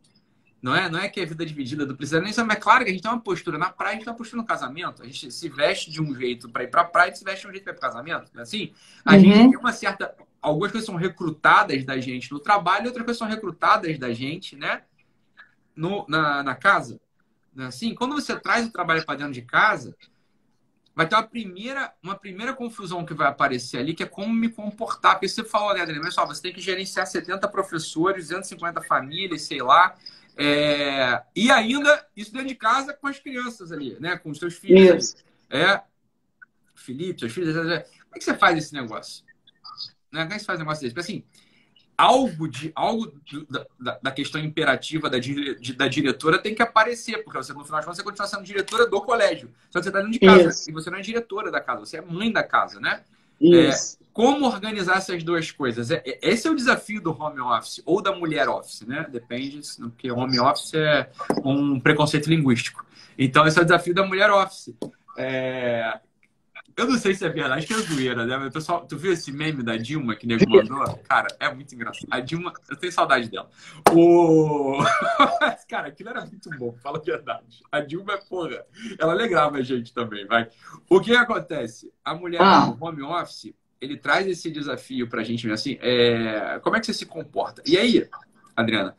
Não 0.63 0.75
é, 0.75 0.91
não 0.91 0.99
é 0.99 1.09
que 1.09 1.19
é 1.21 1.25
vida 1.25 1.45
dividida, 1.47 1.87
nem 1.87 2.31
isso, 2.31 2.45
mas 2.45 2.57
é 2.57 2.61
claro 2.61 2.85
que 2.85 2.91
a 2.91 2.93
gente 2.93 3.03
tem 3.03 3.11
uma 3.11 3.21
postura 3.21 3.57
na 3.57 3.71
praia, 3.71 3.93
a 3.93 3.95
gente 3.95 4.05
tem 4.05 4.13
uma 4.13 4.19
postura 4.19 4.43
no 4.43 4.47
casamento. 4.47 5.03
A 5.03 5.07
gente 5.07 5.33
se 5.33 5.49
veste 5.49 5.91
de 5.91 6.03
um 6.03 6.15
jeito 6.15 6.51
para 6.51 6.65
ir 6.65 6.69
para 6.69 6.83
a 6.83 6.85
praia 6.85 7.11
e 7.11 7.17
se 7.17 7.25
veste 7.25 7.43
de 7.43 7.49
um 7.49 7.51
jeito 7.51 7.65
para 7.65 7.73
ir 7.73 7.79
para 7.79 7.89
o 7.89 7.93
casamento. 7.93 8.31
É 8.37 8.43
assim? 8.43 8.75
A 9.05 9.15
uhum. 9.15 9.21
gente 9.21 9.51
tem 9.51 9.59
uma 9.59 9.73
certa. 9.73 10.15
Algumas 10.43 10.71
coisas 10.71 10.87
são 10.87 10.97
recrutadas 10.97 11.85
da 11.85 11.99
gente 11.99 12.31
no 12.31 12.39
trabalho, 12.39 12.87
outras 12.87 13.05
coisas 13.05 13.19
são 13.19 13.29
recrutadas 13.29 13.99
da 13.99 14.13
gente, 14.13 14.55
né? 14.55 14.83
No, 15.75 16.05
na, 16.09 16.43
na 16.43 16.55
casa. 16.55 17.01
É 17.57 17.65
assim? 17.65 17.95
Quando 17.95 18.15
você 18.15 18.39
traz 18.39 18.67
o 18.67 18.73
trabalho 18.73 19.05
para 19.05 19.17
dentro 19.17 19.33
de 19.33 19.43
casa, 19.43 19.97
vai 20.95 21.09
ter 21.09 21.15
uma 21.15 21.23
primeira, 21.23 21.93
uma 22.03 22.15
primeira 22.15 22.53
confusão 22.53 23.05
que 23.07 23.15
vai 23.15 23.29
aparecer 23.29 23.79
ali, 23.79 23.95
que 23.95 24.03
é 24.03 24.07
como 24.07 24.33
me 24.33 24.51
comportar. 24.51 25.15
Porque 25.15 25.29
você 25.29 25.43
falou, 25.43 25.73
né, 25.73 25.81
Adriano? 25.81 26.05
Mas 26.05 26.13
só, 26.13 26.27
você 26.27 26.43
tem 26.43 26.53
que 26.53 26.61
gerenciar 26.61 27.07
70 27.07 27.49
professores, 27.49 28.29
250 28.29 28.83
famílias, 28.83 29.43
sei 29.43 29.63
lá. 29.63 29.97
É... 30.37 31.23
E 31.35 31.51
ainda, 31.51 32.07
isso 32.17 32.33
dentro 32.33 32.49
de 32.49 32.55
casa 32.55 32.93
com 32.93 33.07
as 33.07 33.19
crianças 33.19 33.73
ali, 33.73 33.97
né? 34.01 34.17
Com 34.17 34.31
os 34.31 34.39
seus 34.39 34.55
filhos. 34.55 35.17
É. 35.49 35.83
Felipe, 36.75 37.21
seus 37.21 37.33
filhos. 37.33 37.55
Como 37.55 37.71
é 37.73 38.19
que 38.19 38.25
você 38.25 38.35
faz 38.35 38.59
esse 38.59 38.73
negócio? 38.73 39.25
Né? 40.11 40.23
Como 40.23 40.33
é 40.33 40.37
que 40.37 40.41
você 40.41 40.47
faz 40.47 40.59
um 40.59 40.63
negócio 40.63 40.83
desse? 40.83 40.95
Porque 40.95 41.13
assim, 41.13 41.25
algo 41.97 42.49
de 42.49 42.73
algo 42.75 43.13
da, 43.79 43.99
da, 44.03 44.11
questão 44.11 44.41
imperativa 44.41 45.11
da, 45.11 45.19
de, 45.19 45.75
da 45.75 45.87
diretora 45.87 46.39
tem 46.39 46.55
que 46.55 46.63
aparecer, 46.63 47.23
porque 47.23 47.37
você, 47.37 47.53
no 47.53 47.65
final 47.65 47.81
de 47.81 47.87
contas, 47.87 47.99
você 47.99 48.03
continua 48.03 48.27
sendo 48.27 48.43
diretora 48.43 48.87
do 48.87 49.01
colégio. 49.03 49.51
Só 49.71 49.79
que 49.79 49.85
você 49.85 49.91
está 49.91 50.01
dentro 50.01 50.13
de 50.13 50.19
casa. 50.19 50.49
Isso. 50.49 50.71
E 50.71 50.73
você 50.73 50.91
não 50.91 50.99
é 50.99 51.03
diretora 51.03 51.51
da 51.51 51.61
casa, 51.61 51.81
você 51.81 51.99
é 51.99 52.01
mãe 52.01 52.33
da 52.33 52.43
casa, 52.43 52.81
né? 52.81 53.05
É, 53.43 53.71
como 54.13 54.47
organizar 54.47 54.99
essas 54.99 55.23
duas 55.23 55.51
coisas? 55.51 55.91
É, 55.91 56.03
é, 56.05 56.19
esse 56.23 56.47
é 56.47 56.51
o 56.51 56.57
desafio 56.57 57.01
do 57.01 57.11
home 57.11 57.41
office 57.41 57.83
ou 57.85 58.03
da 58.03 58.15
mulher 58.15 58.49
office, 58.49 58.83
né? 58.83 59.07
Depende, 59.11 59.61
porque 59.79 60.11
home 60.11 60.39
office 60.41 60.75
é 60.75 61.11
um 61.45 61.79
preconceito 61.79 62.29
linguístico. 62.29 62.85
Então, 63.19 63.47
esse 63.47 63.59
é 63.59 63.63
o 63.63 63.65
desafio 63.65 63.95
da 63.95 64.05
mulher 64.05 64.31
office. 64.31 64.75
É, 65.17 66.01
eu 66.81 66.87
não 66.87 66.97
sei 66.97 67.15
se 67.15 67.25
é 67.27 67.29
verdade, 67.29 67.59
acho 67.59 67.67
que 67.67 67.75
é 67.75 67.79
zoeira, 67.79 68.25
né? 68.25 68.37
Mas, 68.39 68.53
pessoal, 68.53 68.87
tu 68.87 68.97
viu 68.97 69.13
esse 69.13 69.31
meme 69.31 69.63
da 69.63 69.77
Dilma 69.77 70.17
que 70.17 70.27
nego 70.27 70.49
mandou? 70.49 70.97
Cara, 71.07 71.29
é 71.39 71.53
muito 71.53 71.75
engraçado. 71.75 72.07
A 72.11 72.21
Dilma, 72.21 72.53
eu 72.71 72.77
tenho 72.77 72.93
saudade 72.93 73.29
dela. 73.29 73.51
O... 73.93 74.79
Cara, 75.69 75.89
aquilo 75.89 76.09
era 76.09 76.25
muito 76.25 76.49
bom, 76.59 76.75
fala 76.83 76.99
a 76.99 77.03
verdade. 77.03 77.63
A 77.71 77.81
Dilma, 77.81 78.17
porra, 78.17 78.65
ela 78.99 79.13
alegrava 79.13 79.59
a 79.59 79.63
gente 79.63 79.93
também, 79.93 80.27
vai. 80.27 80.49
O 80.89 81.01
que 81.01 81.15
acontece? 81.15 81.93
A 82.03 82.15
mulher 82.15 82.41
ah. 82.41 82.67
no 82.67 82.83
home 82.83 83.03
office, 83.03 83.53
ele 83.81 83.97
traz 83.97 84.27
esse 84.27 84.51
desafio 84.51 85.09
pra 85.09 85.23
gente, 85.23 85.51
assim, 85.51 85.79
é... 85.81 86.61
como 86.63 86.77
é 86.77 86.81
que 86.81 86.87
você 86.87 86.95
se 86.95 87.07
comporta? 87.07 87.63
E 87.67 87.77
aí, 87.77 88.07
Adriana, 88.55 88.97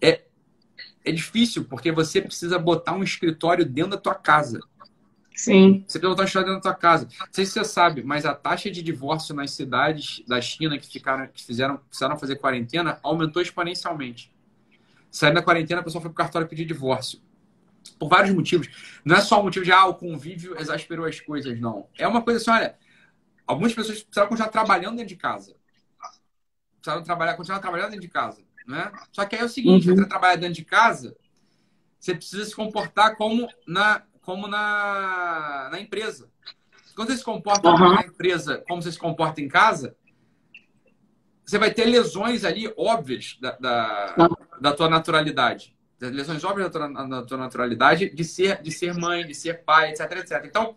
é, 0.00 0.22
é 1.04 1.12
difícil 1.12 1.64
porque 1.64 1.92
você 1.92 2.20
precisa 2.20 2.58
botar 2.58 2.92
um 2.92 3.02
escritório 3.02 3.64
dentro 3.64 3.92
da 3.92 3.98
tua 3.98 4.14
casa. 4.14 4.60
Sim. 5.34 5.84
Você 5.86 5.98
perguntou 5.98 6.22
a 6.22 6.26
história 6.26 6.46
dentro 6.46 6.62
da 6.62 6.70
tua 6.70 6.80
casa. 6.80 7.08
Não 7.18 7.26
sei 7.32 7.44
se 7.44 7.52
você 7.52 7.64
sabe, 7.64 8.02
mas 8.04 8.24
a 8.24 8.34
taxa 8.34 8.70
de 8.70 8.82
divórcio 8.82 9.34
nas 9.34 9.50
cidades 9.50 10.22
da 10.28 10.40
China 10.40 10.78
que 10.78 10.86
ficaram, 10.86 11.26
que 11.26 11.44
fizeram, 11.44 11.76
precisaram 11.76 12.16
fazer 12.16 12.36
quarentena 12.36 13.00
aumentou 13.02 13.42
exponencialmente. 13.42 14.32
Saindo 15.10 15.34
da 15.34 15.42
quarentena, 15.42 15.80
a 15.80 15.84
pessoa 15.84 16.00
foi 16.00 16.10
para 16.10 16.22
o 16.22 16.24
cartório 16.24 16.48
pedir 16.48 16.64
divórcio. 16.64 17.20
Por 17.98 18.08
vários 18.08 18.34
motivos. 18.34 18.68
Não 19.04 19.16
é 19.16 19.20
só 19.20 19.40
o 19.40 19.44
motivo 19.44 19.64
de, 19.64 19.72
ah, 19.72 19.86
o 19.86 19.94
convívio 19.94 20.56
exasperou 20.58 21.04
as 21.04 21.20
coisas, 21.20 21.58
não. 21.60 21.88
É 21.98 22.06
uma 22.06 22.22
coisa 22.22 22.40
assim, 22.40 22.50
olha, 22.50 22.76
algumas 23.46 23.72
pessoas 23.72 24.02
precisaram 24.02 24.28
continuar 24.28 24.50
trabalhando 24.50 24.96
dentro 24.96 25.08
de 25.08 25.16
casa. 25.16 25.56
Precisaram 26.74 27.02
trabalhar, 27.02 27.34
continuar 27.34 27.60
trabalhando 27.60 27.90
dentro 27.90 28.06
de 28.06 28.12
casa. 28.12 28.42
Né? 28.66 28.90
Só 29.12 29.24
que 29.24 29.36
aí 29.36 29.42
é 29.42 29.44
o 29.44 29.48
seguinte, 29.48 29.90
uhum. 29.90 29.96
você 29.96 30.06
trabalhar 30.06 30.36
dentro 30.36 30.54
de 30.54 30.64
casa, 30.64 31.16
você 31.98 32.14
precisa 32.14 32.44
se 32.44 32.54
comportar 32.54 33.16
como 33.16 33.48
na 33.66 34.02
como 34.22 34.48
na, 34.48 35.68
na 35.70 35.78
empresa. 35.78 36.30
Quando 36.96 37.08
você 37.08 37.18
se 37.18 37.24
comporta 37.24 37.68
uhum. 37.68 37.94
na 37.94 38.02
empresa 38.02 38.64
como 38.66 38.80
você 38.80 38.90
se 38.90 38.98
comporta 38.98 39.40
em 39.42 39.48
casa, 39.48 39.94
você 41.44 41.58
vai 41.58 41.70
ter 41.72 41.84
lesões 41.84 42.42
ali 42.44 42.72
óbvias 42.76 43.36
da, 43.40 43.52
da, 43.58 44.28
da 44.60 44.72
tua 44.72 44.88
naturalidade. 44.88 45.76
Lesões 46.00 46.42
óbvias 46.42 46.70
da 46.70 46.88
tua, 46.88 47.06
da 47.06 47.22
tua 47.22 47.38
naturalidade 47.38 48.14
de 48.14 48.24
ser, 48.24 48.62
de 48.62 48.70
ser 48.70 48.94
mãe, 48.94 49.26
de 49.26 49.34
ser 49.34 49.62
pai, 49.62 49.90
etc, 49.90 50.10
etc. 50.12 50.44
Então, 50.44 50.76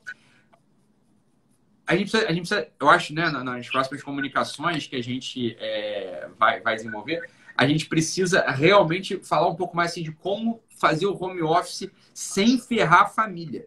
a 1.88 1.95
gente 1.95 2.12
precisa, 2.12 2.30
a 2.30 2.34
gente 2.34 2.47
precisa 2.47 2.67
eu 2.80 2.89
acho, 2.89 3.13
né, 3.13 3.30
nas 3.30 3.69
próximas 3.69 4.04
comunicações 4.04 4.86
que 4.88 4.95
a 4.95 5.02
gente 5.02 5.56
é, 5.60 6.28
vai, 6.38 6.60
vai 6.60 6.76
desenvolver, 6.76 7.21
a 7.56 7.65
gente 7.65 7.88
precisa 7.88 8.41
realmente 8.52 9.17
falar 9.17 9.47
um 9.47 9.56
pouco 9.56 9.76
mais 9.76 9.91
assim, 9.91 10.04
de 10.04 10.12
como 10.12 10.62
fazer 10.69 11.08
o 11.08 11.17
home 11.21 11.41
office 11.41 11.89
sem 12.13 12.60
ferrar 12.60 13.04
a 13.04 13.06
família. 13.08 13.65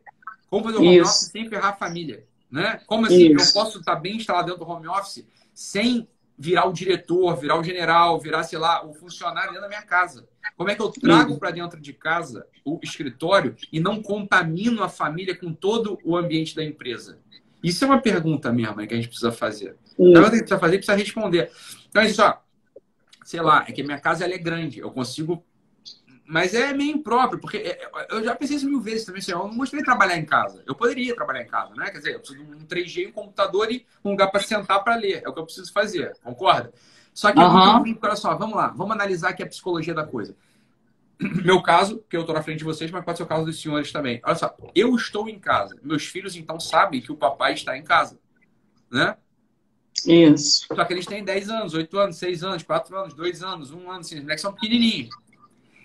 Como 0.48 0.64
fazer 0.64 0.76
o 0.76 0.80
home 0.80 0.98
Isso. 0.98 1.10
office 1.10 1.30
sem 1.30 1.48
ferrar 1.48 1.70
a 1.70 1.76
família. 1.76 2.24
Né? 2.50 2.80
Como 2.86 3.06
assim 3.06 3.32
Isso. 3.32 3.48
eu 3.48 3.52
posso 3.52 3.78
estar 3.78 3.96
bem 3.96 4.16
instalado 4.16 4.48
dentro 4.48 4.64
do 4.64 4.70
home 4.70 4.86
office 4.86 5.26
sem 5.54 6.06
virar 6.38 6.66
o 6.66 6.72
diretor, 6.72 7.36
virar 7.36 7.58
o 7.58 7.64
general, 7.64 8.18
virar, 8.18 8.42
sei 8.44 8.58
lá, 8.58 8.84
o 8.84 8.94
funcionário 8.94 9.50
dentro 9.50 9.62
da 9.62 9.68
minha 9.68 9.82
casa? 9.82 10.26
Como 10.56 10.70
é 10.70 10.74
que 10.74 10.82
eu 10.82 10.90
trago 10.90 11.38
para 11.38 11.50
dentro 11.50 11.80
de 11.80 11.92
casa 11.92 12.46
o 12.64 12.78
escritório 12.82 13.56
e 13.72 13.78
não 13.78 14.02
contamino 14.02 14.82
a 14.82 14.88
família 14.88 15.36
com 15.36 15.52
todo 15.52 15.98
o 16.04 16.16
ambiente 16.16 16.54
da 16.54 16.64
empresa? 16.64 17.18
Isso 17.62 17.84
é 17.84 17.86
uma 17.86 18.00
pergunta 18.00 18.52
mesmo 18.52 18.86
que 18.86 18.94
a 18.94 18.96
gente 18.96 19.08
precisa 19.08 19.32
fazer. 19.32 19.76
A 19.98 20.02
gente 20.02 20.30
precisa 20.30 20.58
fazer 20.58 20.76
precisa 20.78 20.96
responder. 20.96 21.50
Então, 21.88 22.02
é 22.02 22.08
isso, 22.08 22.22
ó, 22.22 22.36
sei 23.24 23.40
lá, 23.40 23.64
é 23.68 23.72
que 23.72 23.82
a 23.82 23.84
minha 23.84 24.00
casa 24.00 24.24
ela 24.24 24.34
é 24.34 24.38
grande, 24.38 24.80
eu 24.80 24.90
consigo 24.90 25.44
mas 26.30 26.54
é 26.54 26.72
meio 26.72 26.92
impróprio, 26.92 27.40
porque 27.40 27.56
é, 27.56 27.70
é, 27.70 28.06
eu 28.08 28.22
já 28.22 28.36
pensei 28.36 28.56
isso 28.56 28.68
mil 28.68 28.80
vezes 28.80 29.04
também. 29.04 29.18
Assim, 29.18 29.32
eu 29.32 29.48
não 29.48 29.56
gostaria 29.56 29.80
de 29.80 29.84
trabalhar 29.84 30.16
em 30.16 30.24
casa. 30.24 30.62
Eu 30.64 30.76
poderia 30.76 31.12
trabalhar 31.12 31.42
em 31.42 31.48
casa, 31.48 31.74
né? 31.74 31.90
Quer 31.90 31.98
dizer, 31.98 32.14
eu 32.14 32.20
preciso 32.20 32.44
de 32.44 32.54
um 32.54 32.66
3G, 32.66 33.08
um 33.08 33.12
computador 33.12 33.72
e 33.72 33.84
um 34.04 34.10
lugar 34.10 34.30
para 34.30 34.40
sentar 34.40 34.84
para 34.84 34.94
ler. 34.94 35.22
É 35.24 35.28
o 35.28 35.32
que 35.32 35.40
eu 35.40 35.44
preciso 35.44 35.72
fazer, 35.72 36.16
concorda? 36.22 36.72
Só 37.12 37.32
que 37.32 37.38
uhum. 37.40 37.84
eu 37.88 37.96
olha 38.00 38.16
só, 38.16 38.36
vamos 38.36 38.54
lá, 38.54 38.68
vamos 38.68 38.92
analisar 38.92 39.30
aqui 39.30 39.42
a 39.42 39.46
psicologia 39.46 39.92
da 39.92 40.04
coisa. 40.04 40.36
Meu 41.44 41.62
caso, 41.62 42.02
que 42.08 42.16
eu 42.16 42.20
estou 42.20 42.34
na 42.34 42.42
frente 42.42 42.58
de 42.58 42.64
vocês, 42.64 42.90
mas 42.90 43.04
pode 43.04 43.18
ser 43.18 43.24
o 43.24 43.26
caso 43.26 43.44
dos 43.44 43.60
senhores 43.60 43.92
também. 43.92 44.20
Olha 44.24 44.34
só, 44.34 44.56
eu 44.74 44.94
estou 44.96 45.28
em 45.28 45.38
casa. 45.38 45.78
Meus 45.82 46.06
filhos, 46.06 46.34
então, 46.34 46.58
sabem 46.58 47.00
que 47.00 47.12
o 47.12 47.16
papai 47.16 47.52
está 47.52 47.76
em 47.76 47.82
casa. 47.82 48.18
Né? 48.90 49.16
Isso. 50.06 50.66
Só 50.66 50.84
que 50.84 50.92
eles 50.92 51.06
têm 51.06 51.22
10 51.22 51.50
anos, 51.50 51.74
8 51.74 51.98
anos, 51.98 52.16
6 52.16 52.42
anos, 52.42 52.62
4 52.62 52.96
anos, 52.96 53.14
2 53.14 53.42
anos, 53.42 53.70
1 53.70 53.78
ano, 53.78 54.00
assim, 54.00 54.16
os 54.16 54.22
moleques 54.22 54.42
são 54.42 54.52
pequenininhos. 54.52 55.10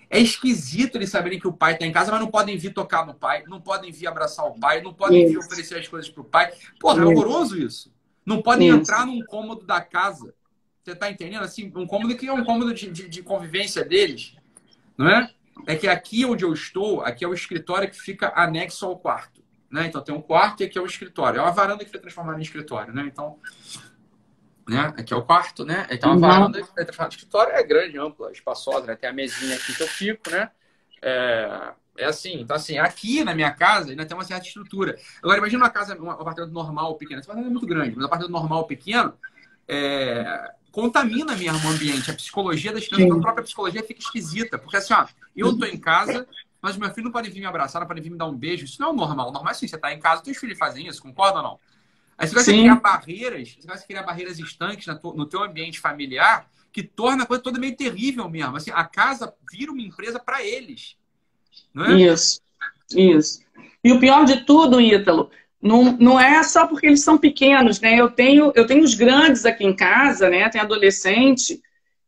É 0.08 0.20
esquisito 0.20 0.96
eles 0.96 1.10
saberem 1.10 1.38
que 1.38 1.48
o 1.48 1.52
pai 1.52 1.74
está 1.74 1.84
em 1.84 1.92
casa, 1.92 2.12
mas 2.12 2.20
não 2.20 2.30
podem 2.30 2.56
vir 2.56 2.72
tocar 2.72 3.04
no 3.04 3.14
pai, 3.14 3.42
não 3.48 3.60
podem 3.60 3.90
vir 3.90 4.06
abraçar 4.06 4.46
o 4.46 4.58
pai, 4.58 4.80
não 4.80 4.94
podem 4.94 5.24
isso. 5.24 5.32
vir 5.32 5.38
oferecer 5.38 5.78
as 5.78 5.88
coisas 5.88 6.08
para 6.08 6.20
o 6.20 6.24
pai. 6.24 6.52
Porra, 6.78 7.02
é 7.02 7.04
horroroso 7.04 7.58
isso. 7.58 7.92
Não 8.24 8.40
podem 8.40 8.68
isso. 8.68 8.78
entrar 8.78 9.04
num 9.04 9.24
cômodo 9.24 9.66
da 9.66 9.80
casa. 9.80 10.32
Você 10.82 10.92
está 10.92 11.10
entendendo? 11.10 11.42
Assim, 11.42 11.72
um 11.74 11.86
cômodo 11.86 12.16
que 12.16 12.28
é 12.28 12.32
um 12.32 12.44
cômodo 12.44 12.72
de, 12.72 12.88
de, 12.88 13.08
de, 13.08 13.22
convivência 13.22 13.84
deles, 13.84 14.35
não 14.96 15.08
é? 15.08 15.30
É 15.66 15.74
que 15.74 15.88
aqui 15.88 16.24
onde 16.24 16.44
eu 16.44 16.52
estou, 16.52 17.00
aqui 17.02 17.24
é 17.24 17.28
o 17.28 17.34
escritório 17.34 17.90
que 17.90 18.00
fica 18.00 18.32
anexo 18.36 18.86
ao 18.86 18.98
quarto. 18.98 19.42
Né? 19.70 19.86
Então 19.86 20.02
tem 20.02 20.14
um 20.14 20.20
quarto 20.20 20.62
e 20.62 20.66
aqui 20.66 20.78
é 20.78 20.80
o 20.80 20.86
escritório. 20.86 21.38
É 21.38 21.42
uma 21.42 21.50
varanda 21.50 21.84
que 21.84 21.90
foi 21.90 21.98
transformada 21.98 22.38
em 22.38 22.42
escritório. 22.42 22.92
Né? 22.92 23.04
Então, 23.06 23.38
né? 24.68 24.92
Aqui 24.96 25.14
é 25.14 25.16
o 25.16 25.22
quarto, 25.22 25.64
né? 25.64 25.86
Então 25.90 26.10
a 26.10 26.14
uhum. 26.14 26.20
varanda 26.20 26.60
do 26.60 27.08
escritório 27.08 27.52
é 27.52 27.62
grande, 27.62 27.98
ampla, 27.98 28.32
espaçosa, 28.32 28.86
né? 28.86 28.96
Tem 28.96 29.08
a 29.08 29.12
mesinha 29.12 29.54
aqui 29.54 29.74
que 29.74 29.82
eu 29.82 29.86
fico, 29.86 30.28
né? 30.30 30.50
É, 31.00 31.72
é 31.98 32.04
assim, 32.06 32.40
então 32.40 32.56
assim, 32.56 32.76
aqui 32.78 33.22
na 33.22 33.34
minha 33.34 33.52
casa 33.52 33.90
ainda 33.90 34.04
tem 34.04 34.16
uma 34.16 34.24
certa 34.24 34.44
estrutura. 34.44 34.98
Agora, 35.22 35.38
imagina 35.38 35.62
uma 35.62 35.70
casa, 35.70 35.96
um 36.00 36.10
apartamento 36.10 36.52
normal 36.52 36.96
pequeno. 36.96 37.20
Esse 37.20 37.28
apartamento 37.28 37.50
é 37.50 37.52
muito 37.52 37.66
grande, 37.66 37.90
mas 37.94 38.02
um 38.02 38.06
apartamento 38.06 38.32
normal 38.32 38.66
pequeno 38.66 39.14
é, 39.68 40.52
contamina 40.76 41.34
mesmo 41.34 41.66
o 41.66 41.72
ambiente. 41.72 42.10
A 42.10 42.14
psicologia 42.14 42.70
das 42.70 42.86
crianças, 42.86 43.16
a 43.16 43.20
própria 43.22 43.42
psicologia 43.42 43.82
fica 43.82 43.98
esquisita. 43.98 44.58
Porque 44.58 44.76
assim, 44.76 44.92
ó, 44.92 45.06
eu 45.34 45.56
tô 45.56 45.64
em 45.64 45.78
casa, 45.78 46.28
mas 46.60 46.76
meu 46.76 46.90
filho 46.90 47.04
não 47.04 47.12
pode 47.12 47.30
vir 47.30 47.40
me 47.40 47.46
abraçar, 47.46 47.80
não 47.80 47.88
pode 47.88 48.02
vir 48.02 48.10
me 48.10 48.18
dar 48.18 48.26
um 48.26 48.36
beijo. 48.36 48.66
Isso 48.66 48.78
não 48.78 48.88
é 48.88 48.92
o 48.92 48.94
normal. 48.94 49.30
O 49.30 49.32
normal 49.32 49.52
é 49.52 49.56
assim, 49.56 49.66
você 49.66 49.78
tá 49.78 49.90
em 49.90 49.98
casa, 49.98 50.22
teus 50.22 50.36
filhos 50.36 50.58
fazem 50.58 50.86
isso, 50.86 51.00
concorda 51.00 51.38
ou 51.38 51.42
não? 51.42 51.58
Aí 52.18 52.28
você 52.28 52.34
vai 52.34 52.44
criar 52.44 52.74
barreiras, 52.76 53.56
você 53.58 53.66
vai 53.66 53.78
criar 53.78 54.02
barreiras 54.02 54.38
estanques 54.38 54.86
no 55.02 55.24
teu 55.24 55.42
ambiente 55.42 55.80
familiar 55.80 56.46
que 56.70 56.82
torna 56.82 57.22
a 57.22 57.26
coisa 57.26 57.42
toda 57.42 57.58
meio 57.58 57.74
terrível 57.74 58.28
mesmo. 58.28 58.54
Assim, 58.54 58.70
a 58.70 58.84
casa 58.84 59.32
vira 59.50 59.72
uma 59.72 59.80
empresa 59.80 60.20
para 60.20 60.44
eles. 60.44 60.94
Não 61.72 61.86
é? 61.86 62.12
Isso, 62.12 62.42
isso. 62.94 63.40
E 63.82 63.92
o 63.92 63.98
pior 63.98 64.26
de 64.26 64.44
tudo, 64.44 64.78
Ítalo, 64.78 65.30
não, 65.62 65.96
não 65.98 66.20
é 66.20 66.42
só 66.42 66.66
porque 66.66 66.86
eles 66.86 67.02
são 67.02 67.18
pequenos, 67.18 67.80
né? 67.80 67.98
Eu 67.98 68.10
tenho, 68.10 68.52
eu 68.54 68.66
tenho 68.66 68.84
os 68.84 68.94
grandes 68.94 69.44
aqui 69.44 69.64
em 69.64 69.74
casa, 69.74 70.28
né? 70.28 70.48
Tem 70.48 70.60
adolescente, 70.60 71.60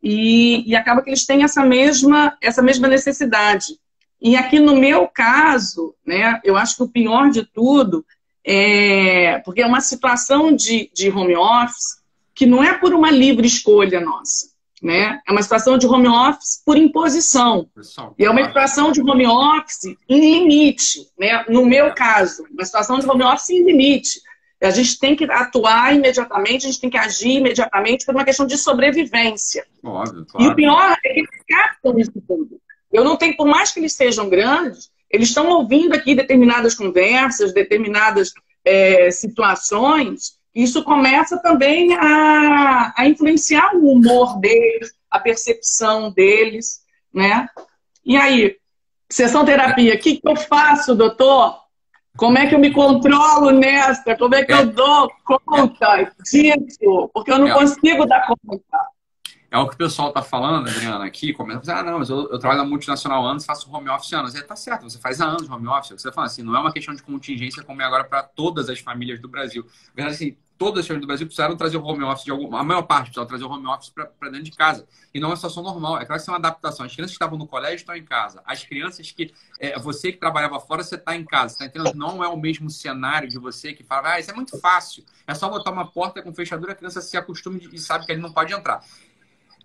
e, 0.02 0.68
e 0.68 0.76
acaba 0.76 1.02
que 1.02 1.10
eles 1.10 1.26
têm 1.26 1.42
essa 1.42 1.64
mesma, 1.64 2.36
essa 2.40 2.62
mesma 2.62 2.88
necessidade. 2.88 3.78
E 4.20 4.36
aqui 4.36 4.58
no 4.58 4.76
meu 4.76 5.08
caso, 5.08 5.94
né, 6.06 6.40
eu 6.44 6.56
acho 6.56 6.76
que 6.76 6.82
o 6.82 6.88
pior 6.88 7.30
de 7.30 7.44
tudo 7.44 8.04
é, 8.44 9.38
porque 9.40 9.62
é 9.62 9.66
uma 9.66 9.80
situação 9.80 10.54
de, 10.54 10.90
de 10.94 11.10
home 11.10 11.36
office 11.36 11.98
que 12.34 12.46
não 12.46 12.62
é 12.62 12.72
por 12.74 12.94
uma 12.94 13.10
livre 13.10 13.46
escolha 13.46 14.00
nossa. 14.00 14.48
Né? 14.82 15.20
É 15.26 15.32
uma 15.32 15.42
situação 15.42 15.76
de 15.76 15.86
home 15.86 16.08
office 16.08 16.62
por 16.64 16.76
imposição. 16.76 17.68
E 18.18 18.24
é 18.24 18.30
uma 18.30 18.44
situação 18.44 18.92
de 18.92 19.00
home 19.00 19.26
office 19.26 19.96
em 20.08 20.20
limite. 20.20 21.00
Né? 21.18 21.44
No 21.48 21.66
meu 21.66 21.92
caso, 21.94 22.44
uma 22.50 22.64
situação 22.64 22.98
de 22.98 23.08
home 23.08 23.24
office 23.24 23.50
em 23.50 23.64
limite. 23.64 24.20
A 24.60 24.70
gente 24.70 24.98
tem 24.98 25.14
que 25.14 25.24
atuar 25.24 25.94
imediatamente, 25.94 26.66
a 26.66 26.70
gente 26.70 26.80
tem 26.80 26.90
que 26.90 26.98
agir 26.98 27.36
imediatamente 27.36 28.04
por 28.04 28.14
uma 28.14 28.24
questão 28.24 28.44
de 28.44 28.58
sobrevivência. 28.58 29.64
Óbvio, 29.84 30.26
claro. 30.26 30.46
E 30.46 30.52
o 30.52 30.54
pior 30.54 30.96
é 31.04 31.12
que 31.12 31.20
eles 31.20 31.30
captam 31.48 31.98
isso 31.98 32.12
tudo. 32.26 32.60
Eu 32.92 33.04
não 33.04 33.16
tenho, 33.16 33.36
por 33.36 33.46
mais 33.46 33.72
que 33.72 33.78
eles 33.78 33.92
sejam 33.92 34.28
grandes, 34.28 34.90
eles 35.10 35.28
estão 35.28 35.48
ouvindo 35.48 35.94
aqui 35.94 36.14
determinadas 36.14 36.74
conversas, 36.74 37.54
determinadas 37.54 38.32
é, 38.64 39.10
situações. 39.10 40.37
Isso 40.54 40.82
começa 40.82 41.38
também 41.38 41.94
a, 41.94 42.92
a 42.96 43.06
influenciar 43.06 43.76
o 43.76 43.92
humor 43.92 44.38
deles, 44.40 44.92
a 45.10 45.18
percepção 45.18 46.10
deles, 46.10 46.80
né? 47.12 47.48
E 48.04 48.16
aí, 48.16 48.56
sessão 49.08 49.44
terapia, 49.44 49.94
o 49.94 49.98
que, 49.98 50.16
que 50.16 50.28
eu 50.28 50.36
faço, 50.36 50.94
doutor? 50.94 51.60
Como 52.16 52.36
é 52.36 52.46
que 52.48 52.54
eu 52.54 52.58
me 52.58 52.72
controlo 52.72 53.52
nessa? 53.52 54.16
Como 54.16 54.34
é 54.34 54.44
que 54.44 54.52
eu 54.52 54.66
dou 54.66 55.08
conta 55.24 56.12
disso? 56.24 57.08
Porque 57.14 57.30
eu 57.30 57.38
não 57.38 57.48
é. 57.48 57.54
consigo 57.54 58.04
dar 58.06 58.26
conta. 58.26 58.78
É 59.50 59.56
o 59.56 59.66
que 59.66 59.74
o 59.74 59.78
pessoal 59.78 60.08
está 60.08 60.20
falando, 60.20 60.68
Adriana, 60.68 61.06
aqui, 61.06 61.32
começa 61.32 61.74
ah, 61.74 61.82
não, 61.82 61.98
mas 61.98 62.10
eu, 62.10 62.28
eu, 62.30 62.38
trabalho 62.38 62.62
na 62.62 62.68
multinacional 62.68 63.24
anos, 63.24 63.46
faço 63.46 63.72
home 63.74 63.88
office 63.88 64.12
anos. 64.12 64.34
É, 64.34 64.42
tá 64.42 64.54
certo, 64.54 64.82
você 64.82 64.98
faz 64.98 65.22
há 65.22 65.26
anos 65.26 65.48
home 65.48 65.66
office. 65.68 65.92
Você 65.92 66.12
fala 66.12 66.26
assim, 66.26 66.42
não 66.42 66.54
é 66.54 66.58
uma 66.58 66.72
questão 66.72 66.94
de 66.94 67.02
contingência 67.02 67.62
como 67.62 67.80
é 67.80 67.84
agora 67.84 68.04
para 68.04 68.22
todas 68.22 68.68
as 68.68 68.78
famílias 68.80 69.18
do 69.20 69.26
Brasil. 69.26 69.64
Na 69.96 70.04
verdade, 70.04 70.14
assim, 70.16 70.36
todas 70.58 70.80
as 70.80 70.86
famílias 70.86 71.04
do 71.04 71.06
Brasil 71.06 71.26
precisaram 71.26 71.56
trazer 71.56 71.78
o 71.78 71.82
home 71.82 72.04
office, 72.04 72.24
de 72.24 72.30
alguma, 72.30 72.60
a 72.60 72.64
maior 72.64 72.82
parte 72.82 73.04
precisaram 73.04 73.28
trazer 73.28 73.44
o 73.44 73.50
home 73.50 73.66
office 73.68 73.88
para 73.90 74.28
dentro 74.28 74.44
de 74.44 74.50
casa. 74.50 74.86
E 75.14 75.20
não 75.20 75.28
é 75.28 75.30
uma 75.30 75.36
situação 75.36 75.62
normal. 75.62 75.98
É 75.98 76.04
claro 76.04 76.22
que 76.22 76.28
é 76.28 76.32
uma 76.32 76.38
adaptação. 76.38 76.84
As 76.84 76.92
crianças 76.92 77.12
que 77.12 77.16
estavam 77.16 77.38
no 77.38 77.46
colégio 77.46 77.76
estão 77.76 77.96
em 77.96 78.04
casa. 78.04 78.42
As 78.44 78.64
crianças 78.64 79.10
que. 79.12 79.32
É, 79.58 79.78
você 79.78 80.12
que 80.12 80.18
trabalhava 80.18 80.60
fora, 80.60 80.82
você 80.82 80.96
está 80.96 81.16
em 81.16 81.24
casa. 81.24 81.58
Tá 81.58 81.64
entendendo? 81.64 81.94
Não 81.94 82.22
é 82.22 82.28
o 82.28 82.36
mesmo 82.36 82.68
cenário 82.68 83.28
de 83.28 83.38
você 83.38 83.72
que 83.72 83.82
fala, 83.82 84.12
ah, 84.12 84.20
isso 84.20 84.30
é 84.30 84.34
muito 84.34 84.58
fácil. 84.58 85.04
É 85.26 85.34
só 85.34 85.48
botar 85.48 85.70
uma 85.70 85.86
porta 85.86 86.20
com 86.20 86.34
fechadura, 86.34 86.72
a 86.72 86.74
criança 86.74 87.00
se 87.00 87.16
acostuma 87.16 87.58
e 87.72 87.78
sabe 87.78 88.04
que 88.04 88.12
ele 88.12 88.20
não 88.20 88.32
pode 88.32 88.52
entrar. 88.52 88.82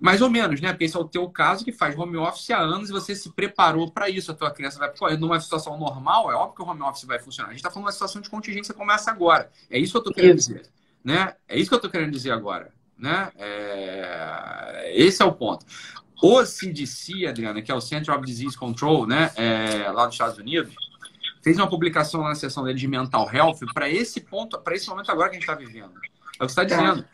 Mais 0.01 0.21
ou 0.21 0.29
menos, 0.29 0.59
né? 0.59 0.69
Porque 0.69 0.85
esse 0.85 0.97
é 0.97 0.99
o 0.99 1.05
teu 1.05 1.29
caso 1.29 1.63
que 1.63 1.71
faz 1.71 1.97
home 1.97 2.17
office 2.17 2.49
há 2.51 2.59
anos 2.59 2.89
e 2.89 2.91
você 2.91 3.15
se 3.15 3.31
preparou 3.31 3.91
para 3.91 4.09
isso. 4.09 4.31
A 4.31 4.35
tua 4.35 4.51
criança 4.51 4.79
vai. 4.79 4.89
Pô, 4.89 5.09
numa 5.11 5.39
situação 5.39 5.77
normal, 5.77 6.31
é 6.31 6.35
óbvio 6.35 6.55
que 6.55 6.61
o 6.61 6.65
home 6.65 6.81
office 6.81 7.03
vai 7.05 7.19
funcionar. 7.19 7.49
A 7.49 7.51
gente 7.51 7.59
está 7.59 7.69
falando 7.69 7.85
de 7.85 7.87
uma 7.87 7.93
situação 7.93 8.21
de 8.21 8.29
contingência 8.29 8.73
começa 8.73 9.11
agora. 9.11 9.49
É 9.69 9.77
isso 9.77 9.91
que 9.93 9.97
eu 9.97 9.99
estou 9.99 10.13
querendo 10.13 10.35
dizer. 10.37 10.65
Né? 11.03 11.35
É 11.47 11.57
isso 11.57 11.69
que 11.69 11.73
eu 11.73 11.77
estou 11.77 11.91
querendo 11.91 12.11
dizer 12.11 12.31
agora. 12.31 12.71
Né? 12.97 13.31
É... 13.37 14.91
Esse 14.95 15.21
é 15.21 15.25
o 15.25 15.31
ponto. 15.31 15.65
O 16.21 16.45
CDC, 16.45 17.27
Adriana, 17.27 17.61
que 17.61 17.71
é 17.71 17.75
o 17.75 17.81
Center 17.81 18.15
of 18.15 18.25
Disease 18.25 18.57
Control, 18.57 19.05
né? 19.05 19.31
É... 19.35 19.91
lá 19.91 20.05
dos 20.05 20.15
Estados 20.15 20.37
Unidos, 20.37 20.73
fez 21.43 21.57
uma 21.57 21.69
publicação 21.69 22.23
na 22.23 22.35
seção 22.35 22.63
dele 22.63 22.79
de 22.79 22.87
mental 22.87 23.29
health 23.31 23.59
para 23.73 23.89
esse 23.89 24.21
ponto, 24.21 24.57
para 24.59 24.75
esse 24.75 24.87
momento 24.89 25.11
agora 25.11 25.29
que 25.29 25.35
a 25.35 25.39
gente 25.39 25.49
está 25.49 25.55
vivendo. 25.55 25.93
É 26.39 26.43
o 26.43 26.47
que 26.47 26.53
você 26.53 26.61
está 26.61 26.63
dizendo 26.63 27.05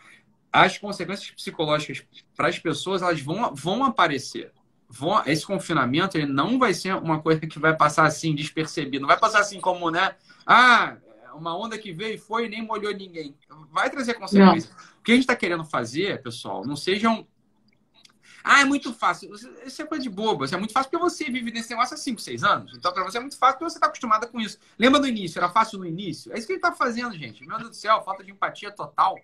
as 0.51 0.77
consequências 0.77 1.29
psicológicas 1.31 2.03
para 2.35 2.47
as 2.47 2.57
pessoas 2.57 3.01
elas 3.01 3.21
vão, 3.21 3.53
vão 3.53 3.83
aparecer. 3.83 4.51
Vão, 4.87 5.21
esse 5.25 5.45
confinamento 5.45 6.17
ele 6.17 6.25
não 6.25 6.57
vai 6.57 6.73
ser 6.73 6.95
uma 6.95 7.21
coisa 7.21 7.41
que 7.41 7.59
vai 7.59 7.75
passar 7.75 8.05
assim 8.05 8.33
despercebido. 8.33 9.01
Não 9.01 9.07
vai 9.07 9.19
passar 9.19 9.39
assim 9.39 9.61
como, 9.61 9.91
né? 9.91 10.15
Ah, 10.45 10.97
uma 11.35 11.55
onda 11.55 11.77
que 11.77 11.93
veio 11.93 12.15
e 12.15 12.17
foi 12.17 12.47
e 12.47 12.49
nem 12.49 12.65
molhou 12.65 12.91
ninguém. 12.93 13.35
Vai 13.71 13.89
trazer 13.89 14.15
consequências. 14.15 14.73
Não. 14.75 14.99
O 14.99 15.03
que 15.03 15.11
a 15.11 15.15
gente 15.15 15.23
está 15.23 15.35
querendo 15.35 15.63
fazer, 15.63 16.21
pessoal, 16.23 16.65
não 16.65 16.75
sejam. 16.75 17.27
Ah, 18.43 18.61
é 18.61 18.65
muito 18.65 18.91
fácil. 18.91 19.31
Isso 19.65 19.81
é 19.81 19.85
coisa 19.85 20.01
de 20.01 20.09
bobo. 20.09 20.45
Isso 20.45 20.55
é 20.55 20.57
muito 20.57 20.73
fácil 20.73 20.89
porque 20.89 21.03
você 21.03 21.25
vive 21.25 21.51
nesse 21.51 21.69
negócio 21.69 21.93
há 21.93 21.97
5, 21.97 22.19
6 22.19 22.43
anos. 22.43 22.73
Então, 22.75 22.91
para 22.91 23.03
você 23.03 23.17
é 23.17 23.21
muito 23.21 23.37
fácil 23.37 23.59
porque 23.59 23.71
você 23.71 23.77
está 23.77 23.87
acostumada 23.87 24.25
com 24.25 24.39
isso. 24.39 24.57
Lembra 24.77 24.99
do 24.99 25.07
início? 25.07 25.37
Era 25.37 25.49
fácil 25.49 25.77
no 25.77 25.85
início? 25.85 26.33
É 26.33 26.37
isso 26.37 26.47
que 26.47 26.53
ele 26.53 26.57
está 26.57 26.71
fazendo, 26.71 27.15
gente. 27.15 27.45
Meu 27.45 27.57
Deus 27.57 27.69
do 27.69 27.75
céu, 27.75 28.01
falta 28.01 28.23
de 28.23 28.31
empatia 28.31 28.71
total 28.71 29.19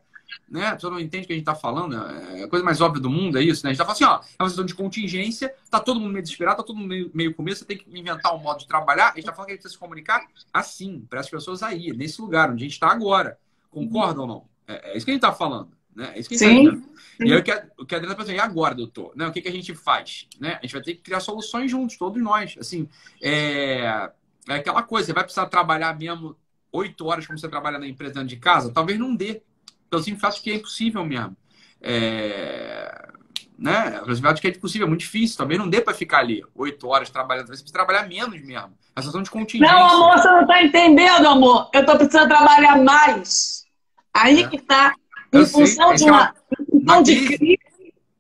né? 0.49 0.67
A 0.67 0.75
pessoa 0.75 0.91
não 0.91 0.99
entende 0.99 1.23
o 1.23 1.27
que 1.27 1.33
a 1.33 1.35
gente 1.35 1.43
está 1.43 1.55
falando, 1.55 1.95
é 1.95 2.43
a 2.43 2.47
coisa 2.47 2.63
mais 2.63 2.81
óbvia 2.81 3.01
do 3.01 3.09
mundo, 3.09 3.37
é 3.37 3.43
isso, 3.43 3.65
né? 3.65 3.71
A 3.71 3.73
gente 3.73 3.81
está 3.81 3.85
falando 3.85 4.15
assim, 4.15 4.25
ó, 4.25 4.35
é 4.39 4.43
uma 4.43 4.49
situação 4.49 4.65
de 4.65 4.75
contingência, 4.75 5.53
tá 5.69 5.79
todo 5.79 5.99
mundo 5.99 6.11
meio 6.11 6.23
desesperado, 6.23 6.57
tá 6.57 6.63
todo 6.63 6.75
mundo 6.75 6.87
meio, 6.87 7.11
meio 7.13 7.33
com 7.33 7.43
medo, 7.43 7.57
você 7.57 7.65
tem 7.65 7.77
que 7.77 7.85
inventar 7.97 8.33
um 8.35 8.39
modo 8.39 8.59
de 8.59 8.67
trabalhar, 8.67 9.05
a 9.05 9.09
gente 9.09 9.19
está 9.19 9.33
falando 9.33 9.47
que 9.47 9.53
a 9.53 9.55
gente 9.55 9.61
precisa 9.63 9.73
se 9.73 9.79
comunicar 9.79 10.25
assim, 10.53 11.05
para 11.09 11.19
as 11.19 11.29
pessoas 11.29 11.63
aí, 11.63 11.91
nesse 11.95 12.21
lugar 12.21 12.49
onde 12.49 12.63
a 12.63 12.65
gente 12.65 12.73
está 12.73 12.91
agora. 12.91 13.37
Concorda 13.69 14.21
ou 14.21 14.27
não? 14.27 14.45
É, 14.67 14.91
é, 14.91 14.97
isso 14.97 15.05
que 15.05 15.11
a 15.11 15.13
gente 15.13 15.23
está 15.23 15.33
falando. 15.33 15.69
Né? 15.95 16.11
É 16.15 16.19
isso 16.19 16.29
que 16.29 16.35
a 16.35 16.37
gente 16.37 16.69
Sim. 16.69 16.81
Tá 16.81 17.25
e 17.25 17.33
aí, 17.33 17.39
o 17.39 17.43
que 17.43 17.51
a, 17.51 17.67
o 17.77 17.85
que 17.85 17.95
a 17.95 17.97
Adriana 17.97 18.33
e 18.33 18.39
agora, 18.39 18.75
doutor? 18.75 19.13
Né? 19.15 19.27
O 19.27 19.31
que, 19.31 19.41
que 19.41 19.47
a 19.47 19.51
gente 19.51 19.73
faz? 19.73 20.27
Né? 20.39 20.57
A 20.59 20.61
gente 20.61 20.73
vai 20.73 20.81
ter 20.81 20.95
que 20.95 21.01
criar 21.01 21.19
soluções 21.19 21.71
juntos, 21.71 21.97
todos 21.97 22.21
nós. 22.21 22.55
Assim, 22.59 22.89
é, 23.21 24.11
é 24.47 24.53
aquela 24.53 24.83
coisa, 24.83 25.07
você 25.07 25.13
vai 25.13 25.23
precisar 25.23 25.45
trabalhar 25.47 25.97
mesmo 25.97 26.35
oito 26.71 27.05
horas 27.05 27.25
como 27.25 27.39
você 27.39 27.47
trabalha 27.47 27.79
na 27.79 27.87
empresa 27.87 28.15
dentro 28.15 28.29
de 28.29 28.37
casa? 28.37 28.71
Talvez 28.71 28.99
não 28.99 29.15
dê. 29.15 29.41
Pelo 29.89 30.03
simples 30.03 30.21
fato 30.21 30.41
que 30.41 30.51
é 30.51 30.55
impossível 30.55 31.05
mesmo. 31.05 31.35
É, 31.81 33.09
né? 33.57 33.99
Simples 33.99 34.19
fato 34.19 34.41
que 34.41 34.47
é 34.47 34.49
impossível, 34.51 34.85
é 34.85 34.89
muito 34.89 35.01
difícil. 35.01 35.37
Também 35.37 35.57
não 35.57 35.69
dê 35.69 35.81
para 35.81 35.93
ficar 35.93 36.19
ali 36.19 36.43
oito 36.55 36.87
horas 36.87 37.09
trabalhando. 37.09 37.47
Você 37.47 37.53
precisa 37.53 37.73
trabalhar 37.73 38.07
menos 38.07 38.41
mesmo. 38.41 38.73
A 38.95 39.01
situação 39.01 39.23
de 39.23 39.31
contingência. 39.31 39.73
Não, 39.73 39.83
amor, 39.83 40.17
você 40.17 40.27
não 40.29 40.41
está 40.41 40.63
entendendo, 40.63 41.27
amor. 41.27 41.69
Eu 41.73 41.81
estou 41.81 41.97
precisando 41.97 42.27
trabalhar 42.27 42.81
mais. 42.83 43.65
Aí 44.13 44.43
é. 44.43 44.47
que 44.47 44.57
está. 44.57 44.93
Em 45.33 45.39
eu 45.39 45.47
função 45.47 45.89
sei. 45.89 45.97
de 45.97 46.11
uma, 46.11 46.33
uma, 46.69 47.01
de 47.01 47.25
crise, 47.25 47.59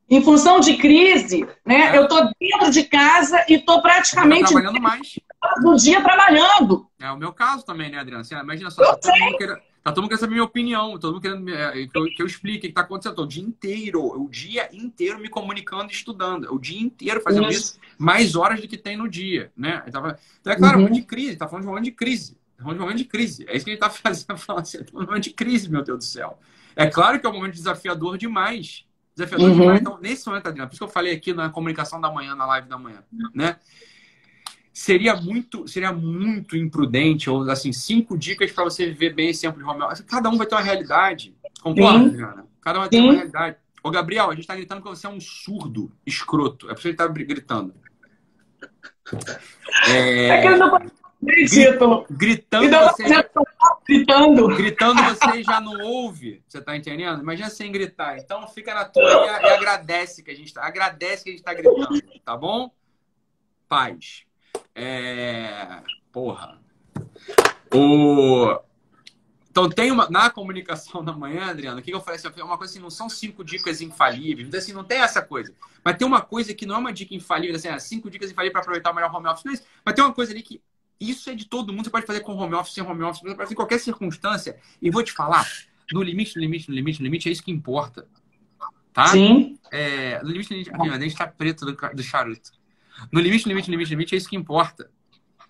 em 0.09 0.21
função 0.21 0.59
de 0.59 0.75
crise, 0.75 1.47
né? 1.65 1.91
É. 1.91 1.97
Eu 1.97 2.03
estou 2.03 2.29
dentro 2.39 2.71
de 2.71 2.83
casa 2.83 3.45
e 3.47 3.53
estou 3.55 3.81
praticamente 3.81 4.51
trabalhando 4.51 4.81
mais 4.81 5.19
do 5.61 5.75
dia 5.75 6.01
trabalhando. 6.01 6.87
É 6.99 7.09
o 7.11 7.17
meu 7.17 7.31
caso 7.31 7.65
também, 7.65 7.89
né, 7.89 7.99
Adriana? 7.99 8.23
Você 8.23 8.35
imagina 8.35 8.71
só, 8.71 8.83
eu 8.83 9.37
querendo, 9.37 9.59
tá 9.85 9.91
todo 9.91 10.01
mundo 10.01 10.09
querendo 10.09 10.21
saber 10.21 10.33
minha 10.33 10.43
opinião, 10.43 10.97
todo 10.97 11.13
mundo 11.13 11.21
querendo 11.21 11.47
é, 11.47 11.85
que, 11.85 11.95
eu, 11.95 12.05
que 12.05 12.21
eu 12.23 12.25
explique 12.25 12.57
o 12.57 12.61
que 12.61 12.67
está 12.67 12.81
acontecendo. 12.81 13.11
Estou 13.11 13.25
o 13.25 13.27
dia 13.27 13.43
inteiro, 13.43 14.03
o 14.03 14.27
dia 14.27 14.67
inteiro 14.73 15.19
me 15.19 15.29
comunicando 15.29 15.91
e 15.91 15.93
estudando. 15.93 16.51
O 16.51 16.57
dia 16.57 16.81
inteiro 16.81 17.21
fazendo 17.21 17.47
isso, 17.49 17.79
mais 17.95 18.35
horas 18.35 18.59
do 18.59 18.67
que 18.67 18.77
tem 18.77 18.97
no 18.97 19.07
dia, 19.07 19.51
né? 19.55 19.83
Então, 19.87 20.03
é 20.07 20.55
claro, 20.55 20.77
uhum. 20.77 20.85
um 20.85 20.87
momento 20.87 21.01
de 21.01 21.05
crise, 21.05 21.35
tá 21.35 21.47
falando 21.47 21.61
de 21.61 21.67
um 21.67 21.69
momento 21.69 21.85
de 21.85 21.91
crise. 21.91 22.35
Tá 22.57 22.63
de 22.63 22.69
um 22.71 22.81
momento 22.81 22.97
de 22.97 23.05
crise. 23.05 23.45
É 23.47 23.55
isso 23.55 23.63
que 23.63 23.71
a 23.71 23.73
gente 23.73 23.81
tá 23.81 23.89
fazendo, 23.93 24.37
falando 24.39 24.63
assim, 24.63 24.79
é 24.79 24.85
um 24.91 25.05
momento 25.05 25.23
de 25.23 25.29
crise, 25.29 25.69
meu 25.69 25.83
Deus 25.83 25.99
do 25.99 26.03
céu. 26.03 26.39
É 26.75 26.87
claro 26.87 27.19
que 27.19 27.27
é 27.27 27.29
um 27.29 27.33
momento 27.33 27.53
desafiador 27.53 28.17
demais. 28.17 28.85
Desafiador 29.15 29.49
uhum. 29.51 29.59
demais. 29.59 29.81
Então, 29.81 29.99
nesse 30.01 30.25
momento, 30.27 30.47
Adriana, 30.47 30.67
por 30.67 30.73
isso 30.73 30.79
que 30.79 30.89
eu 30.89 30.91
falei 30.91 31.13
aqui 31.13 31.31
na 31.31 31.49
comunicação 31.51 32.01
da 32.01 32.11
manhã, 32.11 32.33
na 32.33 32.47
live 32.47 32.67
da 32.67 32.77
manhã, 32.79 33.03
né? 33.35 33.57
Seria 34.75 35.15
muito, 35.15 35.65
seria 35.69 35.93
muito 35.93 36.57
imprudente, 36.57 37.29
ou 37.29 37.49
assim, 37.49 37.71
cinco 37.71 38.17
dicas 38.17 38.51
para 38.51 38.65
você 38.65 38.87
viver 38.87 39.13
bem 39.13 39.29
esse 39.29 39.41
tempo 39.41 39.57
de 39.57 39.63
home 39.63 39.81
office. 39.81 40.01
Cada 40.01 40.29
um 40.29 40.37
vai 40.37 40.45
ter 40.45 40.53
uma 40.53 40.61
realidade. 40.61 41.33
Concorda, 41.63 42.05
Adriana? 42.05 42.45
Cada 42.59 42.79
um 42.79 42.81
vai 42.81 42.89
ter 42.89 42.97
Sim. 42.97 43.03
uma 43.03 43.13
realidade. 43.13 43.57
Ô, 43.81 43.89
Gabriel, 43.89 44.25
a 44.25 44.31
gente 44.31 44.41
está 44.41 44.53
gritando 44.53 44.81
porque 44.81 44.97
você 44.97 45.07
é 45.07 45.09
um 45.09 45.21
surdo 45.21 45.93
escroto. 46.05 46.65
É 46.65 46.73
por 46.73 46.79
isso 46.79 46.81
que 46.81 46.87
ele 46.89 46.97
tá 46.97 47.07
gritando. 47.07 47.73
É, 49.87 50.27
é 50.27 50.41
que 50.41 50.47
ele 50.47 50.57
não 50.57 50.77
título. 51.47 52.05
Gritando, 52.09 52.69
você 52.69 53.07
já... 53.07 53.25
gritando. 53.87 54.47
Gritando 54.57 55.03
você 55.03 55.41
já 55.41 55.61
não 55.61 55.79
ouve. 55.85 56.43
Você 56.45 56.59
tá 56.61 56.75
entendendo? 56.75 57.21
Imagina 57.21 57.49
sem 57.49 57.71
gritar. 57.71 58.17
Então 58.17 58.45
fica 58.49 58.73
na 58.73 58.83
tua 58.83 59.03
e, 59.03 59.45
e 59.45 59.49
agradece 59.51 60.21
que 60.21 60.31
a 60.31 60.35
gente 60.35 60.53
tá. 60.53 60.65
Agradece 60.65 61.23
que 61.23 61.29
a 61.29 61.33
gente 61.33 61.43
tá 61.43 61.53
gritando, 61.53 62.01
tá 62.25 62.35
bom? 62.35 62.69
Paz. 63.69 64.25
É... 64.75 65.81
Porra. 66.11 66.59
O... 67.73 68.59
Então, 69.49 69.69
tem 69.69 69.89
uma. 69.89 70.09
Na 70.09 70.29
comunicação 70.29 71.01
da 71.01 71.13
manhã, 71.13 71.45
Adriano, 71.45 71.79
o 71.79 71.81
que 71.81 71.89
eu 71.89 72.01
falei 72.01 72.19
assim? 72.19 72.41
Uma 72.41 72.57
coisa 72.57 72.73
assim, 72.73 72.81
não 72.81 72.89
são 72.89 73.09
cinco 73.09 73.41
dicas 73.41 73.79
infalíveis. 73.79 74.53
Assim, 74.53 74.73
não 74.73 74.83
tem 74.83 74.99
essa 74.99 75.21
coisa. 75.21 75.53
Mas 75.81 75.95
tem 75.95 76.05
uma 76.05 76.21
coisa 76.21 76.53
que 76.53 76.65
não 76.65 76.75
é 76.75 76.77
uma 76.77 76.91
dica 76.91 77.15
infalível, 77.15 77.55
assim, 77.55 77.69
é 77.69 77.79
cinco 77.79 78.09
dicas 78.09 78.29
infalíveis 78.29 78.51
para 78.51 78.61
aproveitar 78.61 78.91
o 78.91 78.93
melhor 78.93 79.15
home 79.15 79.27
office. 79.27 79.45
Não 79.45 79.53
é 79.53 79.55
isso. 79.55 79.63
Mas 79.85 79.95
tem 79.95 80.03
uma 80.03 80.13
coisa 80.13 80.33
ali 80.33 80.41
que. 80.41 80.61
Isso 80.99 81.29
é 81.29 81.35
de 81.35 81.45
todo 81.45 81.71
mundo. 81.71 81.85
Você 81.85 81.89
pode 81.89 82.05
fazer 82.05 82.19
com 82.19 82.33
home 82.33 82.53
office, 82.53 82.73
sem 82.73 82.83
home 82.83 83.03
office, 83.03 83.21
você 83.21 83.27
pode 83.27 83.37
fazer 83.37 83.53
em 83.53 83.55
qualquer 83.55 83.79
circunstância. 83.79 84.57
E 84.81 84.91
vou 84.91 85.03
te 85.03 85.13
falar, 85.13 85.49
no 85.91 86.01
limite, 86.01 86.35
no 86.35 86.41
limite, 86.41 86.69
no 86.69 86.75
limite, 86.75 86.99
no 86.99 87.05
limite, 87.05 87.29
é 87.29 87.31
isso 87.31 87.43
que 87.43 87.51
importa. 87.51 88.07
Tá? 88.93 89.07
Sim. 89.07 89.57
É, 89.71 90.21
no 90.21 90.29
limite, 90.29 90.49
no 90.51 90.57
limite. 90.57 90.89
A 90.89 90.99
gente 90.99 91.15
tá 91.15 91.27
preto 91.27 91.65
do, 91.65 91.73
do 91.93 92.03
charuto. 92.03 92.51
No 93.11 93.19
limite, 93.19 93.47
limite, 93.47 93.69
limite, 93.69 93.89
limite, 93.89 94.15
é 94.15 94.17
isso 94.17 94.29
que 94.29 94.35
importa. 94.35 94.89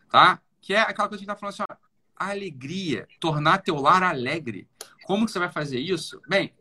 Tá? 0.09 0.39
Que 0.61 0.73
é 0.73 0.81
aquela 0.81 1.07
coisa 1.07 1.23
que 1.23 1.29
a 1.29 1.33
gente 1.33 1.35
tá 1.35 1.35
falando 1.35 1.53
assim, 1.53 1.63
ó, 1.69 1.75
a 2.17 2.29
alegria, 2.29 3.07
tornar 3.19 3.59
teu 3.59 3.75
lar 3.75 4.03
alegre. 4.03 4.67
Como 5.05 5.25
que 5.25 5.31
você 5.31 5.39
vai 5.39 5.51
fazer 5.51 5.79
isso? 5.79 6.21
Bem, 6.27 6.53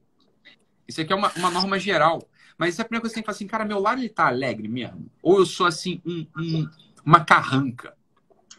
isso 0.87 1.01
aqui 1.01 1.13
é 1.13 1.17
uma, 1.17 1.33
uma 1.37 1.51
norma 1.51 1.79
geral. 1.79 2.23
Mas 2.59 2.75
isso 2.75 2.81
é 2.81 2.83
a 2.83 2.85
primeira 2.85 3.01
coisa 3.03 3.13
que 3.13 3.15
você 3.15 3.15
tem 3.15 3.23
que 3.23 3.27
falar 3.27 3.37
assim, 3.37 3.47
cara, 3.47 3.65
meu 3.65 3.79
lar 3.81 3.99
ele 3.99 4.09
tá 4.09 4.27
alegre 4.27 4.69
mesmo? 4.69 5.11
Ou 5.23 5.39
eu 5.39 5.47
sou 5.47 5.67
assim, 5.67 6.01
um, 6.05 6.27
um, 6.37 6.69
uma 7.05 7.25
carranca? 7.25 7.97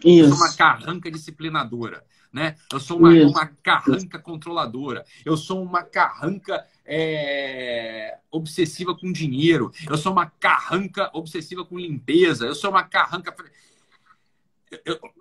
Isso. 0.03 0.25
Eu 0.25 0.29
sou 0.29 0.37
uma 0.37 0.53
carranca 0.53 1.11
disciplinadora. 1.11 2.03
né? 2.31 2.55
Eu 2.71 2.79
sou 2.79 2.99
uma, 2.99 3.11
uma 3.11 3.47
carranca 3.47 4.19
controladora. 4.19 5.05
Eu 5.23 5.37
sou 5.37 5.63
uma 5.63 5.83
carranca 5.83 6.65
é, 6.85 8.17
obsessiva 8.31 8.95
com 8.95 9.11
dinheiro. 9.11 9.71
Eu 9.89 9.97
sou 9.97 10.11
uma 10.11 10.29
carranca 10.29 11.09
obsessiva 11.13 11.65
com 11.65 11.79
limpeza. 11.79 12.45
Eu 12.45 12.55
sou 12.55 12.69
uma 12.69 12.83
carranca. 12.83 13.35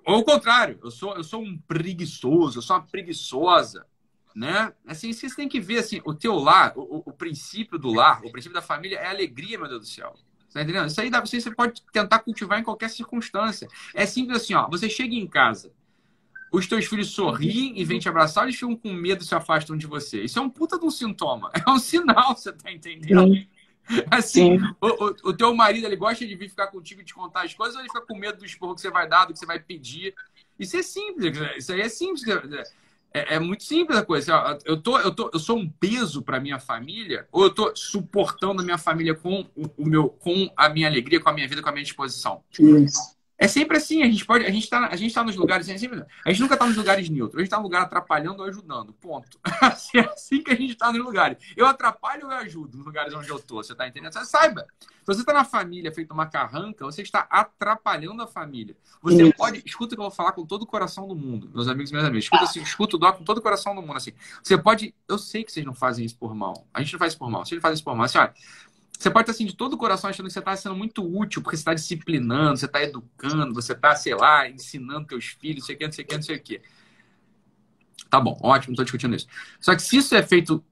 Ou 0.06 0.18
o 0.18 0.24
contrário, 0.24 0.78
eu 0.82 0.90
sou, 0.90 1.14
eu 1.16 1.24
sou 1.24 1.42
um 1.42 1.56
preguiçoso, 1.56 2.58
eu 2.58 2.62
sou 2.62 2.76
uma 2.76 2.82
preguiçosa. 2.82 3.86
Né? 4.34 4.72
Assim, 4.84 5.12
vocês 5.12 5.34
têm 5.34 5.48
que 5.48 5.60
ver 5.60 5.78
assim, 5.78 6.02
o 6.04 6.12
teu 6.12 6.34
lar, 6.34 6.72
o, 6.76 7.04
o 7.06 7.12
princípio 7.12 7.78
do 7.78 7.92
lar, 7.92 8.20
o 8.24 8.32
princípio 8.32 8.54
da 8.54 8.62
família 8.62 8.98
é 8.98 9.06
alegria, 9.06 9.56
meu 9.56 9.68
Deus 9.68 9.80
do 9.82 9.86
céu. 9.86 10.14
Tá 10.52 10.62
entendendo? 10.62 10.86
Isso 10.86 11.00
aí 11.00 11.10
dá, 11.10 11.20
você 11.20 11.50
pode 11.50 11.82
tentar 11.92 12.20
cultivar 12.20 12.60
em 12.60 12.64
qualquer 12.64 12.88
circunstância. 12.88 13.68
É 13.92 14.06
simples 14.06 14.42
assim, 14.42 14.54
ó. 14.54 14.68
Você 14.68 14.88
chega 14.88 15.14
em 15.14 15.26
casa, 15.26 15.72
os 16.56 16.66
teus 16.66 16.86
filhos 16.86 17.10
sorriem 17.10 17.72
e 17.76 17.84
vêm 17.84 17.98
te 17.98 18.08
abraçar, 18.08 18.44
eles 18.44 18.54
ficam 18.54 18.76
com 18.76 18.92
medo 18.92 19.22
e 19.22 19.26
se 19.26 19.34
afastam 19.34 19.76
de 19.76 19.86
você. 19.86 20.22
Isso 20.22 20.38
é 20.38 20.42
um 20.42 20.48
puta 20.48 20.78
de 20.78 20.84
um 20.84 20.90
sintoma. 20.90 21.50
É 21.66 21.70
um 21.70 21.78
sinal, 21.78 22.36
você 22.36 22.52
tá 22.52 22.70
entendendo? 22.70 23.34
Sim. 23.34 23.46
Assim, 24.10 24.56
o, 24.80 24.86
o, 24.86 25.16
o, 25.24 25.32
teu 25.32 25.54
marido, 25.54 25.86
ele 25.86 25.96
gosta 25.96 26.26
de 26.26 26.34
vir 26.34 26.48
ficar 26.48 26.68
contigo 26.68 27.00
e 27.00 27.04
te 27.04 27.14
contar 27.14 27.42
as 27.42 27.54
coisas, 27.54 27.74
ou 27.74 27.80
ele 27.80 27.88
fica 27.88 28.02
com 28.02 28.16
medo 28.16 28.38
do 28.38 28.44
esporro 28.44 28.74
que 28.74 28.80
você 28.80 28.90
vai 28.90 29.08
dar, 29.08 29.24
do 29.24 29.32
que 29.32 29.38
você 29.38 29.46
vai 29.46 29.58
pedir? 29.58 30.14
Isso 30.58 30.76
é 30.76 30.82
simples, 30.82 31.36
isso 31.56 31.72
aí 31.72 31.80
é 31.80 31.88
simples. 31.88 32.24
É, 33.12 33.34
é 33.34 33.38
muito 33.38 33.64
simples 33.64 33.98
a 33.98 34.04
coisa. 34.04 34.58
Eu, 34.64 34.80
tô, 34.80 34.98
eu, 34.98 35.14
tô, 35.14 35.30
eu 35.32 35.38
sou 35.38 35.58
um 35.58 35.68
peso 35.68 36.22
para 36.22 36.40
minha 36.40 36.58
família, 36.58 37.26
ou 37.32 37.44
eu 37.44 37.50
tô 37.50 37.74
suportando 37.74 38.62
a 38.62 38.64
minha 38.64 38.78
família 38.78 39.14
com 39.14 39.46
o, 39.56 39.70
o, 39.78 39.86
meu, 39.86 40.08
com 40.08 40.50
a 40.56 40.68
minha 40.68 40.88
alegria, 40.88 41.20
com 41.20 41.28
a 41.28 41.32
minha 41.32 41.48
vida, 41.48 41.62
com 41.62 41.68
a 41.68 41.72
minha 41.72 41.84
disposição? 41.84 42.42
Isso. 42.58 43.14
É 43.44 43.48
sempre 43.48 43.76
assim, 43.76 44.02
a 44.02 44.06
gente 44.06 44.24
pode, 44.24 44.46
a 44.46 44.50
gente 44.50 44.66
tá, 44.70 44.88
a 44.90 44.96
gente 44.96 45.14
tá 45.14 45.22
nos 45.22 45.36
lugares, 45.36 45.68
é 45.68 45.76
sempre, 45.76 46.02
a 46.24 46.30
gente 46.30 46.40
nunca 46.40 46.56
tá 46.56 46.66
nos 46.66 46.76
lugares 46.76 47.10
neutros, 47.10 47.38
a 47.38 47.42
gente 47.42 47.50
tá 47.50 47.58
no 47.58 47.64
lugar 47.64 47.82
atrapalhando 47.82 48.40
ou 48.40 48.48
ajudando, 48.48 48.94
ponto. 48.94 49.38
é 49.94 50.00
assim 50.00 50.42
que 50.42 50.50
a 50.50 50.54
gente 50.54 50.74
tá 50.74 50.90
nos 50.90 51.04
lugares. 51.04 51.36
Eu 51.54 51.66
atrapalho 51.66 52.24
ou 52.24 52.32
eu 52.32 52.38
ajudo 52.38 52.78
nos 52.78 52.86
lugares 52.86 53.12
onde 53.12 53.28
eu 53.28 53.38
tô, 53.38 53.56
você 53.56 53.74
tá 53.74 53.86
entendendo? 53.86 54.14
Você 54.14 54.24
saiba, 54.24 54.66
se 54.80 55.06
você 55.06 55.22
tá 55.22 55.34
na 55.34 55.44
família 55.44 55.92
feito 55.92 56.12
uma 56.12 56.24
carranca, 56.24 56.86
você 56.86 57.02
está 57.02 57.26
atrapalhando 57.28 58.22
a 58.22 58.26
família. 58.26 58.74
Você 59.02 59.24
Isso. 59.24 59.34
pode, 59.36 59.62
escuta 59.66 59.94
o 59.94 59.96
que 59.98 60.00
eu 60.00 60.08
vou 60.08 60.10
falar 60.10 60.32
com 60.32 60.46
todo 60.46 60.62
o 60.62 60.66
coração 60.66 61.06
do 61.06 61.14
mundo, 61.14 61.50
meus 61.52 61.68
amigos 61.68 61.90
e 61.90 61.92
minhas 61.92 62.06
amigas, 62.06 62.24
escuta 62.24 62.44
assim, 62.44 62.62
escuta 62.62 62.96
o 62.96 62.98
dó 62.98 63.12
com 63.12 63.24
todo 63.24 63.38
o 63.38 63.42
coração 63.42 63.74
do 63.74 63.82
mundo, 63.82 63.98
assim. 63.98 64.12
Você 64.42 64.56
pode, 64.56 64.94
eu 65.06 65.18
sei 65.18 65.44
que 65.44 65.52
vocês 65.52 65.66
não 65.66 65.74
fazem 65.74 66.06
isso 66.06 66.16
por 66.16 66.34
mal, 66.34 66.66
a 66.72 66.80
gente 66.80 66.94
não 66.94 66.98
faz 66.98 67.12
isso 67.12 67.18
por 67.18 67.30
mal, 67.30 67.44
vocês 67.44 67.58
não 67.58 67.62
fazem 67.62 67.74
isso 67.74 67.84
por 67.84 67.94
mal, 67.94 68.06
assim, 68.06 68.16
olha, 68.16 68.32
você 69.04 69.10
pode 69.10 69.24
estar 69.24 69.32
assim, 69.32 69.44
de 69.44 69.54
todo 69.54 69.74
o 69.74 69.76
coração 69.76 70.08
achando 70.08 70.26
que 70.26 70.32
você 70.32 70.38
está 70.38 70.56
sendo 70.56 70.74
muito 70.74 71.04
útil, 71.04 71.42
porque 71.42 71.56
você 71.56 71.60
está 71.60 71.74
disciplinando, 71.74 72.56
você 72.56 72.64
está 72.64 72.82
educando, 72.82 73.52
você 73.52 73.72
está, 73.72 73.94
sei 73.94 74.14
lá, 74.14 74.48
ensinando 74.48 75.08
teus 75.08 75.26
filhos, 75.26 75.58
não 75.58 75.66
sei 75.66 75.74
o 75.74 75.78
que, 75.78 75.84
não 75.84 75.92
sei 75.92 76.04
o 76.04 76.08
que, 76.08 76.14
não 76.14 76.22
sei 76.22 76.36
o 76.36 76.40
que. 76.40 76.62
Tá 78.08 78.18
bom, 78.18 78.38
ótimo, 78.42 78.72
estou 78.72 78.84
discutindo 78.84 79.14
isso. 79.14 79.26
Só 79.60 79.74
que 79.74 79.82
se 79.82 79.98
isso 79.98 80.14
é 80.14 80.22
feito 80.22 80.64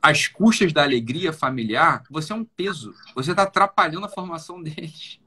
às 0.00 0.26
custas 0.26 0.72
da 0.72 0.82
alegria 0.82 1.30
familiar, 1.30 2.04
você 2.08 2.32
é 2.32 2.36
um 2.36 2.44
peso. 2.44 2.94
Você 3.14 3.32
está 3.32 3.42
atrapalhando 3.42 4.06
a 4.06 4.08
formação 4.08 4.62
deles. 4.62 5.20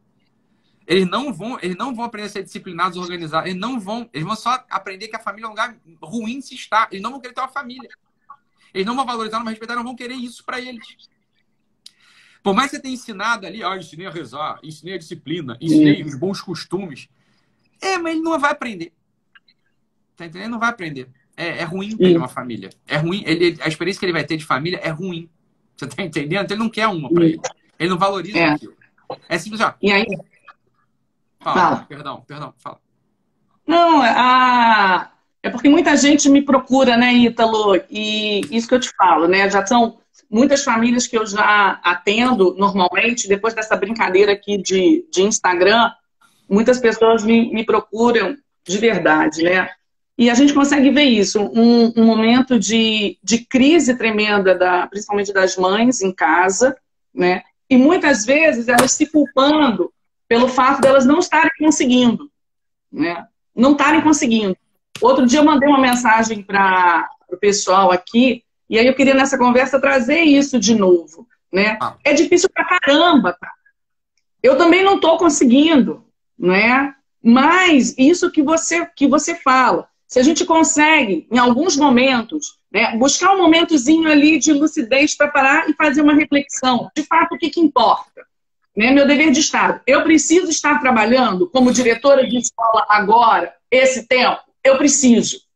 Eles 0.88 1.08
não 1.08 1.32
vão, 1.32 1.60
eles 1.62 1.78
não 1.78 1.94
vão 1.94 2.06
aprender 2.06 2.26
a 2.26 2.32
ser 2.32 2.44
disciplinados, 2.44 2.98
organizados. 2.98 3.52
Eles 3.52 3.62
não 3.62 3.80
vão, 3.80 4.10
eles 4.12 4.26
vão 4.26 4.36
só 4.36 4.66
aprender 4.68 5.10
que 5.10 5.16
a 5.16 5.20
família 5.20 5.46
é 5.46 5.48
um 5.48 5.52
lugar 5.52 5.78
ruim 6.02 6.42
se 6.42 6.56
estar. 6.56 6.88
Eles 6.90 7.04
não 7.04 7.12
vão 7.12 7.20
querer 7.20 7.36
ter 7.36 7.42
uma 7.42 7.50
família. 7.50 7.90
Eles 8.74 8.88
não 8.88 8.96
vão 8.96 9.06
valorizar, 9.06 9.38
não 9.38 9.46
vão 9.46 9.52
respeitar, 9.52 9.76
não 9.76 9.84
vão 9.84 9.96
querer 9.96 10.16
isso 10.16 10.44
para 10.44 10.60
eles. 10.60 11.08
Por 12.44 12.54
mais 12.54 12.70
que 12.70 12.78
você 12.78 12.82
tenha 12.82 12.94
ensinado 12.94 13.46
ali, 13.46 13.64
ó, 13.64 13.76
ensinei 13.76 14.08
a 14.08 14.12
rezar, 14.12 14.60
ensinei 14.64 14.96
a 14.96 14.98
disciplina, 14.98 15.58
ensinei 15.60 16.04
os 16.04 16.16
bons 16.16 16.42
costumes. 16.42 17.10
É, 17.82 17.98
mas 17.98 18.14
ele 18.14 18.24
não 18.24 18.40
vai 18.40 18.52
aprender. 18.52 18.94
Tá 20.16 20.26
entendendo? 20.26 20.44
Ele 20.44 20.52
não 20.52 20.60
vai 20.60 20.70
aprender. 20.70 21.10
É, 21.36 21.60
é 21.60 21.64
ruim 21.64 21.96
ter 21.96 22.18
uma 22.18 22.28
família. 22.28 22.70
É 22.88 22.98
ruim. 22.98 23.24
Ele, 23.26 23.58
a 23.62 23.68
experiência 23.68 24.00
que 24.00 24.06
ele 24.06 24.14
vai 24.14 24.24
ter 24.24 24.38
de 24.38 24.46
família 24.46 24.80
é 24.82 24.90
ruim. 24.90 25.30
Você 25.76 25.88
tá 25.88 26.02
entendendo? 26.02 26.44
Então 26.44 26.56
ele 26.56 26.64
não 26.64 26.70
quer 26.70 26.88
uma 26.88 27.10
para 27.10 27.26
ele. 27.26 27.40
Ele 27.78 27.90
não 27.90 27.98
valoriza 27.98 28.40
é. 28.40 28.46
aquilo. 28.50 28.76
É 29.30 29.38
simples, 29.38 29.62
ó. 29.62 29.74
E 29.82 29.92
aí? 29.92 30.06
Fala, 31.40 31.62
fala. 31.62 31.86
Perdão, 31.88 32.24
perdão, 32.28 32.54
fala. 32.58 32.80
Não, 33.66 34.02
a... 34.02 35.12
é 35.44 35.50
porque 35.50 35.70
muita 35.70 35.96
gente 35.96 36.28
me 36.30 36.42
procura, 36.42 36.98
né, 36.98 37.14
Ítalo? 37.14 37.76
E 37.90 38.42
isso 38.50 38.68
que 38.68 38.74
eu 38.74 38.80
te 38.80 38.90
falo, 38.96 39.28
né? 39.28 39.50
Já 39.50 39.66
são 39.66 40.00
muitas 40.30 40.64
famílias 40.64 41.08
que 41.08 41.18
eu 41.18 41.26
já 41.26 41.80
atendo 41.84 42.56
normalmente, 42.58 43.28
depois 43.28 43.54
dessa 43.54 43.76
brincadeira 43.76 44.34
aqui 44.34 44.58
de, 44.58 45.06
de 45.12 45.24
Instagram, 45.24 45.92
muitas 46.50 46.80
pessoas 46.80 47.24
me, 47.24 47.52
me 47.54 47.66
procuram 47.66 48.36
de 48.66 48.78
verdade, 48.78 49.44
né? 49.44 49.70
E 50.18 50.30
a 50.30 50.34
gente 50.34 50.54
consegue 50.54 50.90
ver 50.90 51.04
isso, 51.04 51.40
um, 51.40 51.94
um 51.96 52.04
momento 52.04 52.60
de, 52.60 53.20
de 53.24 53.46
crise 53.46 53.96
tremenda, 53.96 54.56
da, 54.56 54.88
principalmente 54.88 55.32
das 55.32 55.56
mães 55.56 56.02
em 56.02 56.12
casa, 56.12 56.76
né? 57.14 57.44
E 57.70 57.78
muitas 57.78 58.26
vezes 58.26 58.68
elas 58.68 58.92
se 58.92 59.06
culpando 59.06 59.94
pelo 60.28 60.48
fato 60.48 60.82
delas 60.82 61.04
de 61.04 61.10
não 61.10 61.20
estarem 61.20 61.52
conseguindo, 61.60 62.30
né? 62.92 63.28
Não 63.56 63.74
estarem 63.74 64.02
conseguindo. 64.02 64.58
Outro 65.02 65.26
dia 65.26 65.40
eu 65.40 65.46
mandei 65.46 65.70
uma 65.70 65.80
mensagem 65.80 66.42
para 66.42 67.08
o 67.30 67.38
pessoal 67.38 67.92
aqui 67.92 68.44
e 68.70 68.78
aí 68.78 68.86
eu 68.86 68.96
queria 68.96 69.14
nessa 69.14 69.38
conversa 69.38 69.80
trazer 69.80 70.22
isso 70.22 70.60
de 70.60 70.76
novo, 70.76 71.28
né? 71.52 71.78
Ah. 71.82 71.96
É 72.04 72.14
difícil 72.14 72.50
pra 72.54 72.66
caramba, 72.66 73.34
tá? 73.40 73.52
Eu 74.44 74.58
também 74.58 74.84
não 74.84 74.96
estou 74.96 75.18
conseguindo, 75.18 76.06
né? 76.38 76.94
Mas 77.24 77.96
isso 77.98 78.32
que 78.32 78.44
você 78.44 78.86
que 78.96 79.08
você 79.08 79.36
fala, 79.36 79.88
se 80.08 80.20
a 80.20 80.24
gente 80.24 80.46
consegue 80.46 81.28
em 81.32 81.38
alguns 81.38 81.76
momentos, 81.76 82.58
né, 82.72 82.96
buscar 82.98 83.34
um 83.34 83.38
momentozinho 83.38 84.10
ali 84.10 84.38
de 84.38 84.54
lucidez 84.54 85.16
para 85.16 85.30
parar 85.30 85.70
e 85.70 85.74
fazer 85.74 86.02
uma 86.02 86.14
reflexão, 86.14 86.90
de 86.96 87.04
fato 87.04 87.36
o 87.36 87.38
que, 87.38 87.50
que 87.50 87.60
importa, 87.60 88.26
né? 88.76 88.92
Meu 88.92 89.08
dever 89.08 89.32
de 89.32 89.40
estado. 89.40 89.82
Eu 89.88 90.04
preciso 90.04 90.50
estar 90.50 90.80
trabalhando 90.80 91.50
como 91.50 91.74
diretora 91.74 92.28
de 92.28 92.38
escola 92.38 92.86
agora, 92.90 93.54
esse 93.72 94.08
tempo. 94.08 94.42
Eu 94.64 94.78
preciso. 94.78 95.47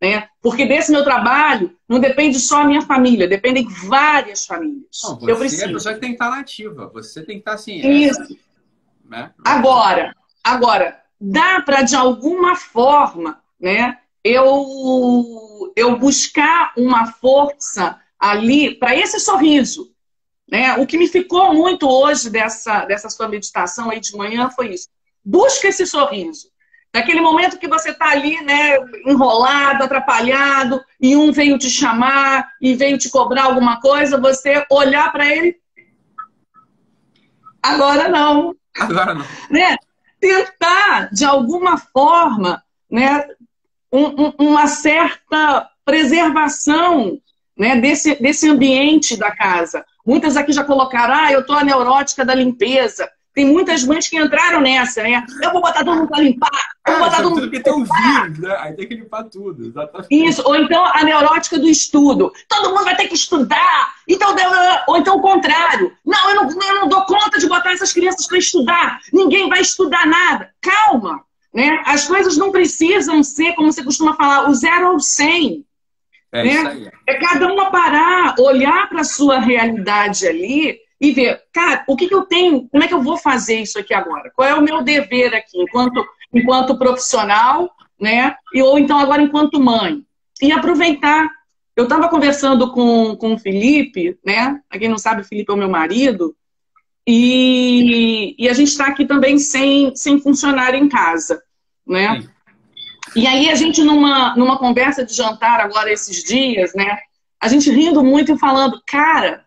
Né? 0.00 0.28
Porque 0.40 0.64
desse 0.64 0.90
meu 0.90 1.04
trabalho 1.04 1.76
não 1.86 2.00
depende 2.00 2.40
só 2.40 2.62
a 2.62 2.64
minha 2.64 2.80
família, 2.80 3.28
dependem 3.28 3.68
várias 3.68 4.46
famílias. 4.46 4.86
Você 4.90 5.30
eu 5.30 5.36
preciso. 5.36 5.64
é 5.64 5.68
a 5.68 5.72
pessoa 5.72 5.94
que 5.94 6.00
tem 6.00 6.10
que 6.10 6.14
estar 6.14 6.30
nativa, 6.30 6.90
você 6.92 7.22
tem 7.22 7.36
que 7.36 7.40
estar 7.40 7.52
assim. 7.52 7.86
Isso. 7.86 8.22
Essa, 8.22 8.36
né? 9.04 9.30
Agora, 9.44 10.14
agora, 10.42 11.02
dá 11.20 11.60
para 11.60 11.82
de 11.82 11.94
alguma 11.94 12.56
forma, 12.56 13.42
né? 13.60 13.98
Eu, 14.24 15.72
eu 15.76 15.98
buscar 15.98 16.72
uma 16.76 17.12
força 17.12 17.98
ali 18.18 18.74
para 18.74 18.96
esse 18.96 19.18
sorriso. 19.18 19.92
Né? 20.50 20.76
O 20.76 20.86
que 20.86 20.98
me 20.98 21.08
ficou 21.08 21.54
muito 21.54 21.88
hoje 21.88 22.28
dessa, 22.28 22.84
dessa 22.84 23.08
sua 23.08 23.28
meditação 23.28 23.90
aí 23.90 24.00
de 24.00 24.14
manhã 24.16 24.50
foi 24.50 24.74
isso. 24.74 24.88
Busca 25.24 25.68
esse 25.68 25.86
sorriso. 25.86 26.49
Naquele 26.92 27.20
momento 27.20 27.58
que 27.58 27.68
você 27.68 27.90
está 27.90 28.10
ali, 28.10 28.40
né, 28.42 28.76
enrolado, 29.06 29.84
atrapalhado, 29.84 30.82
e 31.00 31.16
um 31.16 31.30
veio 31.30 31.56
te 31.56 31.70
chamar 31.70 32.50
e 32.60 32.74
veio 32.74 32.98
te 32.98 33.08
cobrar 33.08 33.44
alguma 33.44 33.80
coisa, 33.80 34.20
você 34.20 34.64
olhar 34.68 35.12
para 35.12 35.26
ele. 35.26 35.56
Agora 37.62 38.08
não. 38.08 38.56
Agora 38.76 39.14
não. 39.14 39.24
Né? 39.48 39.76
Tentar, 40.18 41.10
de 41.12 41.24
alguma 41.24 41.78
forma, 41.78 42.62
né, 42.90 43.24
um, 43.92 44.24
um, 44.24 44.32
uma 44.38 44.66
certa 44.66 45.70
preservação 45.84 47.20
né, 47.56 47.76
desse, 47.76 48.16
desse 48.16 48.48
ambiente 48.48 49.16
da 49.16 49.30
casa. 49.30 49.84
Muitas 50.04 50.36
aqui 50.36 50.52
já 50.52 50.64
colocaram, 50.64 51.14
ah, 51.14 51.32
eu 51.32 51.40
estou 51.40 51.56
a 51.56 51.64
neurótica 51.64 52.24
da 52.24 52.34
limpeza. 52.34 53.08
Tem 53.32 53.46
muitas 53.46 53.84
mães 53.84 54.08
que 54.08 54.18
entraram 54.18 54.60
nessa, 54.60 55.02
né? 55.02 55.24
Eu 55.40 55.52
vou 55.52 55.62
botar 55.62 55.84
todo 55.84 55.96
mundo 55.96 56.08
para 56.08 56.22
limpar. 56.22 56.50
Eu 56.86 56.94
vou 56.94 57.04
botar 57.04 57.16
todo 57.22 57.30
mundo 57.30 57.42
porque 57.42 57.60
tem 57.60 57.72
um 57.72 57.84
vírus, 57.84 58.38
né? 58.38 58.56
Aí 58.58 58.72
tem 58.74 58.88
que 58.88 58.94
limpar 58.94 59.24
tudo. 59.24 59.66
Exatamente. 59.66 60.08
Isso, 60.10 60.42
ou 60.44 60.56
então 60.56 60.84
a 60.84 61.04
neurótica 61.04 61.58
do 61.58 61.68
estudo. 61.68 62.32
Todo 62.48 62.70
mundo 62.70 62.84
vai 62.84 62.96
ter 62.96 63.06
que 63.06 63.14
estudar. 63.14 63.94
Então, 64.08 64.34
ou 64.88 64.96
então 64.96 65.16
o 65.16 65.22
contrário. 65.22 65.92
Não, 66.04 66.30
eu 66.30 66.34
não, 66.34 66.50
eu 66.50 66.74
não 66.74 66.88
dou 66.88 67.02
conta 67.02 67.38
de 67.38 67.46
botar 67.46 67.72
essas 67.72 67.92
crianças 67.92 68.26
para 68.26 68.38
estudar. 68.38 69.00
Ninguém 69.12 69.48
vai 69.48 69.60
estudar 69.60 70.06
nada. 70.06 70.50
Calma. 70.60 71.22
Né? 71.54 71.82
As 71.86 72.06
coisas 72.06 72.36
não 72.36 72.50
precisam 72.50 73.22
ser, 73.22 73.54
como 73.54 73.72
você 73.72 73.84
costuma 73.84 74.14
falar, 74.16 74.48
o 74.48 74.54
zero 74.54 74.92
ou 74.92 75.00
cem. 75.00 75.64
É, 76.32 76.44
né? 76.44 76.90
é 77.06 77.14
cada 77.14 77.52
uma 77.52 77.70
parar, 77.70 78.34
olhar 78.38 78.88
para 78.88 79.00
a 79.00 79.04
sua 79.04 79.40
realidade 79.40 80.26
ali 80.26 80.78
e 81.00 81.12
ver, 81.12 81.42
cara, 81.52 81.82
o 81.88 81.96
que, 81.96 82.06
que 82.06 82.14
eu 82.14 82.22
tenho, 82.22 82.68
como 82.68 82.84
é 82.84 82.88
que 82.88 82.92
eu 82.92 83.02
vou 83.02 83.16
fazer 83.16 83.60
isso 83.60 83.78
aqui 83.78 83.94
agora? 83.94 84.30
Qual 84.36 84.46
é 84.46 84.54
o 84.54 84.60
meu 84.60 84.82
dever 84.82 85.34
aqui, 85.34 85.58
enquanto, 85.58 86.04
enquanto 86.32 86.76
profissional, 86.76 87.70
né? 87.98 88.36
E, 88.52 88.60
ou 88.62 88.78
então 88.78 88.98
agora 88.98 89.22
enquanto 89.22 89.60
mãe. 89.60 90.04
E 90.42 90.52
aproveitar. 90.52 91.30
Eu 91.74 91.84
estava 91.84 92.08
conversando 92.08 92.72
com, 92.72 93.16
com 93.16 93.32
o 93.32 93.38
Felipe, 93.38 94.18
né? 94.24 94.60
Pra 94.68 94.78
quem 94.78 94.88
não 94.88 94.98
sabe, 94.98 95.22
o 95.22 95.24
Felipe 95.24 95.50
é 95.50 95.54
o 95.54 95.58
meu 95.58 95.70
marido. 95.70 96.36
E, 97.06 98.34
e 98.38 98.48
a 98.48 98.52
gente 98.52 98.68
está 98.68 98.86
aqui 98.86 99.06
também 99.06 99.38
sem, 99.38 99.94
sem 99.96 100.20
funcionário 100.20 100.78
em 100.78 100.88
casa, 100.88 101.42
né? 101.86 102.22
E 103.16 103.26
aí 103.26 103.48
a 103.48 103.54
gente, 103.54 103.82
numa, 103.82 104.36
numa 104.36 104.58
conversa 104.58 105.04
de 105.04 105.14
jantar 105.14 105.60
agora 105.60 105.90
esses 105.90 106.22
dias, 106.22 106.74
né? 106.74 106.98
A 107.40 107.48
gente 107.48 107.70
rindo 107.70 108.04
muito 108.04 108.32
e 108.32 108.38
falando, 108.38 108.80
cara, 108.86 109.44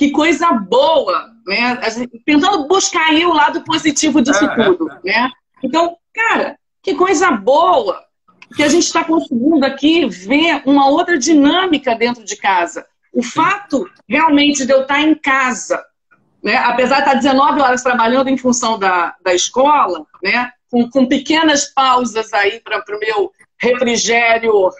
que 0.00 0.10
coisa 0.12 0.50
boa, 0.52 1.30
né? 1.46 1.78
Tentando 2.24 2.66
buscar 2.66 3.10
aí 3.10 3.26
o 3.26 3.34
lado 3.34 3.62
positivo 3.62 4.22
disso 4.22 4.46
é, 4.46 4.64
tudo, 4.64 4.90
é. 4.90 4.98
né? 5.04 5.30
Então, 5.62 5.94
cara, 6.14 6.56
que 6.82 6.94
coisa 6.94 7.30
boa 7.30 8.02
que 8.56 8.62
a 8.62 8.68
gente 8.68 8.84
está 8.84 9.04
conseguindo 9.04 9.62
aqui 9.62 10.06
ver 10.06 10.62
uma 10.64 10.88
outra 10.88 11.18
dinâmica 11.18 11.94
dentro 11.94 12.24
de 12.24 12.34
casa. 12.34 12.86
O 13.12 13.22
fato 13.22 13.86
realmente 14.08 14.64
de 14.64 14.72
eu 14.72 14.80
estar 14.80 15.02
em 15.02 15.14
casa, 15.14 15.84
né, 16.42 16.56
apesar 16.56 17.02
de 17.02 17.08
estar 17.08 17.14
19 17.16 17.60
horas 17.60 17.82
trabalhando 17.82 18.28
em 18.28 18.38
função 18.38 18.78
da, 18.78 19.14
da 19.22 19.34
escola, 19.34 20.06
né, 20.22 20.50
com, 20.70 20.88
com 20.88 21.04
pequenas 21.04 21.66
pausas 21.74 22.32
aí 22.32 22.58
para 22.60 22.78
o 22.78 22.98
meu 22.98 23.30
refrigério 23.60 24.70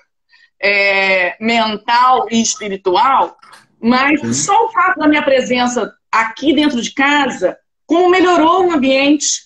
é, 0.58 1.36
mental 1.38 2.26
e 2.30 2.40
espiritual, 2.40 3.36
mas 3.82 4.20
Sim. 4.20 4.32
só 4.32 4.66
o 4.66 4.70
fato 4.70 4.98
da 4.98 5.08
minha 5.08 5.22
presença 5.22 5.92
aqui 6.10 6.52
dentro 6.54 6.80
de 6.80 6.92
casa, 6.92 7.56
como 7.86 8.10
melhorou 8.10 8.66
o 8.66 8.72
ambiente, 8.72 9.40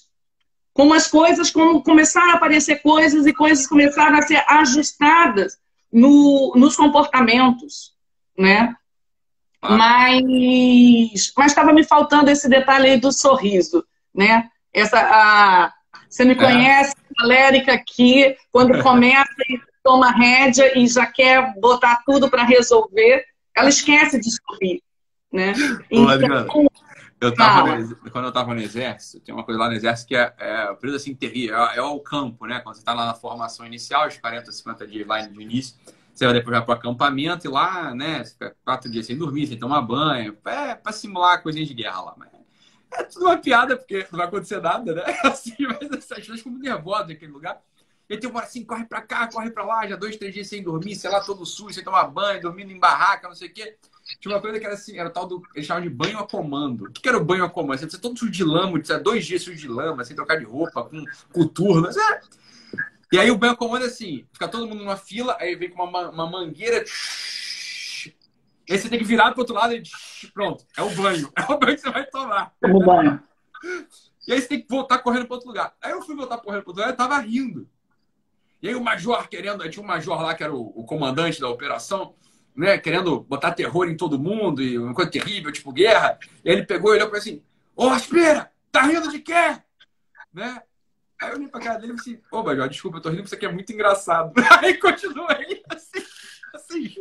como 0.73 0.93
as 0.93 1.07
coisas, 1.07 1.51
como 1.51 1.83
começaram 1.83 2.33
a 2.33 2.35
aparecer 2.35 2.83
coisas 2.83 3.27
e 3.27 3.33
coisas 3.33 3.67
começaram 3.67 4.19
a 4.19 4.23
ser 4.23 4.43
ajustadas 4.49 5.57
no, 5.93 6.53
nos 6.57 6.75
comportamentos, 6.75 7.93
né? 8.37 8.75
Ah. 9.63 9.77
Mas 9.77 11.33
mas 11.37 11.53
estava 11.53 11.73
me 11.73 11.85
faltando 11.85 12.29
esse 12.29 12.49
detalhe 12.49 12.91
aí 12.91 13.01
do 13.01 13.13
sorriso, 13.13 13.85
né? 14.13 14.49
Essa 14.73 14.99
a, 14.99 15.73
você 16.11 16.25
me 16.25 16.33
é. 16.33 16.37
conhece, 16.37 16.95
é. 17.21 17.27
Lérica 17.27 17.73
aqui, 17.73 18.37
quando 18.51 18.79
começa 18.83 19.33
e 19.49 19.61
toma 19.83 20.11
rédea 20.11 20.77
e 20.77 20.89
já 20.89 21.07
quer 21.07 21.55
botar 21.61 22.03
tudo 22.05 22.29
para 22.29 22.43
resolver, 22.43 23.25
ela 23.55 23.69
esquece 23.69 24.19
de 24.21 24.31
sorrir, 24.31 24.83
né? 25.33 25.53
Então, 25.91 26.67
eu 27.21 27.35
tava 27.35 27.79
no, 27.79 27.97
quando 28.11 28.25
eu 28.25 28.29
estava 28.29 28.55
no 28.55 28.61
exército, 28.61 29.25
tem 29.25 29.35
uma 29.35 29.45
coisa 29.45 29.59
lá 29.59 29.69
no 29.69 29.75
exército 29.75 30.09
que 30.09 30.17
é, 30.17 30.35
é 30.39 30.75
período 30.75 30.97
assim 30.97 31.15
terrível, 31.15 31.57
é, 31.57 31.77
é, 31.79 31.83
o 31.83 31.99
campo, 32.01 32.47
né? 32.47 32.61
Quando 32.61 32.75
você 32.75 32.81
está 32.81 32.93
lá 32.93 33.07
na 33.07 33.15
formação 33.15 33.65
inicial, 33.65 34.09
os 34.09 34.19
40, 34.19 34.53
50 34.53 34.87
dias 34.87 35.07
lá 35.07 35.21
de 35.23 35.43
início, 35.43 35.77
você 36.13 36.27
vai 36.27 36.35
depois 36.35 36.61
para 36.61 36.71
o 36.71 36.73
acampamento 36.73 37.47
e 37.47 37.51
lá, 37.51 37.95
né? 37.95 38.23
Você 38.23 38.33
fica 38.33 38.57
quatro 38.65 38.91
dias 38.91 39.07
sem 39.07 39.17
dormir, 39.17 39.47
sem 39.47 39.59
tomar 39.59 39.81
banho, 39.83 40.37
é 40.45 40.75
para 40.75 40.93
simular 40.93 41.43
coisinhas 41.43 41.69
de 41.69 41.75
guerra 41.75 42.03
lá. 42.03 42.15
Mas 42.17 42.29
é 42.93 43.03
tudo 43.05 43.25
uma 43.25 43.39
piada, 43.39 43.77
porque 43.77 44.07
não 44.11 44.19
vai 44.19 44.27
acontecer 44.27 44.61
nada, 44.61 44.95
né? 44.95 45.03
Assim, 45.25 45.55
mas 45.61 45.91
as 45.91 46.05
pessoas 46.05 46.39
ficam 46.39 46.53
muito 46.53 46.65
nervosas 46.65 47.09
naquele 47.09 47.33
lugar. 47.33 47.61
E 48.15 48.19
tem 48.19 48.31
uma 48.31 48.39
hora 48.39 48.47
assim, 48.47 48.65
corre 48.65 48.85
para 48.85 49.03
cá, 49.03 49.27
corre 49.29 49.51
para 49.51 49.65
lá, 49.65 49.87
já 49.87 49.97
dois, 49.97 50.17
três 50.17 50.33
dias 50.33 50.47
sem 50.47 50.63
dormir, 50.63 50.95
sei 50.95 51.11
lá, 51.11 51.21
todo 51.21 51.45
sujo, 51.45 51.75
sem 51.75 51.85
tomar 51.85 52.05
banho, 52.05 52.41
dormindo 52.41 52.73
em 52.73 52.79
barraca, 52.79 53.29
não 53.29 53.35
sei 53.35 53.49
o 53.49 53.53
quê. 53.53 53.77
Tinha 54.21 54.35
uma 54.35 54.41
coisa 54.41 54.59
que 54.61 54.65
era 54.65 54.75
assim, 54.75 54.99
era 54.99 55.09
o 55.09 55.13
tal 55.13 55.27
do. 55.27 55.43
Eles 55.55 55.67
chamavam 55.67 55.89
de 55.89 55.95
banho 55.95 56.19
a 56.19 56.27
comando. 56.27 56.85
O 56.85 56.93
que, 56.93 57.09
era 57.09 57.17
o 57.17 57.25
banho 57.25 57.45
a 57.45 57.51
comando? 57.51 57.79
Você 57.79 57.99
todo 57.99 58.19
sujo 58.19 58.31
de 58.31 58.45
lama, 58.45 58.79
dois 59.03 59.27
dias 59.27 59.43
sujo 59.43 59.59
de 59.59 59.69
lama, 59.69 60.05
sem 60.05 60.15
trocar 60.15 60.39
de 60.39 60.45
roupa, 60.45 60.85
com 60.85 61.05
coturno. 61.33 61.89
É. 61.89 62.21
E 63.13 63.19
aí 63.19 63.31
o 63.31 63.39
banho 63.39 63.55
a 63.55 63.57
comando 63.57 63.85
é 63.85 63.89
assim: 63.89 64.27
fica 64.33 64.47
todo 64.47 64.67
mundo 64.67 64.81
numa 64.81 64.97
fila, 64.97 65.37
aí 65.41 65.55
vem 65.55 65.71
com 65.71 65.83
uma, 65.83 66.11
uma 66.11 66.31
mangueira. 66.31 66.85
E 68.69 68.73
aí 68.73 68.79
você 68.79 68.89
tem 68.89 68.99
que 68.99 69.05
virar 69.05 69.33
pro 69.33 69.41
outro 69.41 69.55
lado 69.55 69.75
e 69.75 69.83
pronto, 70.33 70.65
é 70.77 70.83
o 70.83 70.91
banho. 70.91 71.33
É 71.37 71.53
o 71.53 71.59
banho 71.59 71.75
que 71.75 71.81
você 71.81 71.91
vai 71.91 72.07
tomar. 72.07 72.53
É 72.63 72.67
o 72.67 72.79
banho. 72.79 73.23
E 74.27 74.33
aí 74.33 74.41
você 74.41 74.49
tem 74.49 74.61
que 74.61 74.69
voltar 74.69 74.99
correndo 74.99 75.27
para 75.27 75.35
outro 75.35 75.49
lugar. 75.49 75.75
Aí 75.81 75.93
eu 75.93 76.03
fui 76.03 76.15
voltar 76.15 76.39
correndo 76.39 76.63
para 76.63 76.71
outro 76.71 76.83
lugar 76.83 76.93
e 76.93 76.97
tava 76.97 77.19
rindo. 77.19 77.69
E 78.65 78.69
aí 78.69 78.75
o 78.75 78.81
major 78.81 79.29
querendo, 79.29 79.69
tinha 79.69 79.83
um 79.83 79.87
major 79.87 80.23
lá 80.23 80.35
que 80.35 80.43
era 80.43 80.55
o, 80.55 80.73
o 80.75 80.87
comandante 80.87 81.39
da 81.39 81.51
operação 81.51 82.15
né, 82.57 82.79
querendo 82.79 83.21
botar 83.21 83.53
terror 83.53 83.91
em 83.91 83.95
todo 83.95 84.19
mundo 84.19 84.63
e 84.63 84.79
uma 84.79 84.95
coisa 84.95 85.11
terrível, 85.11 85.53
tipo 85.53 85.71
guerra. 85.71 86.19
E 86.43 86.51
ele 86.51 86.65
pegou 86.65 86.95
e 86.95 86.97
olhou 86.97 87.11
para 87.11 87.19
assim: 87.19 87.43
Ô, 87.77 87.89
oh, 87.89 87.95
espera, 87.95 88.51
tá 88.73 88.81
rindo 88.81 89.11
de 89.11 89.19
quê? 89.19 89.59
Né? 90.33 90.63
Aí 91.21 91.29
eu 91.29 91.35
olhei 91.37 91.49
pra 91.49 91.61
cara 91.61 91.79
dele 91.79 91.93
e 91.93 91.99
falei 91.99 92.15
assim: 92.15 92.25
Ô, 92.33 92.43
Bajó, 92.43 92.67
desculpa, 92.67 92.97
eu 92.97 93.03
tô 93.03 93.11
rindo 93.11 93.21
porque 93.21 93.35
isso 93.35 93.35
aqui 93.35 93.45
é 93.45 93.53
muito 93.53 93.71
engraçado. 93.71 94.33
Aí 94.63 94.79
continuei 94.79 95.63
assim, 95.69 96.07
assim. 96.55 96.95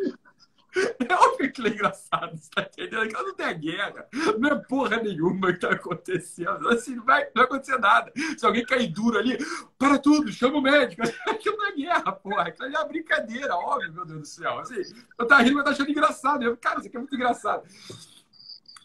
É 1.07 1.13
óbvio 1.15 1.51
que 1.51 1.61
ele 1.61 1.69
é 1.69 1.71
engraçado, 1.73 2.37
você 2.37 2.49
tá 2.49 2.61
entendendo? 2.61 3.15
Ela 3.15 3.23
não 3.23 3.35
tem 3.35 3.45
a 3.45 3.53
guerra. 3.53 4.07
Não 4.39 4.49
é 4.49 4.55
porra 4.55 4.97
nenhuma 4.97 5.53
que 5.53 5.59
tá 5.59 5.71
acontecendo. 5.71 6.67
Assim, 6.69 6.95
não 6.95 7.05
vai, 7.05 7.25
não 7.25 7.31
vai 7.35 7.43
acontecer 7.43 7.77
nada. 7.77 8.11
Se 8.37 8.45
alguém 8.45 8.65
cair 8.65 8.87
duro 8.87 9.17
ali, 9.17 9.37
para 9.77 9.99
tudo, 9.99 10.31
chama 10.31 10.57
o 10.57 10.61
médico. 10.61 11.01
Aquilo 11.27 11.57
não 11.57 11.67
é 11.67 11.75
guerra, 11.75 12.11
porra. 12.11 12.43
Aquilo 12.43 12.67
é 12.67 12.79
uma 12.79 12.85
brincadeira, 12.85 13.55
óbvio, 13.55 13.93
meu 13.93 14.05
Deus 14.05 14.19
do 14.19 14.25
céu. 14.25 14.59
Assim, 14.59 14.81
eu 15.17 15.27
tava 15.27 15.43
rindo, 15.43 15.55
mas 15.55 15.65
tá 15.65 15.71
achando 15.71 15.91
engraçado. 15.91 16.43
Eu, 16.43 16.57
cara, 16.57 16.79
isso 16.79 16.87
aqui 16.87 16.97
é 16.97 16.99
muito 16.99 17.15
engraçado. 17.15 17.63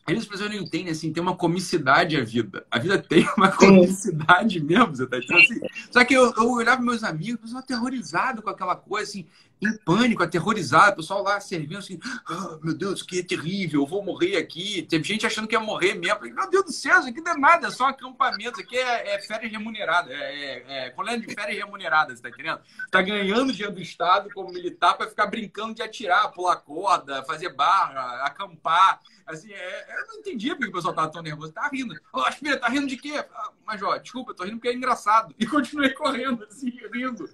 Eles 0.08 0.24
pessoas 0.24 0.48
não 0.48 0.56
entendem, 0.56 0.90
assim, 0.90 1.12
tem 1.12 1.22
uma 1.22 1.36
comicidade 1.36 2.16
a 2.16 2.24
vida. 2.24 2.66
A 2.70 2.78
vida 2.78 2.98
tem 2.98 3.28
uma 3.36 3.52
comicidade 3.52 4.58
mesmo, 4.58 4.96
você 4.96 5.06
tá 5.06 5.18
entendendo? 5.18 5.42
Assim, 5.42 5.60
só 5.90 6.02
que 6.02 6.14
eu, 6.14 6.32
eu 6.34 6.50
olhava 6.50 6.80
meus 6.80 7.04
amigos, 7.04 7.42
pessoal 7.42 7.60
aterrorizado 7.60 8.40
com 8.40 8.48
aquela 8.48 8.74
coisa, 8.74 9.10
assim, 9.10 9.26
em 9.60 9.76
pânico, 9.78 10.22
aterrorizado, 10.22 10.92
o 10.92 10.96
pessoal 10.96 11.22
lá 11.22 11.40
servindo 11.40 11.78
assim, 11.78 11.98
oh, 12.30 12.64
meu 12.64 12.74
Deus, 12.74 13.02
que 13.02 13.20
é 13.20 13.22
terrível, 13.22 13.82
eu 13.82 13.86
vou 13.86 14.02
morrer 14.02 14.36
aqui. 14.36 14.82
Teve 14.82 15.04
gente 15.04 15.26
achando 15.26 15.48
que 15.48 15.54
ia 15.54 15.60
morrer 15.60 15.94
mesmo. 15.94 16.18
Falei, 16.18 16.32
meu 16.32 16.50
Deus 16.50 16.64
do 16.66 16.72
céu, 16.72 16.98
isso 16.98 17.08
aqui 17.08 17.20
não 17.20 17.32
é 17.32 17.36
nada, 17.36 17.66
é 17.66 17.70
só 17.70 17.84
um 17.84 17.88
acampamento, 17.88 18.60
aqui 18.60 18.76
é, 18.76 19.14
é 19.14 19.20
férias 19.20 19.50
remuneradas, 19.50 20.12
é, 20.12 20.14
é, 20.16 20.86
é 20.86 20.90
colégio 20.90 21.26
de 21.26 21.34
férias 21.34 21.58
remuneradas, 21.58 22.20
tá 22.20 22.28
entendendo? 22.28 22.60
Tá 22.90 23.02
ganhando 23.02 23.52
dinheiro 23.52 23.74
do 23.74 23.82
Estado 23.82 24.30
como 24.32 24.52
militar 24.52 24.96
para 24.96 25.08
ficar 25.08 25.26
brincando 25.26 25.74
de 25.74 25.82
atirar, 25.82 26.30
pular 26.32 26.56
corda, 26.56 27.24
fazer 27.24 27.52
barra, 27.52 28.24
acampar. 28.24 29.00
Assim, 29.26 29.52
é, 29.52 30.00
eu 30.00 30.06
não 30.06 30.14
entendia 30.20 30.56
porque 30.56 30.70
o 30.70 30.72
pessoal 30.72 30.94
tava 30.94 31.12
tão 31.12 31.22
nervoso. 31.22 31.52
Tá 31.52 31.68
rindo. 31.68 31.94
Ô, 31.94 32.20
oh, 32.20 32.22
Aspira, 32.22 32.56
tá 32.56 32.68
rindo 32.68 32.86
de 32.86 32.96
quê? 32.96 33.22
Ah, 33.34 33.50
mas, 33.66 33.82
ó, 33.82 33.98
desculpa, 33.98 34.30
eu 34.30 34.34
tô 34.34 34.44
rindo 34.44 34.56
porque 34.56 34.68
é 34.68 34.74
engraçado. 34.74 35.34
E 35.38 35.46
continuei 35.46 35.90
correndo, 35.90 36.44
assim, 36.44 36.70
rindo. 36.92 37.28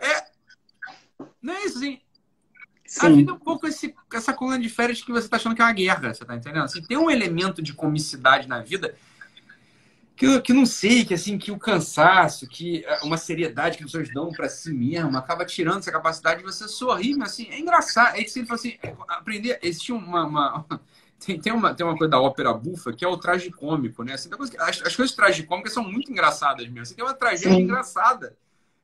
É, 0.00 0.30
não 1.42 1.54
é 1.54 1.64
isso, 1.64 1.78
assim. 1.78 2.00
Sim. 2.90 3.06
A 3.06 3.08
vida 3.10 3.30
é 3.30 3.34
um 3.34 3.38
pouco 3.38 3.68
esse, 3.68 3.94
essa 4.12 4.32
coluna 4.32 4.58
de 4.58 4.68
férias 4.68 5.00
que 5.00 5.12
você 5.12 5.26
está 5.26 5.36
achando 5.36 5.54
que 5.54 5.62
é 5.62 5.64
uma 5.64 5.72
guerra, 5.72 6.12
você 6.12 6.24
está 6.24 6.34
entendendo? 6.34 6.64
Assim, 6.64 6.82
tem 6.82 6.96
um 6.96 7.08
elemento 7.08 7.62
de 7.62 7.72
comicidade 7.72 8.48
na 8.48 8.58
vida 8.60 8.96
que 10.16 10.26
eu 10.26 10.42
que 10.42 10.52
não 10.52 10.66
sei, 10.66 11.04
que 11.04 11.14
assim, 11.14 11.38
que 11.38 11.52
o 11.52 11.58
cansaço, 11.58 12.48
que 12.48 12.84
é, 12.84 12.98
uma 13.04 13.16
seriedade 13.16 13.78
que 13.78 13.84
as 13.84 13.90
pessoas 13.90 14.12
dão 14.12 14.30
para 14.32 14.48
si 14.48 14.72
mesmo, 14.72 15.16
acaba 15.16 15.46
tirando 15.46 15.78
essa 15.78 15.92
capacidade 15.92 16.40
de 16.40 16.44
você 16.44 16.66
sorrir, 16.66 17.16
mas 17.16 17.30
assim, 17.30 17.48
é 17.48 17.58
engraçado. 17.60 18.16
É 18.16 18.24
que 18.24 18.28
você 18.28 18.44
fala 18.44 18.58
assim, 18.58 18.76
é, 18.82 18.92
aprender, 19.08 19.58
existe 19.62 19.92
uma, 19.92 20.26
uma 20.26 20.66
tem, 21.24 21.40
tem, 21.40 21.52
uma, 21.52 21.72
tem 21.72 21.86
uma 21.86 21.96
coisa 21.96 22.10
da 22.10 22.20
ópera 22.20 22.52
bufa 22.52 22.92
que 22.92 23.04
é 23.04 23.08
o 23.08 23.16
traje 23.16 23.50
cômico, 23.50 24.02
né? 24.02 24.14
Assim, 24.14 24.28
as, 24.58 24.82
as 24.82 24.96
coisas 24.96 25.14
tragicômicas 25.14 25.72
são 25.72 25.84
muito 25.84 26.10
engraçadas 26.10 26.66
mesmo. 26.66 26.82
Assim, 26.82 26.94
tem 26.96 27.04
uma 27.04 27.14
tragédia 27.14 27.52
Sim. 27.52 27.62
engraçada 27.62 28.36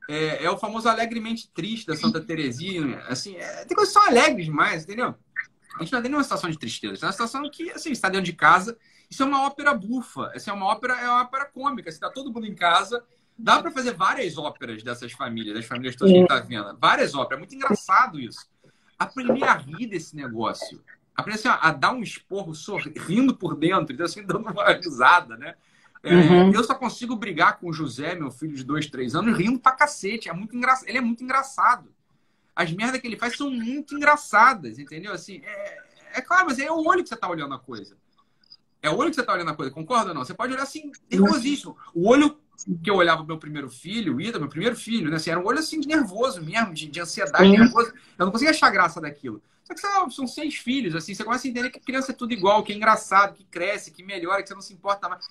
é, 0.09 0.44
é, 0.44 0.50
o 0.50 0.59
famoso 0.59 0.88
alegremente 0.88 1.50
triste 1.52 1.86
da 1.86 1.96
Santa 1.96 2.20
Teresinha. 2.20 3.00
Assim, 3.09 3.36
é, 3.36 3.64
tem 3.64 3.76
coisas 3.76 3.92
que 3.94 4.00
são 4.00 4.09
alegres 4.09 4.46
demais, 4.46 4.84
entendeu? 4.84 5.14
A 5.76 5.82
gente 5.82 5.92
não 5.92 6.00
tem 6.00 6.11
nenhuma 6.11 6.22
situação 6.22 6.48
de 6.48 6.59
tristeza. 6.59 7.04
É 7.04 7.07
uma 7.07 7.12
situação 7.12 7.48
que, 7.50 7.70
assim, 7.70 7.90
está 7.90 8.09
dentro 8.09 8.24
de 8.24 8.32
casa. 8.32 8.78
Isso 9.11 9.22
é 9.22 9.26
uma 9.26 9.46
ópera 9.46 9.74
bufa. 9.74 10.30
Essa 10.34 10.50
é 10.50 10.54
uma 10.54 10.66
ópera, 10.66 10.94
é 10.94 11.09
uma 11.09 11.22
ópera 11.22 11.44
cômica. 11.46 11.88
Está 11.88 12.09
todo 12.09 12.32
mundo 12.32 12.46
em 12.46 12.54
casa. 12.54 13.04
Dá 13.38 13.61
para 13.61 13.70
fazer 13.70 13.92
várias 13.92 14.38
óperas 14.38 14.82
dessas 14.82 15.12
famílias, 15.12 15.54
das 15.54 15.66
famílias 15.66 15.94
todas 15.94 16.12
que 16.12 16.18
a 16.18 16.20
gente 16.20 16.32
está 16.32 16.40
vendo. 16.40 16.78
Várias 16.78 17.14
óperas. 17.14 17.36
É 17.36 17.40
muito 17.40 17.54
engraçado 17.54 18.18
isso. 18.18 18.48
Aprender 18.98 19.44
a 19.44 19.54
rir 19.54 19.86
desse 19.86 20.16
negócio. 20.16 20.82
Aprender 21.14 21.38
assim, 21.38 21.48
a, 21.48 21.70
dar 21.72 21.92
um 21.92 22.02
esporro 22.02 22.54
sorrindo 22.54 23.36
por 23.36 23.54
dentro, 23.57 24.02
assim, 24.02 24.24
dando 24.24 24.48
uma 24.48 24.72
risada, 24.72 25.36
né? 25.36 25.54
É, 26.07 26.14
uhum. 26.14 26.52
Eu 26.52 26.62
só 26.62 26.74
consigo 26.74 27.16
brigar 27.16 27.59
com 27.59 27.68
o 27.68 27.72
José, 27.72 28.14
meu 28.14 28.30
filho 28.30 28.54
de 28.54 28.64
dois, 28.64 28.86
três 28.86 29.14
anos, 29.14 29.36
rindo 29.36 29.59
pra 29.59 29.72
cacete. 29.72 30.28
É 30.28 30.32
muito 30.32 30.57
engra... 30.57 30.78
Ele 30.86 30.98
é 30.98 31.00
muito 31.00 31.24
engraçado. 31.24 31.92
As 32.54 32.72
merdas 32.72 33.00
que 33.00 33.07
ele 33.07 33.16
faz 33.16 33.36
são 33.36 33.50
muito 33.50 33.94
engraçadas, 33.94 34.78
entendeu? 34.78 35.12
Assim, 35.12 35.42
é, 35.44 35.82
é 36.14 36.20
claro, 36.20 36.46
mas 36.46 36.59
é 36.59 36.70
o 36.70 36.86
olho 36.86 37.02
que 37.02 37.09
você 37.09 37.16
tá 37.16 37.28
olhando 37.28 37.54
a 37.54 37.59
coisa. 37.59 37.96
É 38.82 38.88
o 38.88 38.96
olho 38.96 39.11
que 39.11 39.16
você 39.16 39.22
tá 39.22 39.32
olhando 39.32 39.50
a 39.50 39.54
coisa, 39.54 39.70
concorda 39.72 40.11
ou 40.11 40.14
não? 40.14 40.24
Você 40.24 40.32
pode 40.32 40.52
olhar 40.52 40.62
assim, 40.62 40.92
nervosíssimo. 41.11 41.76
O 41.92 42.09
olho 42.09 42.38
que 42.82 42.88
eu 42.88 42.94
olhava 42.94 43.24
meu 43.24 43.36
primeiro 43.36 43.68
filho, 43.68 44.16
o 44.16 44.20
Ida, 44.20 44.38
meu 44.38 44.48
primeiro 44.48 44.76
filho, 44.76 45.11
né? 45.11 45.16
Assim, 45.16 45.30
era 45.30 45.40
um 45.40 45.44
olho 45.44 45.59
assim 45.59 45.80
de 45.80 45.88
nervoso 45.88 46.40
mesmo, 46.42 46.72
de, 46.72 46.86
de 46.86 47.00
ansiedade, 47.00 47.50
nervoso. 47.50 47.92
Eu 48.18 48.24
não 48.24 48.32
conseguia 48.32 48.52
achar 48.52 48.70
graça 48.70 49.00
daquilo. 49.00 49.42
Só 49.64 49.74
que 49.74 49.84
lá, 49.84 50.09
são 50.11 50.26
seis 50.28 50.54
filhos, 50.54 50.94
assim, 50.94 51.12
você 51.12 51.24
começa 51.24 51.46
a 51.46 51.50
entender 51.50 51.70
que 51.70 51.80
criança 51.80 52.12
é 52.12 52.14
tudo 52.14 52.32
igual, 52.32 52.62
que 52.62 52.72
é 52.72 52.76
engraçado, 52.76 53.34
que 53.34 53.44
cresce, 53.44 53.90
que 53.90 54.02
melhora, 54.02 54.40
que 54.40 54.48
você 54.48 54.54
não 54.54 54.62
se 54.62 54.72
importa 54.72 55.09
mais. 55.09 55.26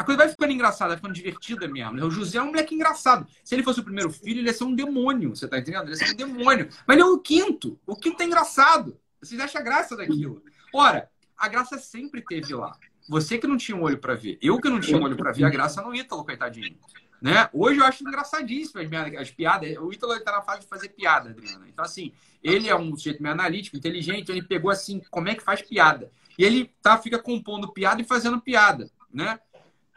A 0.00 0.02
coisa 0.02 0.16
vai 0.16 0.30
ficando 0.30 0.50
engraçada, 0.50 0.88
vai 0.88 0.96
ficando 0.96 1.12
divertida 1.12 1.68
mesmo. 1.68 1.92
Né? 1.92 2.02
O 2.02 2.10
José 2.10 2.38
é 2.38 2.42
um 2.42 2.46
moleque 2.46 2.74
engraçado. 2.74 3.26
Se 3.44 3.54
ele 3.54 3.62
fosse 3.62 3.80
o 3.80 3.84
primeiro 3.84 4.10
filho, 4.10 4.40
ele 4.40 4.46
ia 4.46 4.54
ser 4.54 4.64
um 4.64 4.74
demônio, 4.74 5.36
você 5.36 5.46
tá 5.46 5.58
entendendo? 5.58 5.82
Ele 5.82 5.90
ia 5.90 5.96
ser 5.96 6.14
um 6.14 6.16
demônio. 6.16 6.70
Mas 6.86 6.96
ele 6.96 7.02
é 7.02 7.04
o 7.04 7.18
quinto. 7.18 7.78
O 7.86 7.94
quinto 7.94 8.22
é 8.22 8.24
engraçado. 8.24 8.96
Vocês 9.20 9.38
acham 9.38 9.62
graça 9.62 9.94
daquilo. 9.94 10.42
Ora, 10.72 11.10
a 11.36 11.48
graça 11.48 11.76
sempre 11.76 12.24
teve 12.26 12.54
lá. 12.54 12.74
Você 13.10 13.36
que 13.36 13.46
não 13.46 13.58
tinha 13.58 13.76
um 13.76 13.82
olho 13.82 13.98
para 13.98 14.14
ver. 14.14 14.38
Eu 14.40 14.58
que 14.58 14.70
não 14.70 14.80
tinha 14.80 14.96
um 14.96 15.02
olho 15.02 15.18
para 15.18 15.32
ver 15.32 15.44
a 15.44 15.50
graça 15.50 15.82
no 15.82 15.94
Ítalo, 15.94 16.24
coitadinho. 16.24 16.78
Né? 17.20 17.50
Hoje 17.52 17.78
eu 17.78 17.84
acho 17.84 18.02
engraçadíssimo 18.02 18.80
as, 18.80 19.20
as 19.20 19.30
piadas. 19.30 19.76
O 19.76 19.92
Ítalo 19.92 20.14
está 20.14 20.32
na 20.32 20.40
fase 20.40 20.60
de 20.60 20.66
fazer 20.66 20.88
piada, 20.88 21.28
Adriana. 21.28 21.66
Então, 21.68 21.84
assim, 21.84 22.10
ele 22.42 22.70
é 22.70 22.74
um 22.74 22.96
sujeito 22.96 23.22
meio 23.22 23.34
analítico, 23.34 23.76
inteligente, 23.76 24.32
ele 24.32 24.40
pegou 24.40 24.70
assim, 24.70 25.02
como 25.10 25.28
é 25.28 25.34
que 25.34 25.42
faz 25.42 25.60
piada. 25.60 26.10
E 26.38 26.44
ele 26.44 26.72
tá, 26.80 26.96
fica 26.96 27.18
compondo 27.18 27.70
piada 27.70 28.00
e 28.00 28.04
fazendo 28.06 28.40
piada, 28.40 28.90
né? 29.12 29.38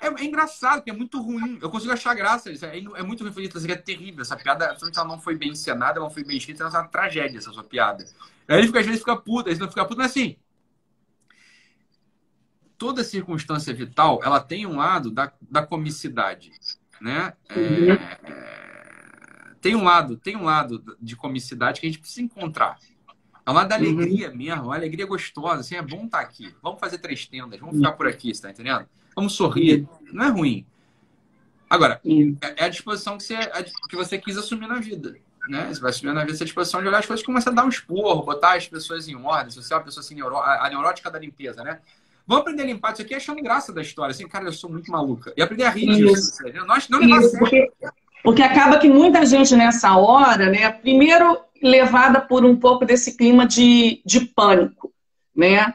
É, 0.03 0.21
é 0.21 0.25
engraçado, 0.25 0.75
porque 0.79 0.91
é 0.91 0.93
muito 0.93 1.21
ruim. 1.21 1.57
Eu 1.61 1.69
consigo 1.69 1.93
achar 1.93 2.13
graça. 2.13 2.51
É, 2.51 2.77
é 2.77 3.03
muito 3.03 3.23
ruim. 3.23 3.43
Isso 3.43 3.71
é 3.71 3.75
terrível. 3.75 4.21
Essa 4.21 4.35
piada, 4.35 4.65
absolutamente 4.65 4.99
ela 4.99 5.07
não 5.07 5.19
foi 5.19 5.37
bem 5.37 5.51
encenada, 5.51 5.97
ela 5.97 6.07
não 6.07 6.13
foi 6.13 6.25
bem 6.25 6.37
escrita, 6.37 6.63
ela 6.63 6.73
é 6.73 6.77
uma 6.77 6.87
tragédia, 6.89 7.37
essa 7.37 7.53
sua 7.53 7.63
piada. 7.63 8.05
Aí 8.47 8.57
ele 8.57 8.67
fica, 8.67 8.81
às 8.81 8.85
vezes 8.85 8.99
fica 8.99 9.15
puto, 9.15 9.49
às 9.49 9.57
vezes 9.57 9.59
não 9.59 9.69
fica 9.69 9.85
puto, 9.85 9.97
mas 9.97 10.11
assim. 10.11 10.35
Toda 12.77 13.03
circunstância 13.03 13.73
vital, 13.73 14.19
ela 14.23 14.41
tem 14.41 14.65
um 14.65 14.75
lado 14.75 15.09
da, 15.09 15.31
da 15.41 15.65
comicidade, 15.65 16.51
né? 16.99 17.31
É, 17.47 17.59
uhum. 17.59 17.91
é, 17.93 19.55
tem 19.61 19.73
um 19.73 19.83
lado, 19.85 20.17
tem 20.17 20.35
um 20.35 20.43
lado 20.43 20.97
de 20.99 21.15
comicidade 21.15 21.79
que 21.79 21.87
a 21.87 21.89
gente 21.89 21.99
precisa 21.99 22.21
encontrar. 22.21 22.77
É 23.45 23.51
uma 23.51 23.63
da 23.63 23.77
uhum. 23.77 23.83
alegria 23.83 24.29
uhum. 24.29 24.35
mesmo, 24.35 24.63
uma 24.63 24.75
alegria 24.75 25.05
gostosa. 25.05 25.61
Assim, 25.61 25.75
é 25.75 25.81
bom 25.81 26.03
estar 26.05 26.19
aqui. 26.19 26.53
Vamos 26.61 26.81
fazer 26.81 26.97
três 26.97 27.25
tendas, 27.25 27.57
vamos 27.57 27.77
ficar 27.77 27.93
por 27.93 28.07
aqui, 28.07 28.33
você 28.33 28.41
tá 28.41 28.49
entendendo? 28.49 28.85
Vamos 29.15 29.33
sorrir. 29.33 29.87
Não 30.11 30.25
é 30.25 30.29
ruim. 30.29 30.65
Agora, 31.69 31.99
é, 32.05 32.63
é 32.63 32.65
a 32.65 32.69
disposição 32.69 33.17
que 33.17 33.23
você, 33.23 33.37
que 33.89 33.95
você 33.95 34.17
quis 34.17 34.37
assumir 34.37 34.67
na 34.67 34.79
vida. 34.79 35.15
Né? 35.49 35.67
Você 35.73 35.81
vai 35.81 35.89
assumir 35.89 36.13
na 36.13 36.21
vida 36.21 36.33
essa 36.33 36.45
disposição 36.45 36.81
de 36.81 36.87
olhar 36.87 36.99
as 36.99 37.05
coisas 37.05 37.23
e 37.23 37.25
começar 37.25 37.49
a 37.49 37.53
dar 37.53 37.65
um 37.65 37.69
esporro, 37.69 38.23
botar 38.23 38.55
as 38.55 38.67
pessoas 38.67 39.07
em 39.07 39.15
ordem. 39.15 39.51
Se 39.51 39.61
você 39.61 39.73
é 39.73 39.77
uma 39.77 39.83
pessoa 39.83 40.03
assim, 40.03 40.15
neuro... 40.15 40.37
a 40.37 40.69
neurótica 40.69 41.09
da 41.09 41.19
limpeza, 41.19 41.63
né? 41.63 41.79
Vamos 42.25 42.41
aprender 42.41 42.63
a 42.63 42.65
limpar 42.67 42.93
isso 42.93 43.01
aqui 43.01 43.13
achando 43.13 43.41
graça 43.41 43.73
da 43.73 43.81
história. 43.81 44.11
Assim, 44.11 44.27
cara, 44.27 44.45
eu 44.45 44.53
sou 44.53 44.69
muito 44.69 44.89
maluca. 44.89 45.33
E 45.35 45.41
aprender 45.41 45.63
a 45.63 45.69
rir 45.69 45.87
disso. 45.87 46.41
Nós 46.65 46.87
não 46.87 46.99
levar 46.99 47.27
porque, 47.37 47.71
porque 48.23 48.41
acaba 48.41 48.77
que 48.77 48.87
muita 48.87 49.25
gente 49.25 49.55
nessa 49.55 49.97
hora, 49.97 50.49
né? 50.49 50.71
Primeiro, 50.71 51.37
levada 51.61 52.21
por 52.21 52.45
um 52.45 52.55
pouco 52.55 52.85
desse 52.85 53.17
clima 53.17 53.45
de, 53.45 54.01
de 54.05 54.21
pânico, 54.21 54.93
né? 55.35 55.73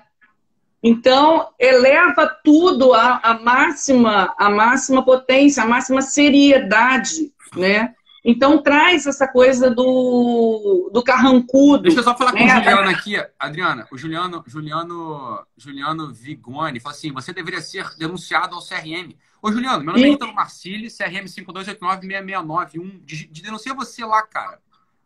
Então, 0.82 1.48
eleva 1.58 2.26
tudo 2.44 2.94
à, 2.94 3.20
à, 3.22 3.34
máxima, 3.40 4.32
à 4.38 4.48
máxima 4.48 5.04
potência, 5.04 5.62
à 5.62 5.66
máxima 5.66 6.00
seriedade, 6.00 7.32
né? 7.56 7.94
Então, 8.24 8.62
traz 8.62 9.06
essa 9.06 9.26
coisa 9.26 9.70
do, 9.70 10.90
do 10.92 11.02
carrancudo. 11.02 11.84
Deixa 11.84 12.00
eu 12.00 12.04
só 12.04 12.16
falar 12.16 12.32
né? 12.32 12.40
com 12.40 12.46
o 12.46 12.48
Juliano 12.48 12.90
aqui, 12.90 13.16
Adriana. 13.38 13.88
O 13.90 13.98
Juliano, 13.98 14.44
Juliano, 14.46 15.46
Juliano 15.56 16.12
Vigoni 16.12 16.78
falou 16.78 16.94
assim, 16.96 17.12
você 17.12 17.32
deveria 17.32 17.60
ser 17.60 17.88
denunciado 17.96 18.54
ao 18.54 18.60
CRM. 18.60 19.16
Ô, 19.40 19.50
Juliano, 19.50 19.82
meu 19.82 19.94
nome 19.94 20.04
é 20.04 20.10
Ítalo 20.12 20.34
Marcili, 20.34 20.88
CRM 20.90 21.24
5289-669-1. 21.24 23.00
De, 23.04 23.26
de 23.26 23.42
denuncia 23.42 23.72
você 23.72 24.04
lá, 24.04 24.22
cara. 24.22 24.60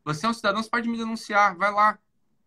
Você 0.04 0.26
é 0.26 0.28
um 0.28 0.34
cidadão, 0.34 0.62
você 0.62 0.68
pode 0.70 0.88
me 0.88 0.98
denunciar. 0.98 1.56
Vai 1.56 1.70
lá. 1.70 1.98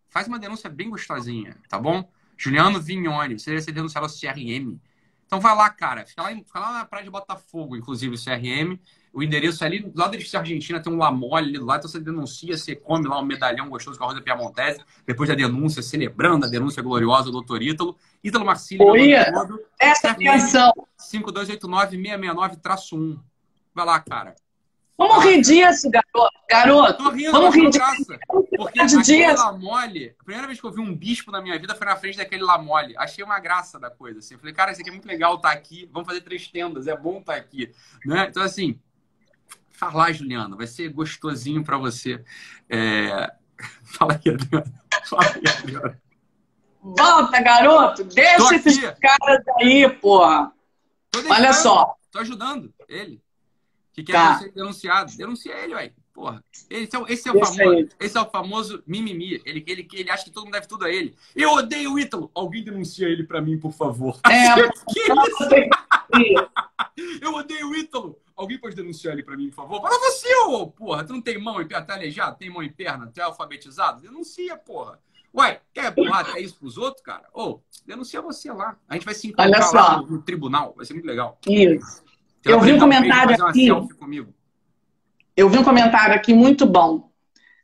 Faz 0.08 0.28
uma 0.28 0.38
denúncia 0.38 0.68
bem 0.68 0.90
gostosinha, 0.90 1.56
tá 1.68 1.78
bom? 1.78 2.06
Juliano 2.36 2.80
você 2.80 3.50
deve 3.50 3.62
ser 3.62 3.72
denunciado 3.72 4.06
ao 4.06 4.12
CRM. 4.12 4.78
Então 5.26 5.40
vai 5.40 5.56
lá, 5.56 5.68
cara. 5.70 6.06
Fica 6.06 6.22
lá, 6.22 6.28
fica 6.28 6.60
lá 6.60 6.72
na 6.72 6.84
praia 6.84 7.04
de 7.04 7.10
Botafogo, 7.10 7.76
inclusive, 7.76 8.14
o 8.14 8.18
CRM. 8.18 8.78
O 9.12 9.22
endereço 9.22 9.62
é 9.64 9.66
ali, 9.66 9.80
do 9.80 9.98
lado 9.98 10.12
da 10.12 10.18
Argentina, 10.38 10.78
tem 10.78 10.92
um 10.92 10.98
Lamole 10.98 11.48
ali 11.48 11.58
do 11.58 11.64
lado. 11.64 11.78
Então 11.78 11.90
você 11.90 11.98
denuncia, 11.98 12.56
você 12.56 12.76
come 12.76 13.08
lá 13.08 13.18
um 13.18 13.24
medalhão 13.24 13.68
gostoso 13.68 13.98
com 13.98 14.04
a 14.04 14.08
Rosa 14.08 14.20
Piamontese. 14.20 14.80
Depois 15.06 15.28
da 15.28 15.34
denúncia, 15.34 15.82
celebrando 15.82 16.46
a 16.46 16.48
denúncia 16.48 16.80
gloriosa 16.82 17.24
do 17.24 17.32
doutor 17.32 17.60
Ítalo. 17.62 17.96
Ítalo 18.22 18.44
Marcílio. 18.44 18.86
Essa 19.80 20.10
atenção. 20.10 20.72
5289-669-1. 21.00 23.18
Vai 23.74 23.86
lá, 23.86 23.98
cara. 24.00 24.34
Vamos 24.98 25.24
rir 25.24 25.42
disso, 25.42 25.90
garoto. 25.90 26.38
garoto. 26.48 27.04
Tô 27.04 27.10
rindo, 27.10 27.32
Vamos 27.32 27.54
rir 27.54 27.68
disso. 27.68 28.18
Porque 28.56 28.86
de 28.86 28.96
aquele 28.96 29.32
Lamole, 29.32 30.14
a 30.18 30.24
primeira 30.24 30.46
vez 30.46 30.58
que 30.58 30.66
eu 30.66 30.72
vi 30.72 30.80
um 30.80 30.94
bispo 30.94 31.30
na 31.30 31.42
minha 31.42 31.58
vida 31.58 31.74
foi 31.74 31.86
na 31.86 31.96
frente 31.96 32.16
daquele 32.16 32.42
Lamole. 32.42 32.96
Achei 32.96 33.22
uma 33.22 33.38
graça 33.38 33.78
da 33.78 33.90
coisa. 33.90 34.20
Assim. 34.20 34.34
Eu 34.34 34.40
falei, 34.40 34.54
cara, 34.54 34.72
isso 34.72 34.80
aqui 34.80 34.88
é 34.88 34.92
muito 34.92 35.06
legal 35.06 35.34
estar 35.34 35.50
tá 35.50 35.54
aqui. 35.54 35.88
Vamos 35.92 36.08
fazer 36.08 36.22
três 36.22 36.48
tendas, 36.48 36.86
é 36.86 36.96
bom 36.96 37.18
estar 37.18 37.34
tá 37.34 37.38
aqui. 37.38 37.70
Né? 38.06 38.26
Então, 38.30 38.42
assim, 38.42 38.80
fala, 39.70 40.10
Juliana, 40.12 40.56
vai 40.56 40.66
ser 40.66 40.88
gostosinho 40.88 41.62
para 41.62 41.76
você. 41.76 42.24
É... 42.68 43.32
Fala 43.84 44.14
aqui, 44.14 44.30
Adriana. 44.30 44.72
Fala 45.04 45.24
aí, 45.24 45.42
Adriana. 45.58 46.02
Volta, 46.82 47.40
garoto. 47.42 48.04
Deixa 48.04 48.54
esses 48.54 48.78
caras 48.78 49.44
aí, 49.58 49.88
porra. 49.88 50.52
Olha 51.28 51.52
só. 51.52 51.94
Tô 52.10 52.18
ajudando 52.20 52.72
ele 52.88 53.20
que 53.96 54.04
quer 54.04 54.12
tá. 54.12 54.38
ser 54.38 54.52
denunciado. 54.52 55.16
Denuncia 55.16 55.54
ele, 55.54 55.74
ué. 55.74 55.90
Porra. 56.12 56.44
Esse 56.70 56.96
é, 56.96 57.02
esse 57.08 57.28
é, 57.28 57.32
o 57.32 57.44
famoso, 57.44 57.88
esse 57.98 58.16
é 58.16 58.20
o 58.20 58.30
famoso 58.30 58.82
mimimi. 58.86 59.40
Ele, 59.44 59.64
ele, 59.66 59.88
ele 59.92 60.10
acha 60.10 60.24
que 60.24 60.30
todo 60.30 60.44
mundo 60.44 60.52
deve 60.52 60.66
tudo 60.66 60.84
a 60.84 60.90
ele. 60.90 61.14
Eu 61.34 61.52
odeio 61.52 61.94
o 61.94 61.98
Ítalo. 61.98 62.30
Alguém 62.34 62.62
denuncia 62.62 63.08
ele 63.08 63.24
pra 63.24 63.40
mim, 63.40 63.58
por 63.58 63.72
favor. 63.72 64.20
É, 64.26 64.46
eu 67.24 67.34
odeio 67.34 67.70
o 67.70 67.74
Ítalo. 67.74 68.18
Alguém 68.34 68.58
pode 68.58 68.76
denunciar 68.76 69.14
ele 69.14 69.22
pra 69.22 69.36
mim, 69.36 69.48
por 69.48 69.56
favor? 69.56 69.80
Fala 69.80 69.98
você, 69.98 70.34
ô, 70.44 70.66
porra. 70.66 71.04
Tu 71.04 71.12
não 71.12 71.22
tem 71.22 71.38
mão 71.38 71.60
e 71.60 71.64
perna, 71.64 71.86
tá 71.86 71.94
aleijado? 71.94 72.36
Tem 72.36 72.50
mão 72.50 72.62
e 72.62 72.70
perna? 72.70 73.10
Tu 73.12 73.18
é 73.18 73.22
alfabetizado? 73.22 74.02
Denuncia, 74.02 74.56
porra. 74.58 75.00
Ué, 75.34 75.60
quer 75.72 75.94
porrada, 75.94 76.32
quer 76.32 76.40
isso 76.40 76.56
pros 76.58 76.78
outros, 76.78 77.02
cara? 77.02 77.28
Ô, 77.32 77.60
denuncia 77.86 78.22
você 78.22 78.50
lá. 78.50 78.78
A 78.88 78.94
gente 78.94 79.04
vai 79.04 79.14
se 79.14 79.28
encontrar 79.28 79.70
lá 79.70 79.98
no, 79.98 80.06
no 80.06 80.22
tribunal. 80.22 80.74
Vai 80.76 80.86
ser 80.86 80.94
muito 80.94 81.06
legal. 81.06 81.38
Isso 81.46 82.05
eu 82.46 82.60
vi 82.60 82.72
um 82.72 82.78
comentário 82.78 83.44
aqui. 83.44 83.68
Eu 85.36 85.50
vi 85.50 85.58
um 85.58 85.64
comentário 85.64 86.14
aqui 86.14 86.32
muito 86.32 86.64
bom, 86.64 87.10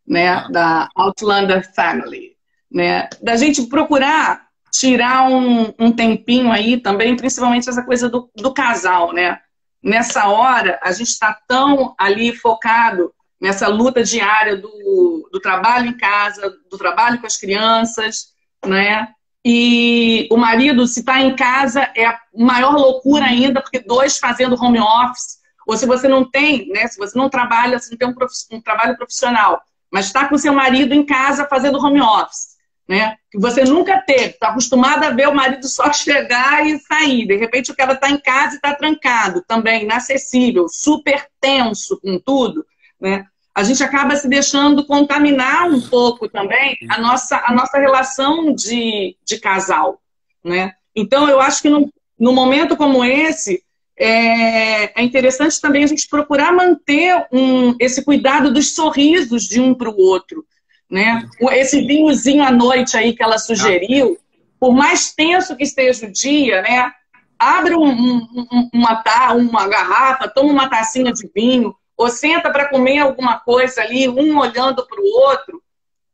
né, 0.07 0.29
ah. 0.29 0.49
da 0.49 0.89
Outlander 0.95 1.73
Family, 1.75 2.37
né, 2.71 3.09
da 3.23 3.37
gente 3.37 3.63
procurar 3.67 4.47
tirar 4.73 5.29
um, 5.29 5.73
um 5.79 5.93
tempinho 5.93 6.51
aí 6.51 6.79
também, 6.79 7.15
principalmente 7.15 7.69
essa 7.69 7.83
coisa 7.83 8.09
do, 8.09 8.31
do 8.35 8.55
casal, 8.55 9.13
né? 9.13 9.39
Nessa 9.83 10.29
hora, 10.29 10.81
a 10.83 10.93
gente 10.93 11.09
está 11.09 11.39
tão 11.47 11.95
ali 11.99 12.35
focado 12.35 13.13
nessa 13.39 13.69
luta 13.69 14.03
diária 14.03 14.57
do, 14.57 15.29
do 15.31 15.41
trabalho 15.41 15.89
em 15.89 15.97
casa, 15.97 16.57
do 16.71 16.79
trabalho 16.79 17.21
com 17.21 17.27
as 17.27 17.37
crianças, 17.37 18.29
né? 18.65 19.09
E 19.45 20.29
o 20.31 20.37
marido, 20.37 20.87
se 20.87 21.01
está 21.01 21.21
em 21.21 21.35
casa, 21.35 21.91
é 21.97 22.07
a 22.07 22.19
maior 22.37 22.75
loucura 22.75 23.25
ainda, 23.25 23.61
porque 23.61 23.81
dois 23.81 24.19
fazendo 24.19 24.61
home 24.61 24.79
office, 24.79 25.39
ou 25.67 25.77
se 25.77 25.87
você 25.87 26.07
não 26.09 26.29
tem, 26.29 26.69
né? 26.69 26.87
Se 26.87 26.99
você 26.99 27.17
não 27.19 27.29
trabalha, 27.29 27.79
se 27.79 27.91
não 27.91 27.99
tem 27.99 28.09
um, 28.09 28.57
um 28.57 28.61
trabalho 28.61 28.97
profissional, 28.97 29.61
mas 29.91 30.07
está 30.07 30.29
com 30.29 30.39
seu 30.39 30.53
marido 30.53 30.95
em 30.95 31.05
casa 31.05 31.47
fazendo 31.47 31.85
home 31.85 32.01
office, 32.01 32.57
né? 32.89 33.17
Que 33.31 33.39
você 33.39 33.65
nunca 33.65 34.01
teve, 34.01 34.31
está 34.31 34.49
acostumado 34.49 35.05
a 35.05 35.11
ver 35.11 35.29
o 35.29 35.35
marido 35.35 35.67
só 35.67 35.91
chegar 35.93 36.65
e 36.65 36.79
sair. 36.79 37.27
De 37.27 37.37
repente 37.37 37.73
o 37.73 37.77
cara 37.77 37.95
está 37.95 38.09
em 38.11 38.19
casa 38.19 38.55
e 38.55 38.57
está 38.57 38.75
trancado, 38.75 39.43
também 39.47 39.83
inacessível, 39.83 40.69
super 40.69 41.27
tenso 41.41 42.01
com 42.01 42.19
tudo, 42.19 42.65
né? 43.01 43.27
A 43.55 43.63
gente 43.63 43.83
acaba 43.83 44.17
se 44.17 44.29
deixando 44.29 44.85
contaminar 44.85 45.69
um 45.69 45.81
pouco 45.81 46.29
também 46.29 46.79
a 46.89 47.01
nossa, 47.01 47.43
a 47.45 47.53
nossa 47.53 47.79
relação 47.79 48.55
de, 48.55 49.17
de 49.25 49.39
casal, 49.39 50.01
né? 50.43 50.73
Então, 50.97 51.29
eu 51.29 51.41
acho 51.41 51.61
que 51.61 51.69
no, 51.69 51.93
no 52.19 52.33
momento 52.33 52.77
como 52.77 53.05
esse, 53.05 53.63
é, 53.99 55.01
é, 55.01 55.05
interessante 55.05 55.61
também 55.61 55.85
a 55.85 55.87
gente 55.87 56.09
procurar 56.09 56.53
manter 56.53 57.27
um, 57.31 57.75
esse 57.79 58.03
cuidado 58.05 58.53
dos 58.53 58.75
sorrisos 58.75 59.45
de 59.45 59.61
um 59.61 59.75
para 59.75 59.91
o 59.91 59.99
outro, 59.99 60.45
né? 60.91 61.29
Esse 61.53 61.83
vinhozinho 61.83 62.43
à 62.43 62.51
noite 62.51 62.97
aí 62.97 63.15
que 63.15 63.23
ela 63.23 63.39
sugeriu, 63.39 64.19
por 64.59 64.75
mais 64.75 65.13
tenso 65.13 65.57
que 65.57 65.65
esteja 65.65 66.07
o 66.07 66.13
dia, 66.13 66.63
né? 66.63 66.91
Abre 67.39 67.75
um, 67.75 67.87
um, 67.87 68.71
uma, 68.73 69.03
uma 69.35 69.69
garrafa, 69.69 70.29
toma 70.29 70.53
uma 70.53 70.69
tacinha 70.69 71.13
de 71.13 71.29
vinho, 71.35 71.75
ou 72.03 72.11
senta 72.11 72.51
para 72.51 72.69
comer 72.69 72.99
alguma 72.99 73.39
coisa 73.39 73.81
ali, 73.81 74.09
um 74.09 74.39
olhando 74.39 74.87
para 74.87 75.01
o 75.01 75.05
outro, 75.05 75.63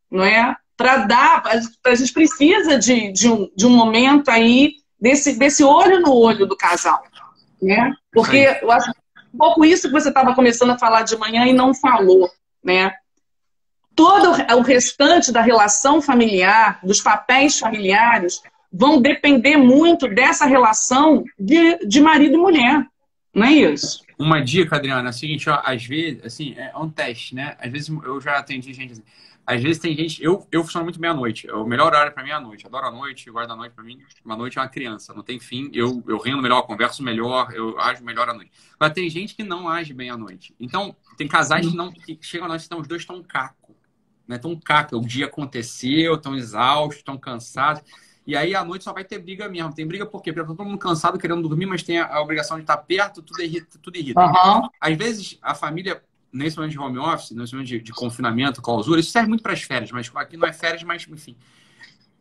não 0.09 0.23
é? 0.23 0.55
Para 0.77 0.97
dar, 0.97 1.43
a 1.85 1.95
gente 1.95 2.13
precisa 2.13 2.77
de, 2.77 3.11
de, 3.11 3.29
um, 3.29 3.49
de 3.55 3.65
um 3.65 3.69
momento 3.69 4.29
aí 4.29 4.75
desse, 4.99 5.37
desse 5.37 5.63
olho 5.63 5.99
no 5.99 6.13
olho 6.13 6.45
do 6.45 6.55
casal, 6.55 7.03
né? 7.61 7.93
Porque 8.11 8.59
eu 8.61 8.71
acho 8.71 8.91
um 9.33 9.37
pouco 9.37 9.65
isso 9.65 9.87
que 9.87 9.93
você 9.93 10.09
estava 10.09 10.33
começando 10.33 10.71
a 10.71 10.77
falar 10.77 11.03
de 11.03 11.17
manhã 11.17 11.45
e 11.45 11.53
não 11.53 11.73
falou, 11.73 12.29
né? 12.63 12.93
Todo 13.95 14.31
o 14.57 14.61
restante 14.61 15.31
da 15.31 15.41
relação 15.41 16.01
familiar, 16.01 16.79
dos 16.83 17.01
papéis 17.01 17.59
familiares, 17.59 18.41
vão 18.71 19.01
depender 19.01 19.57
muito 19.57 20.07
dessa 20.07 20.45
relação 20.45 21.23
de, 21.37 21.77
de 21.85 21.99
marido 21.99 22.35
e 22.35 22.37
mulher, 22.37 22.85
não 23.33 23.45
é 23.45 23.51
isso? 23.51 24.01
Uma 24.19 24.41
dica, 24.41 24.75
Adriana, 24.75 25.09
é 25.09 25.11
o 25.11 25.13
seguinte, 25.13 25.49
ó, 25.49 25.61
às 25.63 25.85
vezes, 25.85 26.25
assim, 26.25 26.53
é 26.57 26.75
um 26.77 26.89
teste, 26.89 27.33
né? 27.33 27.55
Às 27.57 27.71
vezes 27.71 27.87
eu 27.87 28.19
já 28.19 28.37
atendi 28.37 28.73
gente 28.73 28.91
assim, 28.91 29.03
às 29.49 29.63
vezes 29.63 29.79
tem 29.79 29.95
gente. 29.95 30.23
Eu, 30.23 30.47
eu 30.51 30.63
funciono 30.63 30.83
muito 30.83 30.99
bem 30.99 31.09
à 31.09 31.13
noite. 31.13 31.49
O 31.49 31.65
melhor 31.65 31.87
horário 31.87 32.11
para 32.11 32.21
mim 32.21 32.29
é 32.29 32.33
a 32.33 32.39
noite. 32.39 32.67
Adoro 32.67 32.85
a 32.85 32.91
noite, 32.91 33.31
guardo 33.31 33.49
a 33.49 33.55
noite 33.55 33.73
para 33.73 33.83
mim. 33.83 33.99
Uma 34.23 34.37
noite 34.37 34.59
é 34.59 34.61
uma 34.61 34.67
criança, 34.67 35.11
não 35.11 35.23
tem 35.23 35.39
fim. 35.39 35.71
Eu, 35.73 36.03
eu 36.07 36.19
rendo 36.19 36.39
melhor, 36.39 36.61
converso 36.61 37.01
melhor, 37.01 37.51
eu 37.51 37.79
ajo 37.79 38.03
melhor 38.03 38.29
à 38.29 38.33
noite. 38.35 38.51
Mas 38.79 38.93
tem 38.93 39.09
gente 39.09 39.33
que 39.33 39.43
não 39.43 39.67
age 39.67 39.91
bem 39.91 40.11
à 40.11 40.15
noite. 40.15 40.53
Então, 40.59 40.95
tem 41.17 41.27
casais 41.27 41.65
que, 41.65 41.75
não, 41.75 41.91
que 41.91 42.19
chegam 42.21 42.45
à 42.45 42.49
noite 42.49 42.67
e 42.69 42.75
os 42.75 42.87
dois 42.87 43.01
estão 43.01 43.23
caco. 43.23 43.75
Né? 44.27 44.37
Tão 44.37 44.55
caco. 44.55 44.97
O 44.97 45.01
dia 45.01 45.25
aconteceu, 45.25 46.13
estão 46.13 46.35
exaustos, 46.35 46.97
estão 46.97 47.17
cansados. 47.17 47.81
E 48.29 48.35
aí 48.35 48.53
à 48.53 48.63
noite 48.63 48.83
só 48.83 48.93
vai 48.93 49.03
ter 49.03 49.17
briga 49.17 49.49
mesmo. 49.49 49.73
Tem 49.73 49.87
briga 49.87 50.05
por 50.05 50.21
quê? 50.21 50.31
Porque 50.31 50.47
tá 50.47 50.55
todo 50.55 50.63
mundo 50.63 50.77
cansado, 50.77 51.17
querendo 51.17 51.41
dormir, 51.41 51.65
mas 51.65 51.81
tem 51.81 51.97
a, 51.97 52.21
obrigação 52.21 52.57
de 52.57 52.61
estar 52.63 52.77
perto, 52.77 53.23
tudo 53.23 53.41
irrita. 53.41 53.79
Tudo 53.81 53.97
irrita. 53.97 54.21
Uhum. 54.21 54.69
Às 54.79 54.95
vezes 54.95 55.39
a 55.41 55.55
família 55.55 56.03
nesse 56.31 56.55
momento 56.55 56.73
de 56.73 56.77
home 56.77 56.99
office, 56.99 57.31
nesse 57.31 57.53
momento 57.53 57.69
de, 57.69 57.79
de 57.79 57.91
confinamento, 57.91 58.61
clausura, 58.61 58.99
isso 58.99 59.09
serve 59.09 59.29
muito 59.29 59.41
para 59.41 59.53
as 59.53 59.63
férias, 59.63 59.91
mas 59.91 60.11
aqui 60.13 60.37
não 60.37 60.47
é 60.47 60.53
férias, 60.53 60.83
mas 60.83 61.07
enfim. 61.09 61.35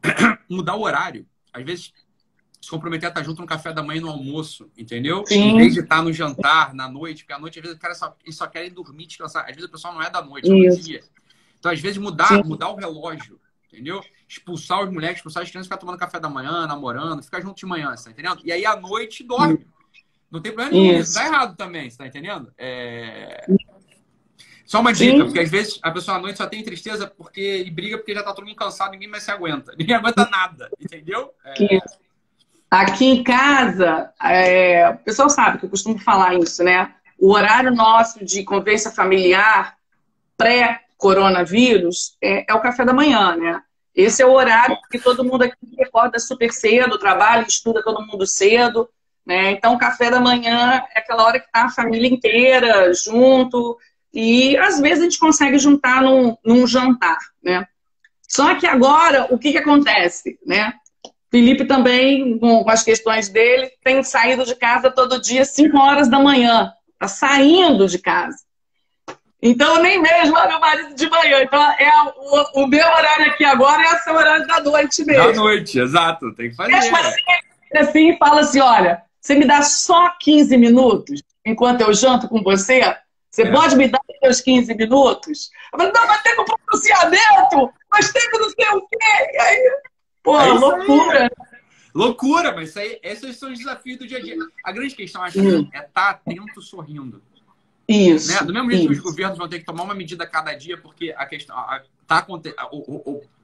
Mudar 0.48 0.76
o 0.76 0.80
horário. 0.80 1.26
Às 1.52 1.62
vezes, 1.62 1.92
se 2.59 2.70
comprometer 2.70 3.09
a 3.09 3.11
estar 3.11 3.22
junto 3.22 3.42
no 3.42 3.46
café 3.46 3.70
da 3.70 3.82
manhã 3.82 3.98
e 3.98 4.00
no 4.00 4.09
almoço, 4.09 4.70
entendeu? 4.78 5.26
Sim. 5.26 5.50
Em 5.50 5.56
vez 5.59 5.74
de 5.74 5.80
estar 5.80 6.02
no 6.02 6.11
jantar, 6.11 6.72
na 6.72 6.88
noite, 6.88 7.22
porque 7.22 7.34
à 7.34 7.38
noite, 7.38 7.59
às 7.59 7.62
vezes, 7.62 7.76
o 7.76 7.80
cara 7.82 7.94
só, 7.94 8.16
eles 8.24 8.34
só 8.34 8.46
querem 8.46 8.72
dormir, 8.72 9.04
descansar. 9.04 9.42
Às 9.42 9.54
vezes, 9.54 9.64
a 9.64 9.72
pessoa 9.72 9.92
não 9.92 10.00
é 10.00 10.09
da 10.09 10.22
noite, 10.22 10.50
é 10.50 10.70
do 10.70 10.80
dia. 10.80 11.04
Então, 11.59 11.70
às 11.70 11.80
vezes, 11.80 11.98
mudar, 11.98 12.42
mudar 12.46 12.70
o 12.70 12.76
relógio, 12.76 13.38
entendeu? 13.70 14.02
Expulsar 14.29 14.85
os 14.85 14.93
moleques, 14.93 15.16
expulsar 15.16 15.43
as 15.43 15.51
crianças, 15.51 15.66
ficar 15.66 15.79
tomando 15.79 15.99
café 15.99 16.20
da 16.20 16.29
manhã, 16.29 16.66
namorando, 16.66 17.22
ficar 17.22 17.41
junto 17.41 17.57
de 17.57 17.66
manhã, 17.66 17.95
tá 17.95 18.11
entendendo? 18.11 18.41
E 18.45 18.53
aí, 18.53 18.66
à 18.66 18.76
noite, 18.76 19.24
dorme. 19.24 19.66
Não 20.31 20.41
tem 20.41 20.53
problema 20.53 20.70
nenhum, 20.70 21.01
isso 21.01 21.14
dá 21.14 21.26
errado 21.26 21.57
também, 21.57 21.89
você 21.89 21.97
tá 21.97 22.07
entendendo? 22.07 22.53
É... 22.59 23.47
Só 24.66 24.81
uma 24.81 24.93
dica, 24.93 25.16
Sim. 25.16 25.24
porque 25.24 25.41
às 25.41 25.51
vezes 25.51 25.79
a 25.83 25.91
pessoa 25.91 26.18
à 26.18 26.20
noite 26.20 26.37
só 26.37 26.47
tem 26.47 26.62
tristeza 26.62 27.07
porque 27.07 27.62
e 27.66 27.70
briga 27.70 27.97
porque 27.97 28.12
já 28.12 28.22
tá 28.22 28.35
todo 28.35 28.45
mundo 28.45 28.55
cansado, 28.55 28.91
ninguém 28.91 29.09
mais 29.09 29.22
se 29.22 29.31
aguenta. 29.31 29.72
Ninguém 29.79 29.97
aguenta 29.97 30.29
nada, 30.29 30.68
entendeu? 30.79 31.33
É... 31.43 31.79
Aqui 32.70 33.07
em 33.07 33.24
casa, 33.24 34.12
é... 34.22 34.91
o 34.91 34.99
pessoal 34.99 35.31
sabe 35.31 35.59
que 35.59 35.64
eu 35.64 35.70
costumo 35.70 35.99
falar 35.99 36.35
isso, 36.35 36.62
né? 36.62 36.95
O 37.18 37.33
horário 37.33 37.74
nosso 37.74 38.22
de 38.22 38.45
convivência 38.45 38.91
familiar 38.91 39.79
pré-coronavírus 40.37 42.16
é, 42.22 42.45
é, 42.49 42.55
o 42.55 42.61
café 42.61 42.85
da 42.85 42.93
manhã, 42.93 43.35
né? 43.37 43.62
Esse 43.99 44.22
é 44.22 44.26
o 44.26 44.30
horário 44.30 44.78
que 44.88 44.96
todo 45.01 45.24
mundo 45.24 45.42
aqui 45.42 45.57
recorda 45.76 46.20
super 46.20 46.53
cedo, 46.53 47.01
trabalha, 47.01 47.44
estuda 47.44 47.82
todo 47.82 48.07
mundo 48.07 48.24
cedo, 48.28 48.88
né? 49.26 49.51
Então, 49.51 49.76
café 49.76 50.09
da 50.09 50.20
manhã 50.20 50.80
é 50.94 51.01
aquela 51.01 51.24
hora 51.24 51.40
que 51.40 51.51
tá 51.51 51.64
a 51.64 51.70
família 51.70 52.09
inteira 52.09 52.94
junto, 52.94 53.76
e 54.14 54.57
às 54.57 54.78
vezes 54.78 55.01
a 55.01 55.03
gente 55.03 55.18
consegue 55.18 55.59
juntar 55.59 56.01
num, 56.01 56.36
num 56.44 56.64
jantar, 56.64 57.18
né? 57.42 57.66
Só 58.22 58.55
que 58.55 58.68
agora, 58.68 59.26
o 59.30 59.36
que, 59.36 59.51
que 59.51 59.59
acontece, 59.59 60.38
né? 60.46 60.74
Felipe 61.28 61.64
também, 61.64 62.38
com 62.38 62.70
as 62.70 62.84
questões 62.84 63.28
dele, 63.28 63.68
tem 63.82 64.01
saído 64.05 64.44
de 64.44 64.55
casa 64.55 64.92
todo 64.92 65.20
dia, 65.20 65.44
5 65.44 65.76
horas 65.76 66.09
da 66.09 66.20
manhã. 66.20 66.72
Tá 67.01 67.09
saindo 67.09 67.88
de 67.88 67.99
casa. 67.99 68.38
Então, 69.41 69.80
nem 69.80 70.01
mesmo 70.01 70.34
meu 70.34 70.61
marido 70.61 70.95
de 70.95 71.09
manhã. 71.09 71.43
Então, 71.43 71.62
é 71.62 71.91
o, 72.16 72.62
o, 72.62 72.66
meu 72.66 72.84
horário 72.84 73.26
aqui 73.26 73.45
agora 73.45 73.82
é 73.82 73.95
o 73.95 73.99
seu 73.99 74.14
horário 74.14 74.47
da 74.47 74.61
noite 74.61 75.05
mesmo. 75.05 75.32
Da 75.32 75.32
noite, 75.32 75.78
exato. 75.78 76.34
Tem 76.34 76.51
que 76.51 76.57
fazer. 76.57 76.72
Mesmo 76.72 76.97
assim, 76.97 77.22
assim, 77.76 78.16
fala 78.18 78.41
assim, 78.41 78.61
olha, 78.61 79.03
você 79.20 79.36
me 79.36 79.47
dá 79.47 79.62
só 79.62 80.12
15 80.20 80.57
minutos 80.57 81.22
enquanto 81.47 81.82
eu 81.82 81.95
janto 81.95 82.28
com 82.28 82.43
você? 82.43 82.80
Você 83.30 83.43
é. 83.43 83.51
pode 83.53 83.76
me 83.76 83.86
dar 83.86 84.01
os 84.24 84.41
15 84.41 84.74
minutos? 84.74 85.51
Eu 85.72 85.78
falei, 85.78 85.93
não, 85.93 86.07
mas 86.07 86.22
tem 86.22 86.34
que 86.34 86.45
pronunciamento, 86.45 87.74
mas 87.91 88.12
tem 88.12 88.30
que 88.30 88.39
não 88.39 88.51
sei 88.51 88.68
o 88.70 88.80
quê. 88.80 89.30
E 89.32 89.39
aí, 89.39 89.80
pô, 90.22 90.41
é 90.41 90.49
loucura. 90.49 91.22
Aí. 91.24 91.49
Loucura, 91.95 92.53
mas 92.53 92.70
isso 92.70 92.78
aí, 92.78 92.99
esses 93.03 93.36
são 93.36 93.53
os 93.53 93.59
desafios 93.59 93.99
do 93.99 94.07
dia 94.07 94.18
a 94.18 94.22
dia. 94.22 94.36
A 94.64 94.72
grande 94.72 94.95
questão, 94.95 95.22
acho, 95.22 95.41
hum. 95.41 95.68
é 95.72 95.78
estar 95.78 95.91
tá 95.91 96.11
atento 96.11 96.61
sorrindo. 96.61 97.22
Isso. 97.89 98.30
Né? 98.30 98.43
Do 98.43 98.53
mesmo 98.53 98.70
jeito 98.70 98.86
que 98.89 98.95
os 98.95 99.01
governos 99.01 99.39
vão 99.39 99.49
ter 99.49 99.61
que 99.61 99.64
tomar 99.64 99.82
uma 99.82 99.95
medida 99.95 100.26
cada 100.26 100.53
dia, 100.53 100.76
porque 100.76 101.14
a 101.16 101.24
questão. 101.24 101.57
A, 101.57 101.82
tá 102.07 102.18
acontecendo. 102.18 102.61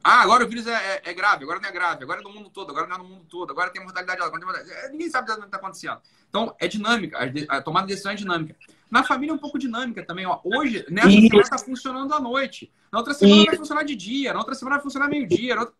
Ah, 0.02 0.20
agora 0.20 0.44
o 0.44 0.48
vírus 0.48 0.66
é, 0.66 0.74
é, 0.74 1.02
é, 1.06 1.14
grave, 1.14 1.44
agora 1.44 1.58
não 1.58 1.68
é 1.68 1.72
grave, 1.72 2.04
agora 2.04 2.20
é 2.20 2.22
no 2.22 2.30
mundo 2.30 2.50
todo, 2.50 2.70
agora 2.70 2.86
não 2.86 2.96
é 2.96 2.98
no 2.98 3.04
mundo 3.04 3.24
todo, 3.28 3.50
agora 3.50 3.70
tem 3.70 3.82
mortalidade 3.82 4.20
alta, 4.20 4.38
mortalidade... 4.38 4.92
ninguém 4.92 5.08
sabe 5.08 5.30
o 5.30 5.34
que 5.34 5.44
está 5.46 5.56
acontecendo. 5.56 5.98
Então, 6.28 6.54
é 6.58 6.68
dinâmica, 6.68 7.18
a, 7.18 7.56
a 7.56 7.62
tomada 7.62 7.86
de 7.86 7.94
decisão 7.94 8.12
é 8.12 8.14
dinâmica. 8.14 8.54
Na 8.90 9.02
família 9.02 9.32
é 9.32 9.34
um 9.34 9.38
pouco 9.38 9.58
dinâmica 9.58 10.04
também. 10.04 10.26
Ó. 10.26 10.40
Hoje, 10.44 10.84
nessa 10.90 11.08
Isso. 11.08 11.22
semana 11.22 11.42
está 11.42 11.58
funcionando 11.58 12.14
à 12.14 12.20
noite. 12.20 12.70
Na 12.92 12.98
outra 12.98 13.14
semana 13.14 13.38
Isso. 13.38 13.46
vai 13.46 13.56
funcionar 13.56 13.82
de 13.82 13.96
dia. 13.96 14.32
Na 14.32 14.38
outra 14.38 14.54
semana 14.54 14.76
vai 14.76 14.82
funcionar 14.82 15.08
meio-dia. 15.08 15.58
Outra... 15.58 15.74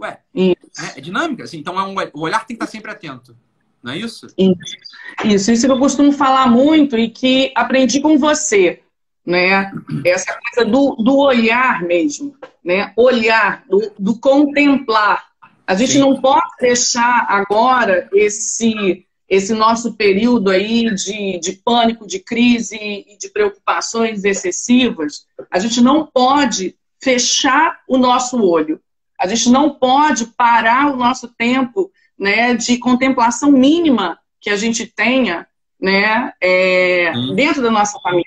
Ué, 0.00 0.20
é, 0.34 0.98
é, 0.98 1.00
dinâmica. 1.00 1.44
Assim, 1.44 1.58
então 1.58 1.78
é 1.78 1.84
um, 1.84 1.94
o 2.14 2.20
olhar 2.22 2.46
tem 2.46 2.56
que 2.56 2.64
estar 2.64 2.66
sempre 2.66 2.90
atento. 2.90 3.36
Não 3.82 3.92
é 3.92 3.98
isso? 3.98 4.26
Isso. 4.36 4.76
Isso, 5.24 5.52
isso 5.52 5.66
que 5.66 5.72
eu 5.72 5.78
costumo 5.78 6.12
falar 6.12 6.46
muito 6.50 6.98
e 6.98 7.08
que 7.08 7.52
aprendi 7.54 8.00
com 8.00 8.18
você. 8.18 8.80
Né? 9.24 9.70
Essa 10.04 10.38
coisa 10.38 10.70
do, 10.70 10.96
do 10.96 11.16
olhar 11.18 11.82
mesmo. 11.82 12.34
Né? 12.64 12.92
Olhar, 12.96 13.64
do, 13.68 13.92
do 13.98 14.18
contemplar. 14.18 15.30
A 15.66 15.74
gente 15.74 15.92
Sim. 15.92 16.00
não 16.00 16.20
pode 16.20 16.48
deixar 16.60 17.26
agora 17.28 18.08
esse 18.12 19.06
esse 19.30 19.54
nosso 19.54 19.94
período 19.94 20.50
aí 20.50 20.92
de, 20.92 21.38
de 21.38 21.52
pânico, 21.52 22.04
de 22.04 22.18
crise 22.18 22.76
e 22.76 23.16
de 23.16 23.28
preocupações 23.28 24.24
excessivas, 24.24 25.24
a 25.48 25.60
gente 25.60 25.80
não 25.80 26.04
pode 26.04 26.74
fechar 27.00 27.78
o 27.86 27.96
nosso 27.96 28.42
olho. 28.42 28.80
A 29.16 29.28
gente 29.28 29.48
não 29.48 29.70
pode 29.70 30.26
parar 30.26 30.92
o 30.92 30.96
nosso 30.96 31.28
tempo 31.28 31.92
né, 32.20 32.52
de 32.54 32.76
contemplação 32.76 33.50
mínima 33.50 34.18
que 34.38 34.50
a 34.50 34.56
gente 34.56 34.86
tenha 34.86 35.46
né, 35.80 36.30
é, 36.38 37.10
dentro 37.34 37.62
da 37.62 37.70
nossa 37.70 37.98
família, 37.98 38.26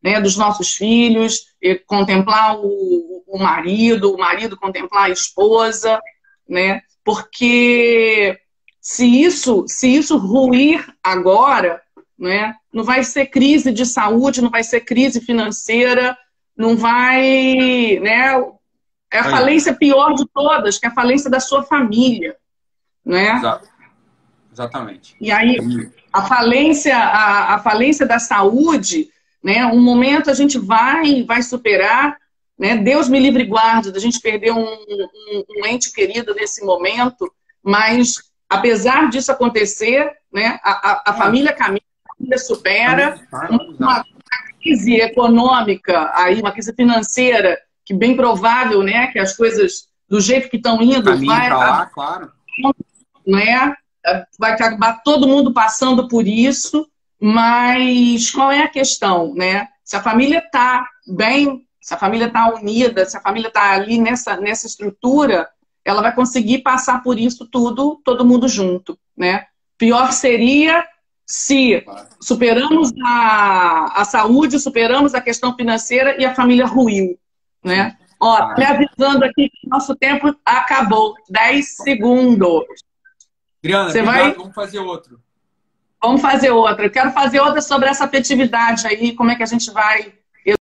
né, 0.00 0.20
dos 0.20 0.36
nossos 0.36 0.76
filhos, 0.76 1.46
contemplar 1.84 2.56
o, 2.60 3.24
o 3.26 3.38
marido, 3.38 4.14
o 4.14 4.18
marido 4.18 4.56
contemplar 4.56 5.06
a 5.06 5.10
esposa, 5.10 6.00
né, 6.48 6.82
porque 7.04 8.38
se 8.80 9.06
isso, 9.06 9.64
se 9.66 9.92
isso 9.92 10.16
ruir 10.16 10.86
agora, 11.02 11.82
né, 12.16 12.54
não 12.72 12.84
vai 12.84 13.02
ser 13.02 13.26
crise 13.26 13.72
de 13.72 13.84
saúde, 13.84 14.40
não 14.40 14.50
vai 14.50 14.62
ser 14.62 14.82
crise 14.82 15.20
financeira, 15.20 16.16
não 16.56 16.76
vai, 16.76 17.98
né, 18.00 18.40
é 19.12 19.18
a 19.18 19.24
falência 19.24 19.74
pior 19.74 20.14
de 20.14 20.24
todas, 20.32 20.78
que 20.78 20.86
é 20.86 20.88
a 20.88 20.94
falência 20.94 21.28
da 21.28 21.40
sua 21.40 21.64
família, 21.64 22.36
né? 23.04 23.36
Exato. 23.36 23.68
Exatamente. 24.52 25.16
E 25.18 25.32
aí, 25.32 25.56
a 26.12 26.22
falência, 26.22 26.96
a, 26.96 27.54
a 27.54 27.58
falência 27.60 28.04
da 28.04 28.18
saúde, 28.18 29.08
né, 29.42 29.64
um 29.66 29.80
momento 29.80 30.30
a 30.30 30.34
gente 30.34 30.58
vai, 30.58 31.24
vai 31.24 31.42
superar, 31.42 32.16
né, 32.58 32.76
Deus 32.76 33.08
me 33.08 33.18
livre 33.18 33.44
e 33.44 33.46
guarde 33.46 33.90
da 33.90 33.98
gente 33.98 34.20
perder 34.20 34.52
um, 34.52 34.62
um, 34.62 35.44
um 35.58 35.66
ente 35.66 35.90
querido 35.90 36.34
nesse 36.34 36.62
momento, 36.64 37.32
mas 37.62 38.16
apesar 38.48 39.08
disso 39.08 39.32
acontecer, 39.32 40.12
né, 40.30 40.60
a, 40.62 40.90
a, 40.90 41.02
a 41.06 41.12
família 41.14 41.54
caminha, 41.54 41.82
a 42.06 42.14
família 42.14 42.38
supera, 42.38 43.18
uma 43.78 44.04
crise 44.62 44.96
econômica, 44.96 46.12
aí, 46.14 46.40
uma 46.40 46.52
crise 46.52 46.74
financeira, 46.74 47.58
que 47.84 47.94
bem 47.94 48.14
provável 48.14 48.82
né, 48.82 49.06
que 49.08 49.18
as 49.18 49.34
coisas 49.34 49.88
do 50.08 50.20
jeito 50.20 50.50
que 50.50 50.58
estão 50.58 50.80
indo 50.82 51.16
vai, 51.24 51.50
lá, 51.50 51.86
claro. 51.86 52.30
Né, 53.26 53.74
vai 54.38 54.52
acabar 54.52 55.02
todo 55.02 55.28
mundo 55.28 55.52
passando 55.52 56.08
por 56.08 56.26
isso, 56.26 56.88
mas 57.20 58.30
qual 58.30 58.50
é 58.50 58.62
a 58.62 58.68
questão? 58.68 59.34
Né? 59.34 59.68
Se 59.84 59.96
a 59.96 60.02
família 60.02 60.38
está 60.38 60.86
bem, 61.06 61.66
se 61.80 61.94
a 61.94 61.98
família 61.98 62.26
está 62.26 62.52
unida, 62.54 63.04
se 63.04 63.16
a 63.16 63.20
família 63.20 63.48
está 63.48 63.72
ali 63.72 63.98
nessa, 63.98 64.36
nessa 64.36 64.66
estrutura, 64.66 65.48
ela 65.84 66.02
vai 66.02 66.14
conseguir 66.14 66.58
passar 66.58 67.02
por 67.02 67.18
isso 67.18 67.46
tudo, 67.46 68.00
todo 68.04 68.24
mundo 68.24 68.48
junto, 68.48 68.96
né? 69.16 69.46
Pior 69.76 70.12
seria 70.12 70.86
se 71.26 71.84
superamos 72.20 72.92
a, 73.04 74.00
a 74.00 74.04
saúde, 74.04 74.60
superamos 74.60 75.14
a 75.14 75.20
questão 75.20 75.56
financeira 75.56 76.20
e 76.20 76.24
a 76.24 76.34
família 76.34 76.66
ruiu, 76.66 77.18
né? 77.64 77.96
Ó, 78.20 78.54
me 78.56 78.64
avisando 78.64 79.24
aqui 79.24 79.48
que 79.48 79.68
nosso 79.68 79.96
tempo 79.96 80.32
acabou. 80.44 81.14
10 81.28 81.76
segundos. 81.76 82.64
Adriana, 83.62 83.90
Você 83.90 84.02
vai... 84.02 84.32
vamos 84.34 84.54
fazer 84.54 84.78
outro. 84.80 85.20
Vamos 86.02 86.20
fazer 86.20 86.50
outra. 86.50 86.86
Eu 86.86 86.90
quero 86.90 87.12
fazer 87.12 87.40
outra 87.40 87.62
sobre 87.62 87.88
essa 87.88 88.04
afetividade 88.04 88.86
aí, 88.86 89.14
como 89.14 89.30
é 89.30 89.36
que 89.36 89.42
a 89.42 89.46
gente 89.46 89.70
vai 89.70 90.14